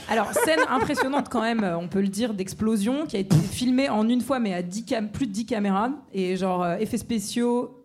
[0.10, 4.08] Alors, scène impressionnante quand même, on peut le dire, d'explosion qui a été filmée en
[4.08, 5.90] une fois, mais à 10 cam- plus de 10 caméras.
[6.14, 7.83] Et genre, euh, effets spéciaux,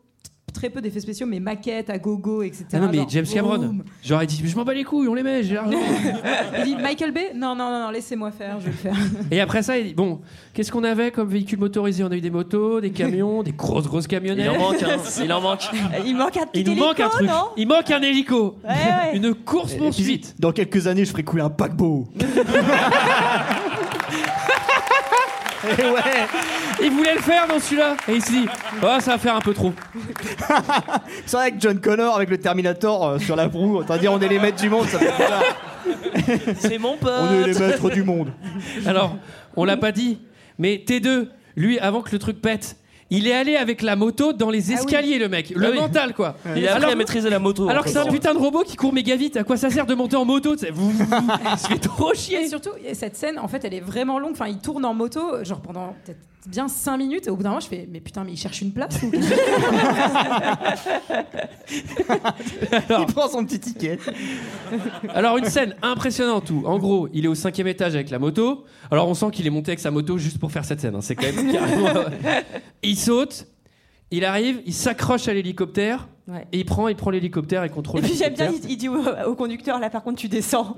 [0.53, 2.65] très peu d'effets spéciaux, mais maquettes à gogo, etc.
[2.73, 3.75] Ah non mais Genre, James Cameron,
[4.05, 5.79] il dit je m'en bats les couilles, on les met, j'ai l'argent.
[6.59, 7.33] Il dit Michael Bay?
[7.35, 8.97] Non, non, non, non laissez-moi faire, je vais le faire.
[9.31, 10.21] Et après ça, il dit bon,
[10.55, 12.03] qu'est-ce qu'on avait comme véhicule motorisé?
[12.05, 14.49] On a eu des motos, des camions, des grosses grosses Il camionnettes.
[14.51, 14.97] en manque, hein.
[15.23, 15.63] Il en manque.
[16.07, 17.29] Il manque un petit Il nous manque un hélico, truc.
[17.29, 17.45] non?
[17.57, 18.57] Il manque un hélico.
[18.65, 19.17] Ouais, ouais.
[19.17, 20.35] Une course Et puis, poursuite.
[20.39, 22.07] dans quelques années, je ferai couler un paquebot.
[25.79, 26.27] Et ouais,
[26.83, 27.97] Il voulait le faire dans celui-là.
[28.09, 28.47] Et il s'est dit,
[28.83, 29.73] oh, ça va faire un peu trop.
[31.27, 34.21] c'est vrai que John Connor avec le Terminator euh, sur la proue, t'as dire on
[34.21, 35.43] est les maîtres du monde, ça fait bizarre.
[36.59, 37.11] C'est mon pote.
[37.13, 38.31] On est les maîtres du monde.
[38.87, 39.17] Alors,
[39.57, 40.19] on l'a pas dit,
[40.59, 42.77] mais T2, lui, avant que le truc pète,
[43.11, 45.51] il est allé avec la moto dans les escaliers, le mec.
[45.57, 45.79] Le Ah oui.
[45.79, 46.37] mental, quoi.
[46.55, 47.69] Il a appris Alors- à maîtriser la moto.
[47.71, 49.39] Alors que c'est un putain de robot qui court méga vite.
[49.39, 51.67] À quoi ça sert de monter en moto tu sais, vous, vous- vous- Il se
[51.69, 52.49] fait trop Et chier.
[52.49, 54.33] surtout, cette scène, en fait, elle est vraiment longue.
[54.33, 57.27] Enfin, il tourne en moto, genre pendant peut-être bien 5 minutes.
[57.27, 59.11] Et au bout d'un moment, je fais Mais putain, mais il cherche une place ou-
[62.89, 63.99] Alors, Il prend son petit ticket.
[65.15, 68.65] alors, une scène impressionnante où, en gros, il est au cinquième étage avec la moto.
[68.91, 70.95] Alors on sent qu'il est monté avec sa moto juste pour faire cette scène.
[70.95, 71.01] hein.
[71.03, 71.89] C'est quand même carrément.
[72.83, 73.47] il saute,
[74.11, 76.09] il arrive, il s'accroche à l'hélicoptère.
[76.27, 76.47] Ouais.
[76.53, 78.89] Et il prend, il prend l'hélicoptère et contrôle Et puis j'aime bien, il, il dit
[78.91, 80.77] au, au conducteur, là par contre tu descends.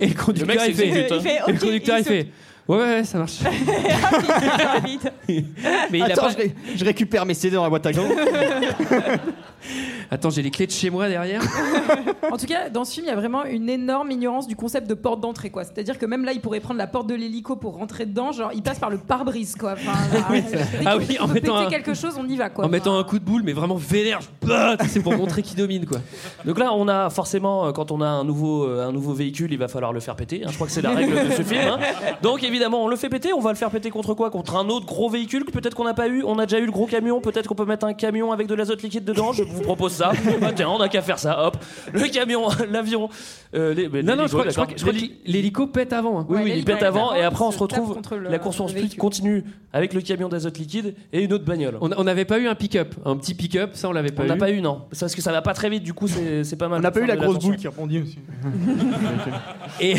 [0.00, 1.16] Et le conducteur, Le mec il fait, hein.
[1.16, 2.26] Il fait, et le ok, conducteur, il il fait
[2.68, 3.38] Ouais, ouais, ça marche.
[3.42, 5.12] Rapide.
[5.28, 7.92] Mais il a Attends, pas- je, ré- je récupère mes CD dans la boîte à
[7.92, 8.08] gants.
[10.10, 11.42] Attends, j'ai les clés de chez moi derrière.
[12.30, 14.86] En tout cas, dans ce film, il y a vraiment une énorme ignorance du concept
[14.86, 15.64] de porte d'entrée, quoi.
[15.64, 18.50] C'est-à-dire que même là, il pourrait prendre la porte de l'hélico pour rentrer dedans, genre,
[18.54, 19.72] il passe par le pare-brise, quoi.
[19.72, 20.18] Enfin, dès
[20.84, 22.66] Ah oui, peut en mettant péter un- quelque chose, on y va, quoi.
[22.66, 24.20] En mettant un coup de boule, mais vraiment vénère.
[24.20, 25.98] je- bah, C'est pour montrer qu'il domine, quoi.
[26.44, 29.50] Donc là, on a forcément, euh, quand on a un nouveau, euh, un nouveau véhicule,
[29.52, 30.42] il va falloir le faire péter.
[30.44, 30.48] hein.
[30.50, 31.62] Je crois que c'est la règle de ce film.
[31.66, 31.78] hein.
[32.22, 33.32] Donc évidemment, on le fait péter.
[33.32, 34.30] On va le faire péter contre quoi?
[34.30, 36.22] Contre un autre gros véhicule que peut-être qu'on n'a pas eu.
[36.24, 37.20] On a déjà eu le gros camion.
[37.20, 39.32] Peut-être qu'on peut mettre un camion avec de l'azote liquide dedans.
[39.32, 40.12] Je vous propose ça.
[40.42, 41.46] Ah, tiens, on a qu'à faire ça.
[41.46, 41.56] Hop,
[41.92, 43.08] le camion, l'avion.
[43.54, 45.92] euh, les- Non, non, je crois, je crois que, je crois que L'héli- l'hélico pète
[45.92, 46.20] avant.
[46.20, 46.26] hein.
[46.28, 47.98] Oui, Ouais, oui, il pète avant et après on se retrouve.
[48.28, 48.98] La course poursuite véhicule.
[48.98, 51.76] continue avec le camion d'azote liquide et une autre bagnole.
[51.80, 54.26] On on n'avait pas eu un pick-up, un petit pick-up, ça on l'avait pas On
[54.26, 54.28] eu.
[54.28, 54.82] n'a pas eu, non.
[54.98, 56.78] Parce que ça va pas très vite, du coup, c'est pas mal.
[56.78, 58.18] On n'a pas eu la de grosse boule qui répondit aussi.
[59.80, 59.94] Et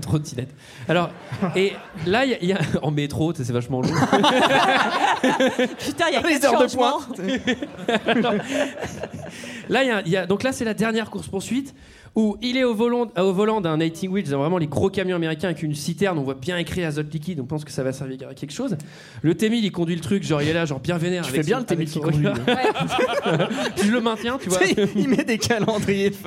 [0.00, 0.54] trottinette.
[0.88, 1.10] Alors,
[1.54, 1.72] et
[2.06, 3.88] là, il y a- il y, a en métro, c'est vachement long.
[5.78, 6.98] Putain, il y a Les heures de changements.
[7.00, 7.20] pointe.
[9.68, 11.74] Là, il y a- il y, a donc là, c'est la dernière course poursuite
[12.16, 15.48] où il est au volant, au volant d'un 18 wheels, vraiment les gros camions américains
[15.48, 16.18] avec une citerne.
[16.18, 17.38] On voit bien écrit azote liquide.
[17.40, 18.76] On pense que ça va servir à quelque chose.
[19.22, 21.24] Le T1000, il conduit le truc, genre il est là, genre bien vénère.
[21.26, 22.26] Tu fais bien son- le T1000 avec qui conduit.
[23.84, 24.60] Je le maintiens, tu vois.
[24.96, 26.12] Il met des calendriers.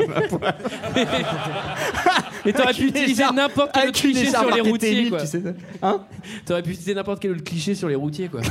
[2.46, 5.20] Et t'aurais pu utiliser n'importe quel autre cliché sur les routiers, T1000, quoi.
[5.22, 5.42] tu sais.
[5.82, 6.02] Hein
[6.46, 8.42] T'aurais pu utiliser n'importe quel autre cliché sur les routiers, quoi.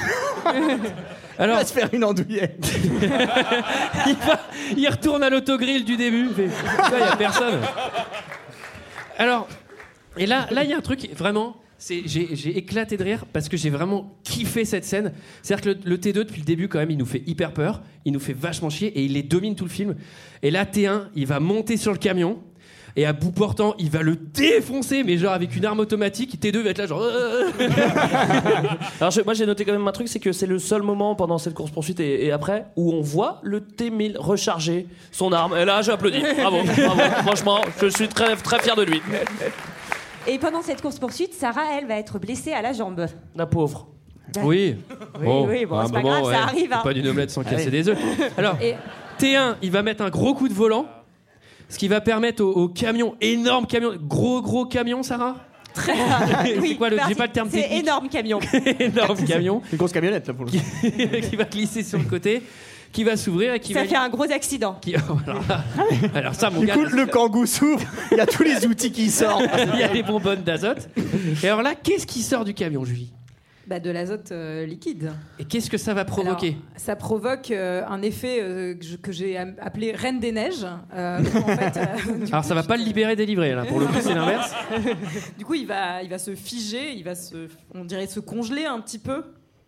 [1.40, 2.68] Il Alors, va se faire une andouillette.
[4.06, 4.40] il, va-
[4.76, 6.26] il retourne à l'autogrill du début.
[6.30, 6.48] Il fait,
[7.20, 7.27] il
[9.18, 9.48] Alors,
[10.16, 11.56] et là, là, il y a un truc vraiment.
[11.88, 15.12] j'ai éclaté de rire parce que j'ai vraiment kiffé cette scène.
[15.42, 17.82] C'est-à-dire que le, le T2 depuis le début quand même, il nous fait hyper peur,
[18.04, 19.96] il nous fait vachement chier et il les domine tout le film.
[20.42, 22.38] Et là, T1, il va monter sur le camion.
[22.96, 26.40] Et à bout portant, il va le défoncer, mais genre avec une arme automatique.
[26.42, 27.02] T2 va être là, genre.
[29.00, 31.14] Alors je- moi j'ai noté quand même un truc, c'est que c'est le seul moment
[31.14, 35.56] pendant cette course poursuite et, et après où on voit le T1000 recharger son arme.
[35.56, 36.22] Et là j'applaudis.
[36.40, 37.00] Bravo, bravo.
[37.26, 39.00] Franchement, je suis très très fier de lui.
[40.26, 43.06] Et pendant cette course-poursuite, Sarah, elle, va être blessée à la jambe.
[43.34, 43.86] La pauvre.
[44.42, 44.76] Oui.
[45.20, 46.80] Oui, oui, bon, à un c'est pas moment, grave, ça arrive, hein.
[46.84, 47.70] Pas d'une omelette sans casser Allez.
[47.70, 47.98] des œufs.
[48.36, 48.74] Alors, Et-
[49.18, 50.84] T1, il va mettre un gros coup de volant,
[51.68, 55.36] ce qui va permettre au, au camion, énorme camion, gros gros camion, Sarah
[55.74, 55.94] très.
[56.60, 56.98] c'est quoi le.
[57.08, 57.80] J'ai pas le terme C'est technique.
[57.82, 58.40] énorme camion.
[58.80, 60.58] énorme camion Une grosse camionnette là pour le coup.
[61.30, 62.42] qui va glisser sur le côté,
[62.92, 63.86] qui va s'ouvrir et qui Ça va.
[63.88, 64.78] fait un gros accident.
[64.80, 65.64] qui- alors, là-
[66.14, 66.74] alors ça, mon Du gars.
[66.74, 69.44] coup, le kangou s'ouvre, il y a tous les outils qui sortent.
[69.74, 70.88] Il y a les bonbonnes d'azote.
[71.42, 73.12] Et alors là, qu'est-ce qui sort du camion, Julie?
[73.68, 75.12] Bah, de l'azote euh, liquide.
[75.38, 76.48] Et qu'est-ce que ça va provoquer?
[76.48, 80.66] Alors, Ça provoque euh, un effet euh, que j'ai appelé Reine des Neiges.
[80.94, 83.66] Euh, en fait, euh, Alors ça va pas le libérer délivrer là.
[83.66, 84.54] Pour le coup, c'est l'inverse.
[85.38, 88.64] Du coup, il va, il va se figer, il va se, on dirait se congeler
[88.64, 89.22] un petit peu.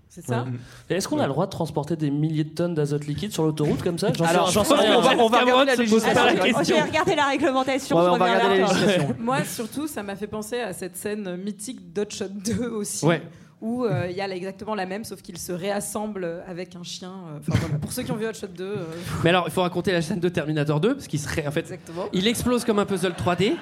[0.09, 0.45] C'est ça?
[0.89, 3.45] Et Est-ce qu'on a le droit de transporter des milliers de tonnes d'azote liquide sur
[3.45, 4.09] l'autoroute comme ça?
[4.29, 4.97] Alors, j'en sais on va- rien.
[4.99, 6.21] on va- on va regarder la législation.
[6.25, 6.77] Oh, je question.
[6.77, 7.97] vais regarder la réglementation.
[7.97, 9.15] Ouais, je on va reviens regarder la législation.
[9.21, 13.07] Moi, surtout, ça m'a fait penser à cette scène mythique d'Hot Shot 2 aussi.
[13.07, 13.23] Ouais.
[13.63, 16.83] Où euh, il y a là exactement la même, sauf qu'il se réassemble avec un
[16.83, 17.13] chien.
[17.35, 17.79] euh, Enfin, voilà.
[17.79, 18.77] Pour ceux qui ont vu Hot Shot 2, euh,
[19.23, 21.61] Mais alors, il faut raconter la scène de Terminator 2 parce qu'il serait en fait.
[21.61, 22.07] exactement.
[22.15, 23.57] Il explose comme un puzzle 3D.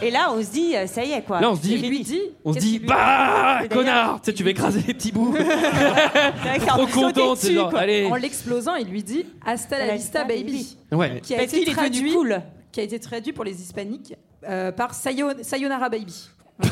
[0.00, 1.40] Et là, on se dit, ça y est quoi.
[1.40, 2.20] Là, on se dit- Il lui dit.
[2.44, 5.34] On se dit bah connard, tu sais, tu vas écraser les petits bouts.
[6.68, 8.06] Trop content, c'est dessus, genre allez.
[8.06, 10.76] En l'explosant, il lui dit Hasta la vista, baby.
[10.92, 11.20] Ouais.
[11.20, 12.40] Qui a, Parce été traduit, cool.
[12.70, 14.14] qui a été traduit pour les hispaniques
[14.48, 16.28] euh, par Sayo- Sayonara Baby.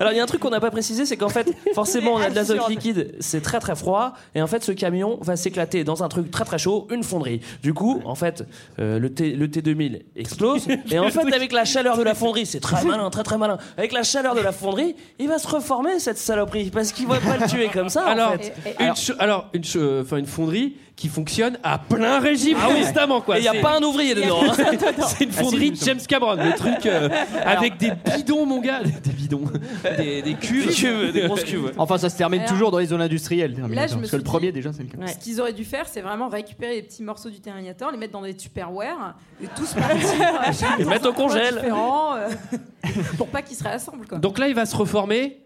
[0.00, 2.18] Alors il y a un truc qu'on n'a pas précisé, c'est qu'en fait, forcément, on
[2.18, 5.84] a de l'azote liquide, c'est très très froid, et en fait, ce camion va s'éclater
[5.84, 7.40] dans un truc très très chaud, une fonderie.
[7.62, 8.44] Du coup, en fait,
[8.78, 12.46] euh, le, T, le T2000 explose, et en fait, avec la chaleur de la fonderie,
[12.46, 13.58] c'est très malin, très très malin.
[13.76, 17.18] Avec la chaleur de la fonderie, il va se reformer cette saloperie, parce qu'il va
[17.20, 18.04] pas le tuer comme ça.
[18.06, 18.54] Alors, en fait.
[18.66, 19.62] Et- et- une, cho- alors une,
[20.02, 22.80] enfin, une fonderie qui fonctionne à plein régime Ah oui.
[22.82, 23.36] constamment quoi.
[23.36, 24.40] Et il n'y a pas un ouvrier dedans.
[24.42, 24.52] hein.
[25.06, 27.08] C'est une fonderie si, James Cameron, le truc euh,
[27.46, 29.44] avec des bidons, mon gars, des, bidons,
[29.96, 31.72] des, des cuves, Des cuves, des grosses cuves.
[31.78, 33.54] Enfin, ça se termine Alors- toujours dans les zones industrielles.
[33.70, 34.98] Là, je me parce que le premier dit- déjà, c'est le cas.
[34.98, 35.06] Ouais.
[35.12, 38.12] Ce qu'ils auraient dû faire, c'est vraiment récupérer les petits morceaux du Terminator, les mettre
[38.14, 40.68] dans des Tupperware et tous partir.
[40.80, 41.62] Les mettre au congèle.
[41.64, 42.28] Euh,
[43.16, 44.08] pour pas qu'ils se réassemblent.
[44.08, 44.18] Quoi.
[44.18, 45.38] Donc là, il va se reformer.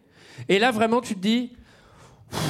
[0.49, 1.53] Et là, vraiment, tu te dis.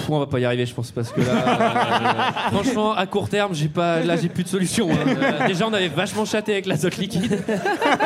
[0.08, 1.32] On va pas y arriver, je pense, parce que là,
[2.48, 4.88] euh, franchement, à court terme, j'ai pas, là, j'ai plus de solution.
[4.90, 4.96] hein.
[5.06, 7.32] Euh, déjà, on avait vachement chaté avec l'azote liquide.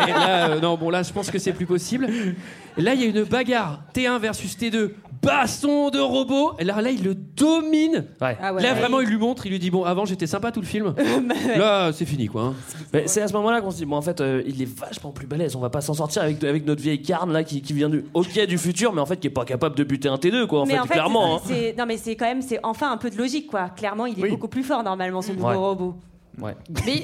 [0.06, 2.08] Et là, euh, non, bon, là, je pense que c'est plus possible.
[2.76, 4.90] Là, il y a une bagarre T1 versus T2,
[5.22, 6.52] baston de robot.
[6.58, 8.04] Et là, là, il le domine.
[8.20, 8.36] Ouais.
[8.40, 8.62] Ah ouais.
[8.62, 10.94] là, vraiment, il lui montre, il lui dit bon, avant, j'étais sympa tout le film.
[11.56, 12.42] Là, c'est fini, quoi.
[12.42, 12.54] hein.
[12.92, 15.10] Mais c'est à ce moment-là qu'on se dit, bon, en fait, euh, il est vachement
[15.12, 15.56] plus balèze.
[15.56, 18.04] On va pas s'en sortir avec, avec notre vieille carne là qui, qui vient du
[18.14, 20.60] OK du futur, mais en fait qui est pas capable de buter un T2, quoi.
[20.62, 21.36] En mais fait, en fait, clairement.
[21.36, 21.40] hein.
[21.44, 23.68] c'est- non mais c'est quand même, c'est enfin un peu de logique quoi.
[23.70, 24.30] Clairement, il est Oui.
[24.30, 25.54] beaucoup plus fort normalement ce nouveau Ouais.
[25.54, 25.94] robot.
[26.40, 26.54] Ouais.
[26.84, 26.96] Mais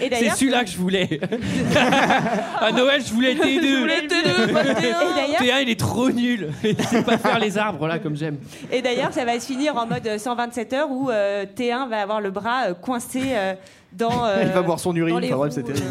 [0.00, 1.20] Et C'est celui-là que je voulais.
[2.60, 3.44] à Noël, je voulais T2.
[4.04, 6.50] et d'ailleurs, T1, il est trop nul.
[6.62, 8.38] Il sait pas faire les arbres, là, comme j'aime.
[8.70, 12.00] et d'ailleurs, ça va se finir en mode euh, 127 heures où euh, T1 va
[12.02, 13.54] avoir le bras euh, coincé euh,
[13.92, 14.24] dans.
[14.24, 15.16] euh, Il va boire son urine.
[15.24, 15.84] Enfin bref, c'est terrible.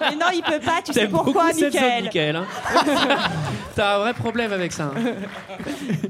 [0.00, 0.80] Mais non, il peut pas.
[0.84, 2.36] Tu sais pourquoi, Michael Michael.
[2.36, 2.46] hein.
[3.74, 4.84] T'as un vrai problème avec ça.
[4.96, 5.00] hein.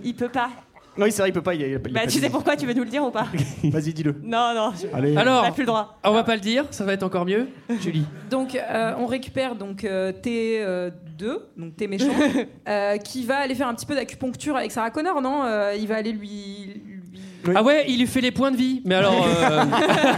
[0.05, 0.51] Il peut pas.
[0.99, 1.55] Oui, c'est vrai, il peut pas.
[1.55, 3.27] Il, il Bah, pas tu sais pourquoi Tu veux nous le dire ou pas
[3.65, 4.15] Vas-y, dis-le.
[4.23, 4.73] Non, non.
[4.81, 5.15] je- Allez.
[5.15, 5.99] On Alors, n'a plus le droit.
[6.05, 7.49] on va pas le dire, ça va être encore mieux.
[7.81, 8.05] Julie.
[8.31, 12.07] Donc, euh, on récupère donc euh, T2, donc T méchant,
[12.69, 15.45] euh, qui va aller faire un petit peu d'acupuncture avec Sarah Connor, non?
[15.45, 16.81] Euh, Il va aller lui.
[16.85, 17.21] lui-.
[17.57, 18.83] Ah ouais, il lui fait les points de vie.
[18.85, 19.65] Mais alors, euh,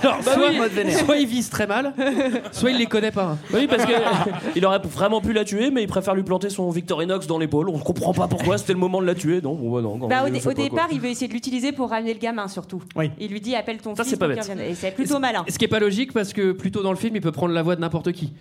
[0.02, 0.98] alors Bah soit, oui, mode vénère.
[0.98, 1.92] soit il vise très mal,
[2.52, 3.36] soit il les connaît pas.
[3.52, 3.92] Oui, parce que
[4.56, 7.68] il aurait vraiment pu la tuer, mais il préfère lui planter son Victorinox dans l'épaule.
[7.68, 8.58] On comprend pas pourquoi.
[8.58, 9.40] C'était le moment de la tuer.
[9.40, 9.96] Non, bon, bah non.
[10.08, 12.82] Bah, au, dé- départ, il veut essayer de l'utiliser pour ramener le gamin surtout.
[12.96, 13.10] Oui.
[13.18, 14.10] Il lui dit appelle ton Ça, fils.
[14.12, 14.44] c'est pas pour bête.
[14.44, 14.70] qu'il revienne.
[14.72, 15.44] Et c'est plutôt malin.
[15.48, 17.62] Ce qui est pas logique parce que plutôt dans le film, il peut prendre la
[17.62, 18.32] voix de n'importe qui.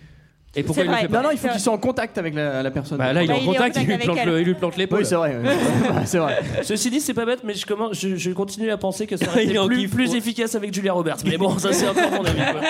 [0.56, 2.34] Et pourquoi il le fait pas Non, non, il faut qu'il soit en contact avec
[2.34, 2.98] la, la personne.
[2.98, 4.40] Bah là, il est Bah, en il est en contact, il, lui plante le- elle.
[4.40, 4.98] il lui plante l'épaule.
[5.00, 5.36] Oui, c'est vrai.
[5.44, 5.50] ouais.
[6.06, 6.40] c'est vrai.
[6.62, 9.26] Ceci dit, c'est pas bête, mais je, commence, je, je continue à penser que ça
[9.30, 10.16] aurait Il est été en plus, kiff, plus quoi.
[10.18, 11.18] efficace avec Julia Roberts.
[11.24, 12.40] Mais bon, ça c'est encore mon avis.
[12.40, 12.60] quoi.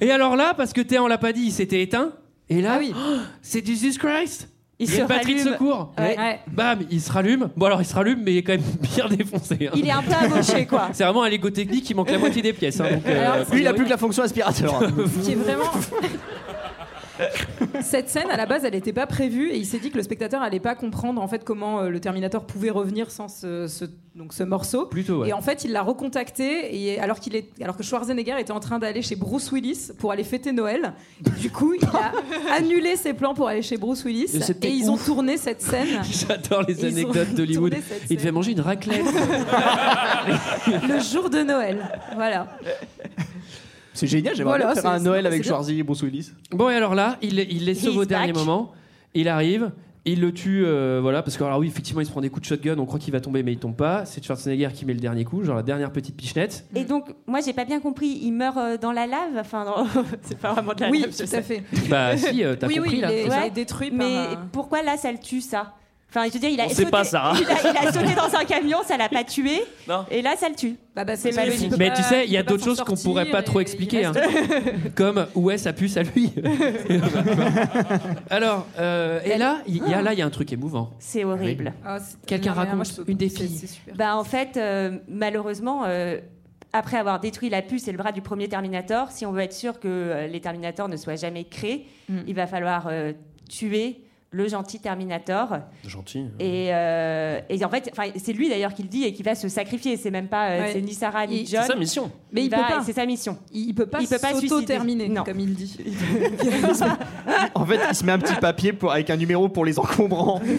[0.00, 2.12] Et alors là, parce que T1 on l'a pas dit, il s'était éteint.
[2.48, 2.94] Et là, Ah oui.
[2.96, 4.48] oh, c'est Jesus Christ.
[4.78, 5.52] Il se une batterie de rallume.
[5.52, 5.92] secours.
[5.96, 6.16] Ouais.
[6.18, 6.40] Ouais.
[6.50, 7.50] Bam, il se rallume.
[7.54, 8.62] Bon alors il se rallume, mais il est quand même
[8.96, 9.68] bien défoncé.
[9.68, 9.72] hein.
[9.76, 10.88] Il est un peu amoché quoi.
[10.92, 12.80] C'est vraiment un Lego technique, il manque la moitié des pièces.
[12.80, 14.82] hein, donc, euh, Alors, Lui, il a plus que la fonction aspirateur.
[14.82, 14.88] hein.
[15.22, 15.64] Qui est vraiment.
[17.82, 20.02] Cette scène, à la base, elle n'était pas prévue et il s'est dit que le
[20.02, 23.84] spectateur allait pas comprendre en fait comment euh, le Terminator pouvait revenir sans ce, ce-
[24.14, 24.86] donc ce morceau.
[24.86, 25.28] Plutôt, ouais.
[25.28, 28.60] Et en fait, il l'a recontacté et alors qu'il est, alors que Schwarzenegger était en
[28.60, 30.92] train d'aller chez Bruce Willis pour aller fêter Noël.
[31.40, 32.12] Du coup, il a
[32.54, 36.00] annulé ses plans pour aller chez Bruce Willis Et et, ils ont tourné cette scène.
[36.28, 37.74] J'adore les anecdotes d'Hollywood.
[38.10, 39.04] Il devait manger une raclette.
[40.88, 41.82] le jour de Noël.
[42.14, 42.46] Voilà.
[43.94, 45.44] C'est génial, j'aimerais Voilà, bien faire un Noël avec.
[45.44, 46.30] Schwarzy et Bruce Willis.
[46.50, 48.36] Bon, et alors là, il, il les sauve au dernier back.
[48.44, 48.72] moment.
[49.14, 49.70] Il arrive.
[50.04, 52.42] Il le tue, euh, voilà, parce que alors oui, effectivement, il se prend des coups
[52.42, 54.04] de shotgun, on croit qu'il va tomber, mais il tombe pas.
[54.04, 56.64] C'est Schwarzenegger qui met le dernier coup, genre la dernière petite pichenette.
[56.74, 58.18] Et donc, moi, j'ai pas bien compris.
[58.22, 59.36] Il meurt euh, dans la lave?
[59.38, 59.86] Enfin, dans-
[60.22, 61.14] c'est pas vraiment de la Oui, lave.
[61.16, 61.62] tout à fait.
[61.88, 63.12] Bah si, euh, t'as Oui, compris oui, là.
[63.12, 63.36] il est, Ouais.
[63.42, 65.72] il est détruit par Mais un- pourquoi là, ça le tue, ça?
[66.14, 67.34] Enfin, je veux dire, il a sauté, pas, Sarah.
[67.40, 69.62] Il a, il a sauté dans un camion, ça l'a pas tué.
[69.88, 70.04] Non.
[70.10, 70.76] Et là, ça le tue.
[70.94, 71.72] Bah, bah, C'est logique.
[71.78, 74.06] Mais pas- tu sais, il y a d'autres choses qu'on pourrait pas trop expliquer.
[74.06, 74.60] reste- hein.
[74.94, 76.30] Comme où est sa puce à lui.
[78.30, 80.90] Alors, euh, et là, il y a là, il y a un truc émouvant.
[80.98, 81.72] C'est horrible.
[81.84, 83.60] Ah, c'est- Quelqu'un raconte moi, une des filles.
[83.94, 86.18] Bah, en fait, euh, malheureusement, euh,
[86.72, 89.52] après avoir détruit la puce et le bras du premier Terminator, si on veut être
[89.52, 92.18] sûr que les Terminators ne soient jamais créés, Mm.
[92.26, 93.12] il va falloir euh,
[93.48, 94.00] tuer
[94.34, 95.58] le gentil Terminator.
[95.86, 96.24] Gentil.
[96.40, 99.46] Et, euh, et en fait, c'est lui d'ailleurs qui le dit et qui va se
[99.48, 99.96] sacrifier.
[99.98, 100.70] C'est même pas, euh, Ouais.
[100.72, 101.60] c'est ni Sarah ni Il- John.
[101.66, 102.10] C'est sa mission.
[102.32, 102.82] Mais il, va- peut pas.
[102.82, 103.38] C'est sa mission.
[103.52, 105.14] Il, il peut pas, Il peut pas se s'auto-terminer, suicider.
[105.18, 105.24] Non.
[105.24, 105.76] comme il dit.
[107.54, 110.40] En fait, il se met un petit papier pour, avec un numéro pour les encombrants.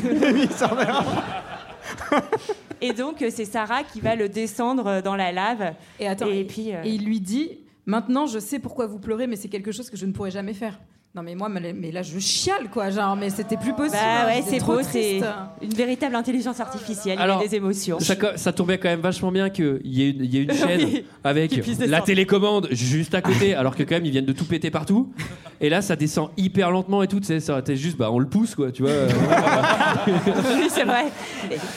[2.82, 5.74] Et donc, euh, c'est Sarah qui va le descendre dans la lave.
[6.00, 7.50] Et attends, Et et, puis, euh, et il lui dit
[7.86, 10.54] Maintenant, je sais pourquoi vous pleurez, mais c'est quelque chose que je ne pourrais jamais
[10.54, 10.80] faire.
[11.16, 12.90] Non, mais moi, mais là, je chiale, quoi.
[12.90, 13.98] Genre, mais c'était plus possible.
[14.02, 15.26] Bah ouais, hein, c'est trop beau, c'est triste.
[15.62, 17.20] une véritable intelligence artificielle.
[17.20, 18.00] Alors, il y a des émotions.
[18.00, 20.54] Ça, ça tombait quand même vachement bien qu'il y ait une, il y ait une
[20.56, 21.06] chaîne Oui.
[21.24, 21.52] avec
[21.88, 25.14] la télécommande juste à côté, alors que quand même ils viennent de tout péter partout.
[25.62, 27.20] Et là, ça descend hyper lentement et tout.
[27.20, 28.92] tu sais, Ça aurait été juste, bah on le pousse quoi, tu vois.
[30.08, 31.06] oui, c'est vrai.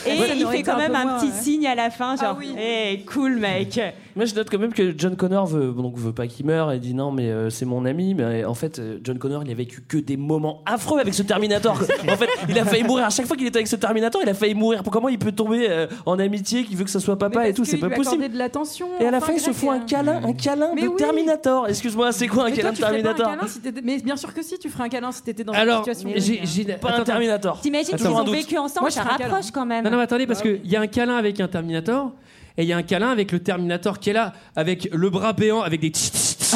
[0.07, 1.41] Et Ouais, il fait quand même un moins, petit ouais.
[1.41, 2.53] signe à la fin, genre, Ah oui.
[2.57, 3.79] hey, cool mec.
[4.15, 6.79] Moi, je note quand même que John Connor veut, donc, veut pas qu'il meure et
[6.79, 8.15] dit non, mais euh, c'est mon ami.
[8.15, 11.23] Mais en fait, euh, John Connor, il a vécu que des moments affreux avec ce
[11.23, 11.73] Terminator.
[12.11, 13.05] en fait, il a failli mourir.
[13.05, 14.83] À chaque fois qu'il était avec ce Terminator, il a failli mourir.
[14.91, 17.65] Comment il peut tomber euh, en amitié, qui veut que ça soit papa et tout
[17.65, 18.29] C'est pas lui possible.
[18.29, 18.87] de l'attention.
[18.99, 20.95] Et à la fin, il se fout un euh, câlin, un câlin Mais de oui.
[20.97, 21.67] Terminator.
[21.67, 24.41] Excuse-moi, c'est quoi un Mais câlin de un Terminator câlin si Mais bien sûr que
[24.41, 26.09] si, tu ferais un câlin si t'étais dans Alors, une situation.
[26.15, 27.59] j'ai- j'ai- Pas attends, un Terminator.
[27.61, 29.29] T'imagines qu'ils ont vécu ensemble, Moi, ça câlin.
[29.29, 29.83] rapproche quand même.
[29.83, 32.11] Non, non, mais attendez, parce qu'il y a un câlin avec un Terminator.
[32.57, 35.33] Et il y a un câlin avec le Terminator qui est là, avec le bras
[35.33, 36.55] béant, avec des tch, tch, tch.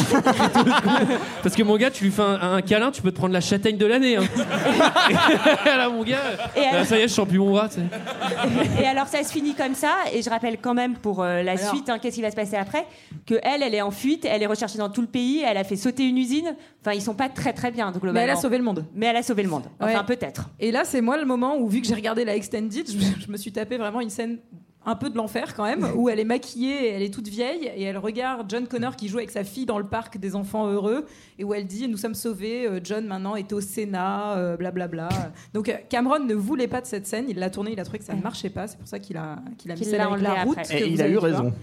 [1.44, 3.42] Parce que mon gars, tu lui fais un, un câlin, tu peux te prendre la
[3.42, 4.18] châtaigne de l'année.
[4.18, 4.24] hein.
[5.66, 6.18] là, mon gars,
[6.56, 7.70] Et là, alors- ça y est, je sens plus mon bras.
[7.70, 8.82] tu sais.
[8.82, 11.52] Et alors ça se finit comme ça, et je rappelle quand même pour euh, la
[11.54, 12.86] Alors- suite, hein, qu'est-ce qui va se passer après,
[13.26, 15.64] que elle, elle est en fuite, elle est recherchée dans tout le pays, elle a
[15.64, 16.56] fait sauter une usine.
[16.84, 18.14] Enfin, ils sont pas très très bien globalement.
[18.14, 18.86] Mais elle a sauvé le monde.
[18.96, 19.66] Mais elle a sauvé le monde.
[19.80, 20.06] Enfin, Ouais.
[20.16, 20.50] peut-être.
[20.60, 23.20] Et là, c'est moi le moment où, vu que j'ai regardé la Extended, je, me-
[23.26, 24.40] je me suis tapé vraiment une scène
[24.86, 27.72] un peu de l'enfer quand même, où elle est maquillée, et elle est toute vieille,
[27.76, 30.68] et elle regarde John Connor qui joue avec sa fille dans le parc des enfants
[30.68, 31.06] heureux,
[31.38, 35.10] et où elle dit Nous sommes sauvés, euh, John maintenant est au Sénat, euh, blablabla.
[35.54, 38.00] Donc euh, Cameron ne voulait pas de cette scène, il l'a tournée, il a trouvé
[38.00, 40.08] que ça ne marchait pas, c'est pour ça qu'il a, qu'il a mis celle l'a
[40.12, 40.58] avec la route.
[40.72, 41.54] Et il a eu raison.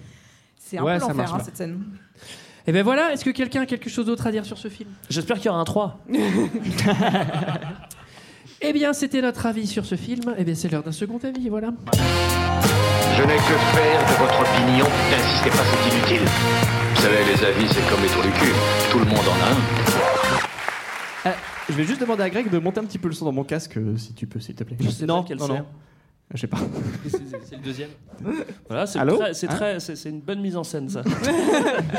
[0.56, 1.82] C'est un Ouais, peu l'enfer hein, cette scène.
[2.66, 4.90] Et ben voilà, est-ce que quelqu'un a quelque chose d'autre à dire sur ce film?
[5.08, 5.98] J'espère qu'il y aura un 3.
[8.60, 10.34] Eh bien, c'était notre avis sur ce film.
[10.36, 11.68] Eh bien, c'est l'heure d'un second avis, voilà.
[13.16, 14.86] Je n'ai que faire de votre opinion.
[15.10, 16.28] N'insistez pas, c'est inutile.
[16.94, 18.52] Vous savez, les avis, c'est comme les trous du cul.
[18.90, 21.30] Tout le monde en a un.
[21.30, 21.34] Euh,
[21.68, 23.44] je vais juste demander à Greg de monter un petit peu le son dans mon
[23.44, 24.76] casque, euh, si tu peux, s'il te plaît.
[24.80, 25.52] Je sais non, pas quel non, c'est.
[25.52, 25.66] non.
[26.34, 26.58] Je sais pas.
[27.08, 27.88] C'est le deuxième.
[28.68, 31.02] Voilà, c'est Allô très- c'est Hein très- c'est c'est une bonne mise en scène, ça.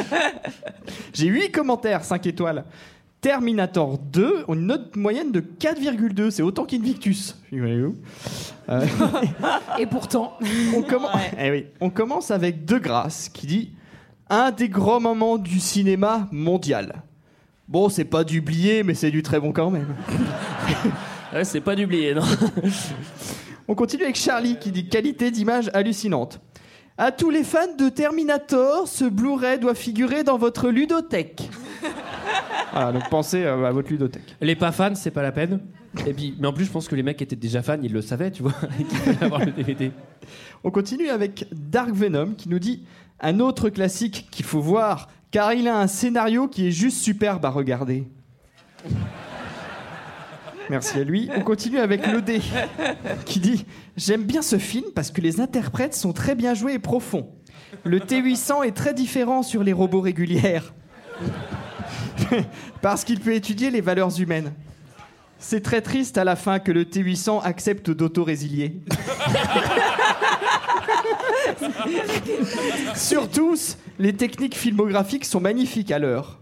[1.13, 2.63] J'ai 8 commentaires, 5 étoiles.
[3.21, 6.29] Terminator 2, une note moyenne de 4,2.
[6.29, 7.37] C'est autant qu'Invictus.
[7.53, 8.85] Euh,
[9.79, 10.37] Et pourtant,
[10.73, 10.83] on,
[11.39, 11.65] Eh oui.
[11.81, 13.71] on commence avec De Grasse qui dit
[14.29, 17.03] Un des grands moments du cinéma mondial.
[17.67, 19.95] Bon, c'est pas du blié, mais c'est du très bon quand même.
[21.31, 22.23] Ouais, c'est pas d'oublier, non
[23.67, 26.41] On continue avec Charlie qui dit qualité d'image hallucinante.
[26.97, 31.47] À tous les fans de Terminator, ce Blu-ray doit figurer dans votre ludothèque.
[32.71, 34.35] Voilà, donc pensez euh, à votre ludothèque.
[34.41, 35.59] Les pas fans, c'est pas la peine.
[36.05, 38.01] Et puis, mais en plus, je pense que les mecs étaient déjà fans, ils le
[38.01, 39.91] savaient, tu vois, qu'ils avoir le DVD.
[40.63, 42.85] On continue avec Dark Venom qui nous dit
[43.19, 47.45] un autre classique qu'il faut voir car il a un scénario qui est juste superbe
[47.45, 48.07] à regarder.
[50.69, 51.29] Merci à lui.
[51.35, 52.39] On continue avec l'OD
[53.25, 53.65] qui dit
[53.97, 57.27] J'aime bien ce film parce que les interprètes sont très bien joués et profonds.
[57.83, 60.73] Le T800 est très différent sur les robots régulières
[62.81, 64.53] parce qu'il peut étudier les valeurs humaines.
[65.37, 68.81] C'est très triste à la fin que le T800 accepte d'auto-résilier.
[72.95, 76.39] Sur tous, les techniques filmographiques sont magnifiques à l'heure.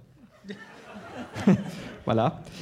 [2.08, 2.40] Voilà.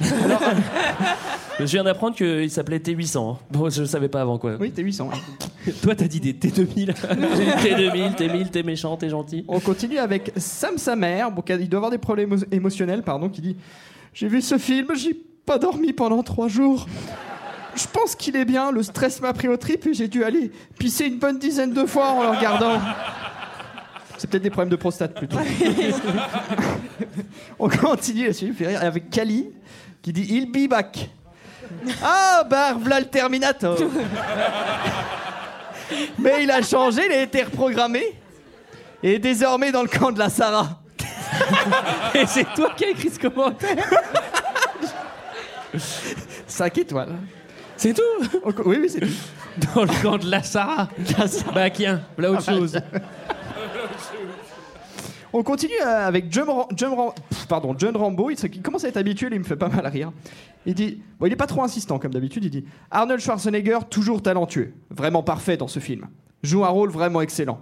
[1.58, 3.32] Je viens d'apprendre qu'il s'appelait T800.
[3.32, 3.38] hein.
[3.50, 4.56] Bon, je le savais pas avant, quoi.
[4.60, 5.08] Oui, T800.
[5.82, 6.92] Toi, t'as dit des T2000.
[6.92, 9.42] T2000, T1000, t'es méchant, t'es gentil.
[9.48, 13.02] On continue avec Sam Samer, bon, qui a- il doit avoir des problèmes émo- émotionnels,
[13.02, 13.56] pardon, qui dit
[14.12, 15.16] J'ai vu ce film, j'ai
[15.46, 16.86] pas dormi pendant trois jours.
[17.74, 18.70] je pense qu'il est bien.
[18.70, 21.86] Le stress m'a pris au trip et j'ai dû aller pisser une bonne dizaine de
[21.86, 22.78] fois en le regardant.
[24.18, 25.36] C'est peut-être des problèmes de prostate plutôt.
[27.58, 29.50] On continue là-dessus, fait rire, avec Kali
[30.02, 31.10] qui dit Il be back.
[32.02, 33.76] Ah, bah, voilà le Terminator.
[36.18, 38.14] Mais il a changé, il a été reprogrammé.
[39.02, 40.80] Et est désormais dans le camp de la Sarah.
[42.14, 43.76] Et c'est toi qui as écrit ce commentaire
[46.46, 47.14] 5 étoiles.
[47.76, 48.02] C'est tout?
[48.64, 49.68] Oui, oui, c'est tout.
[49.74, 50.88] Dans le camp de la Sarah.
[51.54, 52.80] Bah, tiens, voilà autre Ah, chose.
[55.32, 56.48] On continue euh, avec John,
[57.48, 58.30] pardon, John Rambo.
[58.30, 60.12] Il, il commence à être habitué, il me fait pas mal rire.
[60.64, 62.44] Il dit, bon, il est pas trop insistant comme d'habitude.
[62.44, 66.06] Il dit Arnold Schwarzenegger toujours talentueux, vraiment parfait dans ce film,
[66.42, 67.60] joue un rôle vraiment excellent.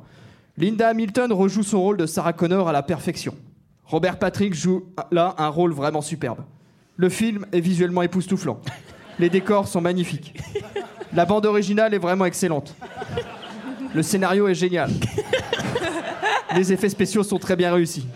[0.57, 3.35] Linda Hamilton rejoue son rôle de Sarah Connor à la perfection.
[3.85, 6.45] Robert Patrick joue euh, là un rôle vraiment superbe.
[6.97, 8.61] Le film est visuellement époustouflant.
[9.19, 10.41] Les décors sont magnifiques.
[11.13, 12.75] La bande originale est vraiment excellente.
[13.95, 14.91] Le scénario est génial.
[16.55, 18.07] Les effets spéciaux sont très bien réussis.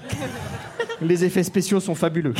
[1.01, 2.35] Les effets spéciaux sont fabuleux.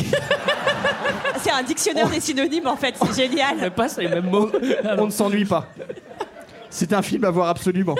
[1.41, 3.71] C'est un dictionnaire des synonymes en fait, c'est génial.
[3.73, 4.51] passe les mêmes mots.
[4.97, 5.67] On ne s'ennuie pas.
[6.69, 7.95] C'est un film à voir absolument.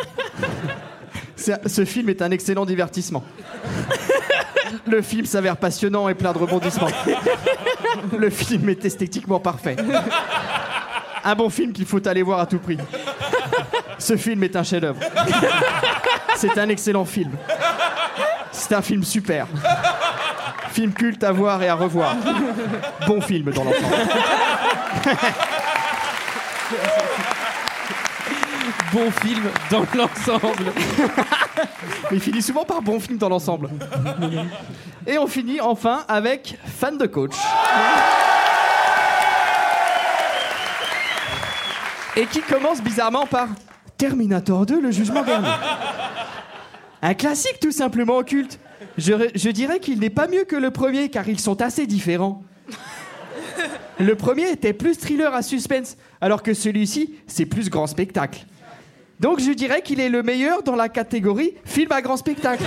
[1.36, 3.24] Ce film est un excellent divertissement.
[4.86, 6.90] Le film s'avère passionnant et plein de rebondissements.
[8.18, 9.78] Le film est esthétiquement parfait.
[11.24, 12.78] Un bon film qu'il faut aller voir à tout prix.
[13.99, 14.99] Ce film est un chef-d'œuvre.
[16.35, 17.31] C'est un excellent film.
[18.51, 19.45] C'est un film super.
[20.71, 22.15] Film culte à voir et à revoir.
[23.05, 23.95] Bon film dans l'ensemble.
[28.91, 30.71] Bon film dans l'ensemble.
[32.11, 33.69] Il finit souvent par bon film dans l'ensemble.
[35.05, 37.35] Et on finit enfin avec fan de coach.
[42.15, 43.47] Et qui commence bizarrement par
[43.99, 45.49] Terminator 2, le jugement dernier.
[47.01, 48.57] Un classique tout simplement occulte.
[48.97, 52.41] Je, je dirais qu'il n'est pas mieux que le premier car ils sont assez différents.
[53.99, 58.45] Le premier était plus thriller à suspense, alors que celui-ci, c'est plus grand spectacle.
[59.19, 62.63] Donc je dirais qu'il est le meilleur dans la catégorie film à grand spectacle.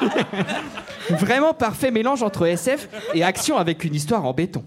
[1.10, 4.64] Vraiment parfait mélange entre SF et action avec une histoire en béton.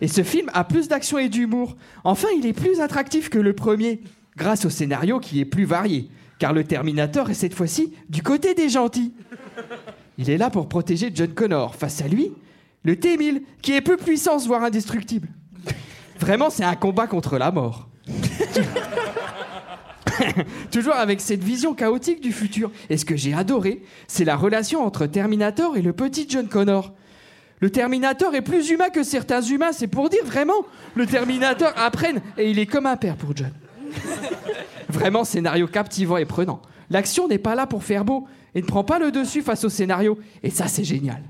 [0.00, 1.76] Et ce film a plus d'action et d'humour.
[2.02, 4.00] Enfin, il est plus attractif que le premier,
[4.36, 8.54] grâce au scénario qui est plus varié, car le Terminator est cette fois-ci du côté
[8.54, 9.12] des gentils.
[10.18, 11.74] Il est là pour protéger John Connor.
[11.74, 12.32] Face à lui,
[12.84, 15.28] le T-1000, qui est peu puissant, voire indestructible.
[16.18, 17.88] Vraiment, c'est un combat contre la mort.
[20.70, 22.70] Toujours avec cette vision chaotique du futur.
[22.90, 26.92] Et ce que j'ai adoré, c'est la relation entre Terminator et le petit John Connor.
[27.60, 30.66] Le Terminator est plus humain que certains humains, c'est pour dire vraiment.
[30.94, 33.52] Le Terminator apprenne et il est comme un père pour John.
[34.88, 36.60] Vraiment scénario captivant et prenant.
[36.90, 39.68] L'action n'est pas là pour faire beau et ne prend pas le dessus face au
[39.68, 40.18] scénario.
[40.42, 41.22] Et ça, c'est génial.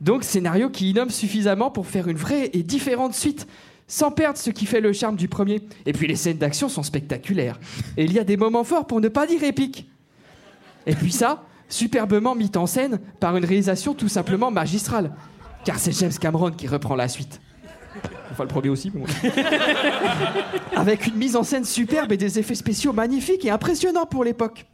[0.00, 3.46] Donc, scénario qui innomme suffisamment pour faire une vraie et différente suite,
[3.88, 5.62] sans perdre ce qui fait le charme du premier.
[5.86, 7.58] Et puis, les scènes d'action sont spectaculaires.
[7.96, 9.88] Et il y a des moments forts pour ne pas dire épiques.
[10.86, 15.12] Et puis ça, superbement mis en scène par une réalisation tout simplement magistrale.
[15.64, 17.40] Car c'est James Cameron qui reprend la suite.
[18.30, 19.06] Enfin, le premier aussi, mais bon.
[20.76, 24.66] Avec une mise en scène superbe et des effets spéciaux magnifiques et impressionnants pour l'époque.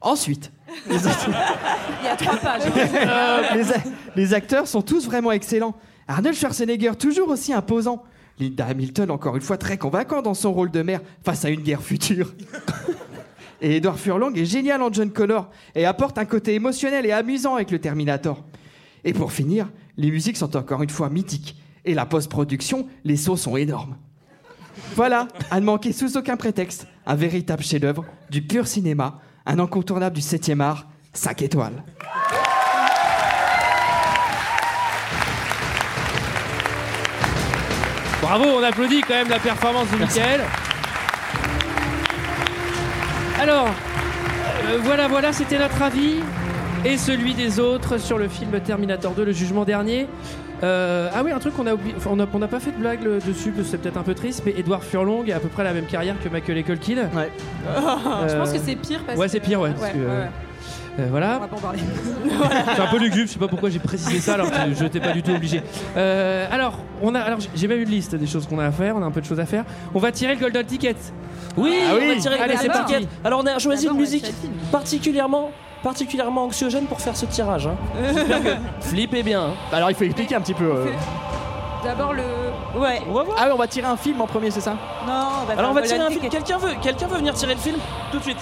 [0.00, 0.50] Ensuite,
[0.88, 2.62] les, Il y a trois pages.
[3.54, 3.82] les a-
[4.16, 5.76] les acteurs sont tous vraiment excellents.
[6.08, 8.02] Arnold Schwarzenegger, toujours aussi imposant.
[8.38, 11.60] Linda Hamilton, encore une fois, très convaincant dans son rôle de mère face à une
[11.60, 12.32] guerre future.
[13.60, 17.56] Et Edward Furlong est génial en John Connor et apporte un côté émotionnel et amusant
[17.56, 18.42] avec le Terminator.
[19.04, 19.68] Et pour finir,
[19.98, 21.56] les musiques sont encore une fois mythiques.
[21.84, 23.96] Et la post-production, les sauts sont énormes.
[24.94, 30.16] Voilà, à ne manquer sous aucun prétexte, un véritable chef-d'œuvre, du pur cinéma, un incontournable
[30.16, 31.82] du 7e art, 5 étoiles.
[38.22, 40.40] Bravo, on applaudit quand même la performance de Michael.
[43.40, 43.68] Alors,
[44.66, 46.16] euh, voilà, voilà, c'était notre avis
[46.84, 50.06] et celui des autres sur le film Terminator 2, le jugement dernier.
[50.62, 52.72] Euh, ah oui, un truc qu'on a oublié, enfin, on n'a on n'a pas fait
[52.72, 55.36] de blague le- dessus, parce que c'est peut-être un peu triste, mais Edward Furlong a
[55.36, 57.08] à peu près la même carrière que Michael Culkin.
[57.14, 57.30] Ouais.
[58.28, 59.70] Je pense que c'est pire parce Ouais, que- c'est pire, ouais.
[59.78, 60.30] parce que, euh, ouais.
[61.00, 61.36] euh, voilà.
[61.38, 61.78] On va pas en parler.
[62.76, 65.00] C'est un peu lugubre, je sais pas pourquoi j'ai précisé ça alors que je n'étais
[65.00, 65.62] pas du tout obligé.
[65.96, 68.96] Euh, alors, on a, alors j'ai même une liste des choses qu'on a à faire,
[68.96, 69.64] on a un peu de choses à faire.
[69.94, 70.94] On va tirer le Golden Ticket.
[71.56, 72.08] Oui, Ah on oui.
[72.08, 72.94] va tirer Allez, le c'est Golden parti.
[72.96, 73.08] Ticket.
[73.24, 74.70] Alors on a choisi D'abord, une on va musique tirer le film.
[74.70, 75.50] particulièrement
[75.82, 77.66] particulièrement anxiogène pour faire ce tirage.
[77.66, 77.74] hein.
[78.14, 78.48] J'espère que
[78.80, 79.42] flippez bien.
[79.42, 79.54] hein.
[79.72, 80.64] Alors il faut expliquer un petit peu.
[80.64, 80.86] euh,
[81.84, 82.22] D'abord le.
[82.78, 83.00] Ouais.
[83.08, 83.36] On va voir.
[83.40, 84.72] Ah on va tirer un film en premier, c'est ça?
[85.06, 85.12] Non,
[85.42, 86.28] on va Alors on va faire tirer un film.
[86.28, 87.76] Quelqu'un veut, quelqu'un veut venir tirer le film?
[88.12, 88.38] Tout de suite.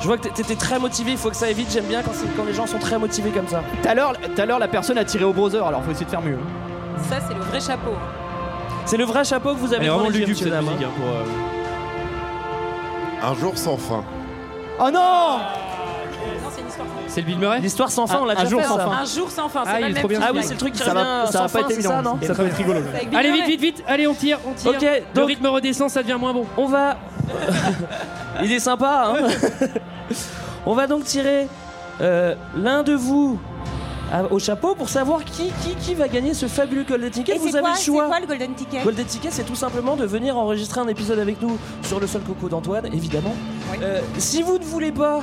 [0.00, 1.12] Je vois que t'é- t'étais très motivé.
[1.12, 1.70] Il faut que ça aille vite.
[1.70, 3.62] J'aime bien quand, c'est- quand les gens sont très motivés comme ça.
[3.82, 6.06] Tout à l'heure, tout à l'heure, la personne a tiré au browser, alors faut essayer
[6.06, 6.38] de faire mieux.
[7.08, 7.92] Ça, c'est le vrai chapeau.
[8.86, 10.48] C'est le vrai chapeau que vous avez Elle est devant vraiment les yeux, lugubre cette
[10.52, 10.80] monsieur, musique.
[10.80, 11.08] dame, hein, pour,
[13.28, 14.02] euh, Un jour sans fin.
[14.80, 16.86] Oh non Non, c'est une histoire.
[17.08, 18.76] C'est le Bill Murray L'histoire sans fin, Un- on l'a un déjà jour fait, sans
[18.76, 18.84] ça.
[18.84, 18.90] fin.
[18.92, 19.60] Un jour sans fin.
[19.64, 20.22] Ah, C'est pas le même film.
[20.24, 21.90] Ah oui, c'est le truc qui Ça va, ça va sans pas fin, être évident.
[21.90, 22.80] ça, non Ça va être rigolo.
[23.14, 23.84] Allez, vite, vite, vite.
[23.86, 24.70] Allez, on tire, on tire.
[24.70, 26.46] Ok, Le donc rythme redescend, ça devient moins bon.
[26.56, 26.96] on va.
[28.42, 29.26] Il est sympa, hein
[30.66, 31.48] On va donc tirer
[32.00, 33.38] euh, l'un de vous
[34.30, 37.34] au chapeau pour savoir qui, qui, qui va gagner ce fabuleux Golden Ticket.
[37.34, 38.06] Et Vous c'est avez quoi, le c'est choix.
[38.06, 41.40] quoi le Golden Ticket Golden Ticket, c'est tout simplement de venir enregistrer un épisode avec
[41.40, 43.34] nous sur le sol coco d'Antoine, évidemment.
[43.82, 45.20] Euh, si vous ne voulez pas,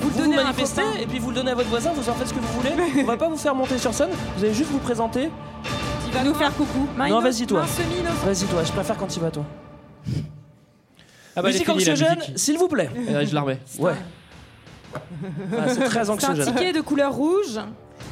[0.00, 2.40] vous manifestez et puis vous le donnez à votre voisin, vous en faites ce que
[2.40, 2.72] vous voulez.
[3.02, 5.30] On va pas vous faire monter sur scène, vous allez juste vous présenter.
[6.06, 6.86] Tu vas Nous faire coucou.
[6.98, 7.62] Non, vas-y, toi.
[8.24, 9.44] Vas-y toi, je préfère quand tu vas toi.
[11.34, 12.90] Ah bah, musique anxiogène, s'il vous plaît.
[13.08, 13.60] Euh, Je la remets.
[13.78, 13.94] Ouais.
[14.94, 16.44] Ah, c'est très C'est un anxiogène.
[16.46, 17.58] ticket de couleur rouge.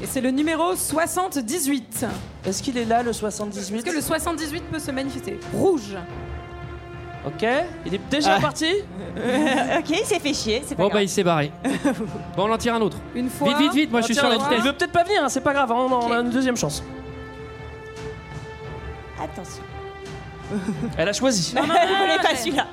[0.03, 2.07] Et c'est le numéro 78.
[2.47, 5.39] Est-ce qu'il est là le Est-ce 78 que le 78 peut se manifester?
[5.53, 5.97] Rouge.
[7.27, 7.45] Ok,
[7.85, 8.41] il est déjà Ah.
[8.41, 8.67] parti?
[9.79, 10.99] Ok, il s'est fait chier, c'est pas Bon, grave.
[11.01, 11.53] bah, il s'est barré.
[12.37, 12.97] Bon, on en tire un autre.
[13.15, 13.49] Une fois.
[13.49, 13.91] Vite, vite, vite.
[13.91, 14.63] Moi, je suis sur la il vitesse.
[14.65, 16.83] veut peut-être pas venir, hein, c'est pas grave, hein, on, on a une deuxième chance.
[19.23, 19.63] Attention.
[20.97, 21.55] Elle a choisi.
[21.55, 22.67] Non, non, Elle non, voulait non, pas celui-là.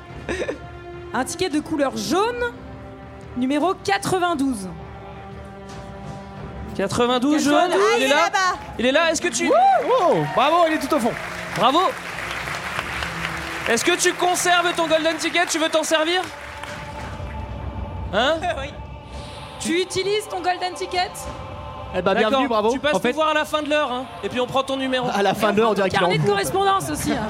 [1.13, 2.43] Un ticket de couleur jaune.
[3.35, 4.69] Numéro 92.
[6.77, 8.59] 92 jaune, Ah, il est là là-bas.
[8.77, 9.49] Il est là, est-ce que tu...
[9.99, 11.11] Oh Bravo, il est tout au fond.
[11.57, 11.79] Bravo
[13.67, 15.47] Est-ce que tu conserves ton golden ticket?
[15.49, 16.21] Tu veux t'en servir?
[18.13, 18.35] Hein?
[18.61, 18.71] Oui.
[19.59, 21.09] Tu utilises ton golden ticket?
[21.95, 22.71] Eh bah, D'accord, bienvenue, bravo.
[22.71, 24.45] Tu passes En fait- nous voir à la fin de l'heure, hein, et puis on
[24.45, 25.07] prend ton numéro.
[25.11, 27.11] À la fin de l'heure, on dirait qu'il Carnet de correspondance aussi.
[27.11, 27.27] hein.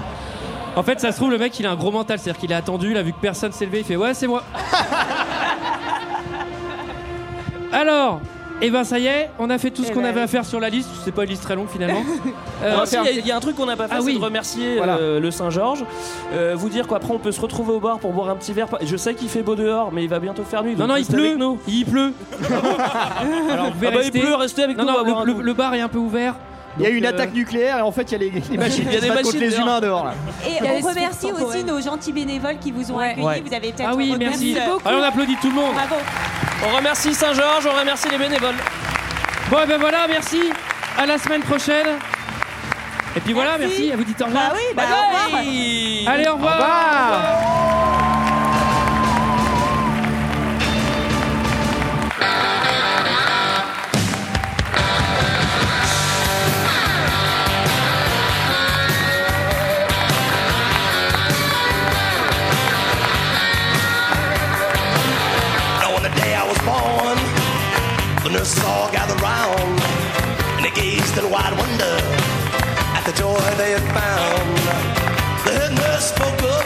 [0.75, 2.19] En fait, ça se trouve, le mec, il a un gros mental.
[2.19, 3.79] C'est-à-dire qu'il a attendu, il a vu que personne s'est levé.
[3.79, 4.43] Il fait Ouais, c'est moi.
[7.71, 8.19] Alors,
[8.61, 10.23] et ben ça y est, on a fait tout ce Eh qu'on ben avait oui.
[10.23, 10.89] à faire sur la liste.
[11.05, 12.01] C'est pas une liste très longue finalement.
[12.63, 14.17] Euh, si, il y, a- y un truc qu'on n'a pas fait, Ah c'est oui.
[14.17, 14.97] de remercier Voilà.
[14.97, 15.85] euh, le Saint-Georges.
[16.33, 18.65] Euh, vous dire qu'après on peut se retrouver au bar pour boire un petit verre.
[18.81, 20.75] Je sais qu'il fait beau dehors, mais il va bientôt faire nuit.
[20.75, 21.37] Non, non, il pleut.
[21.67, 22.13] Il pleut.
[23.51, 25.05] Alors, vous Ah bah, il pleut, restez avec Non, nous.
[25.13, 26.33] non, le, bar est un peu ouvert.
[26.79, 28.31] Il y a Donc, une euh, attaque nucléaire et en fait, il y a les,
[28.49, 29.61] les machines Il y a qui des se battent contre machines les dehors.
[29.61, 30.05] humains dehors.
[30.05, 30.13] Là.
[30.47, 33.09] Et Il y a on remercie aussi nos gentils bénévoles qui vous ont Ouais.
[33.11, 33.25] accueillis.
[33.27, 33.43] Ouais.
[33.45, 34.55] Vous avez peut-être Ah oui, merci.
[34.67, 34.81] beaucoup.
[34.87, 35.73] Allez, on applaudit tout le monde.
[35.75, 35.95] Bravo.
[36.65, 38.55] On remercie Saint-Georges, on remercie les bénévoles.
[39.49, 40.41] Bon, et ben voilà, merci.
[40.97, 41.87] À la semaine prochaine.
[43.15, 43.75] Et puis voilà, Merci.
[43.79, 43.91] merci.
[43.93, 44.49] À vous dites au revoir.
[44.49, 46.13] Bah oui, bah au revoir.
[46.13, 46.57] Allez, au revoir.
[46.59, 48.06] Now
[68.47, 69.81] nurses all gathered round,
[70.55, 71.97] and they gazed in wide wonder
[72.95, 74.57] at the joy they had found.
[75.45, 76.65] The head nurse spoke up,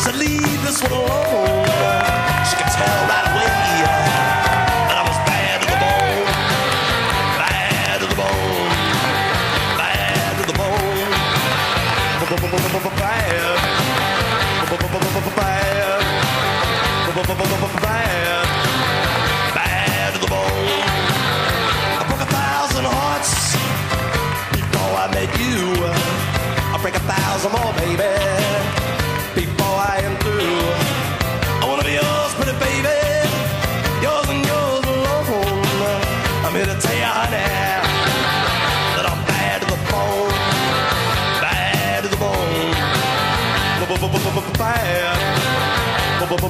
[0.00, 1.66] said, "Leave this one alone."
[2.48, 3.33] She could tell right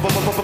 [0.03, 0.44] Bad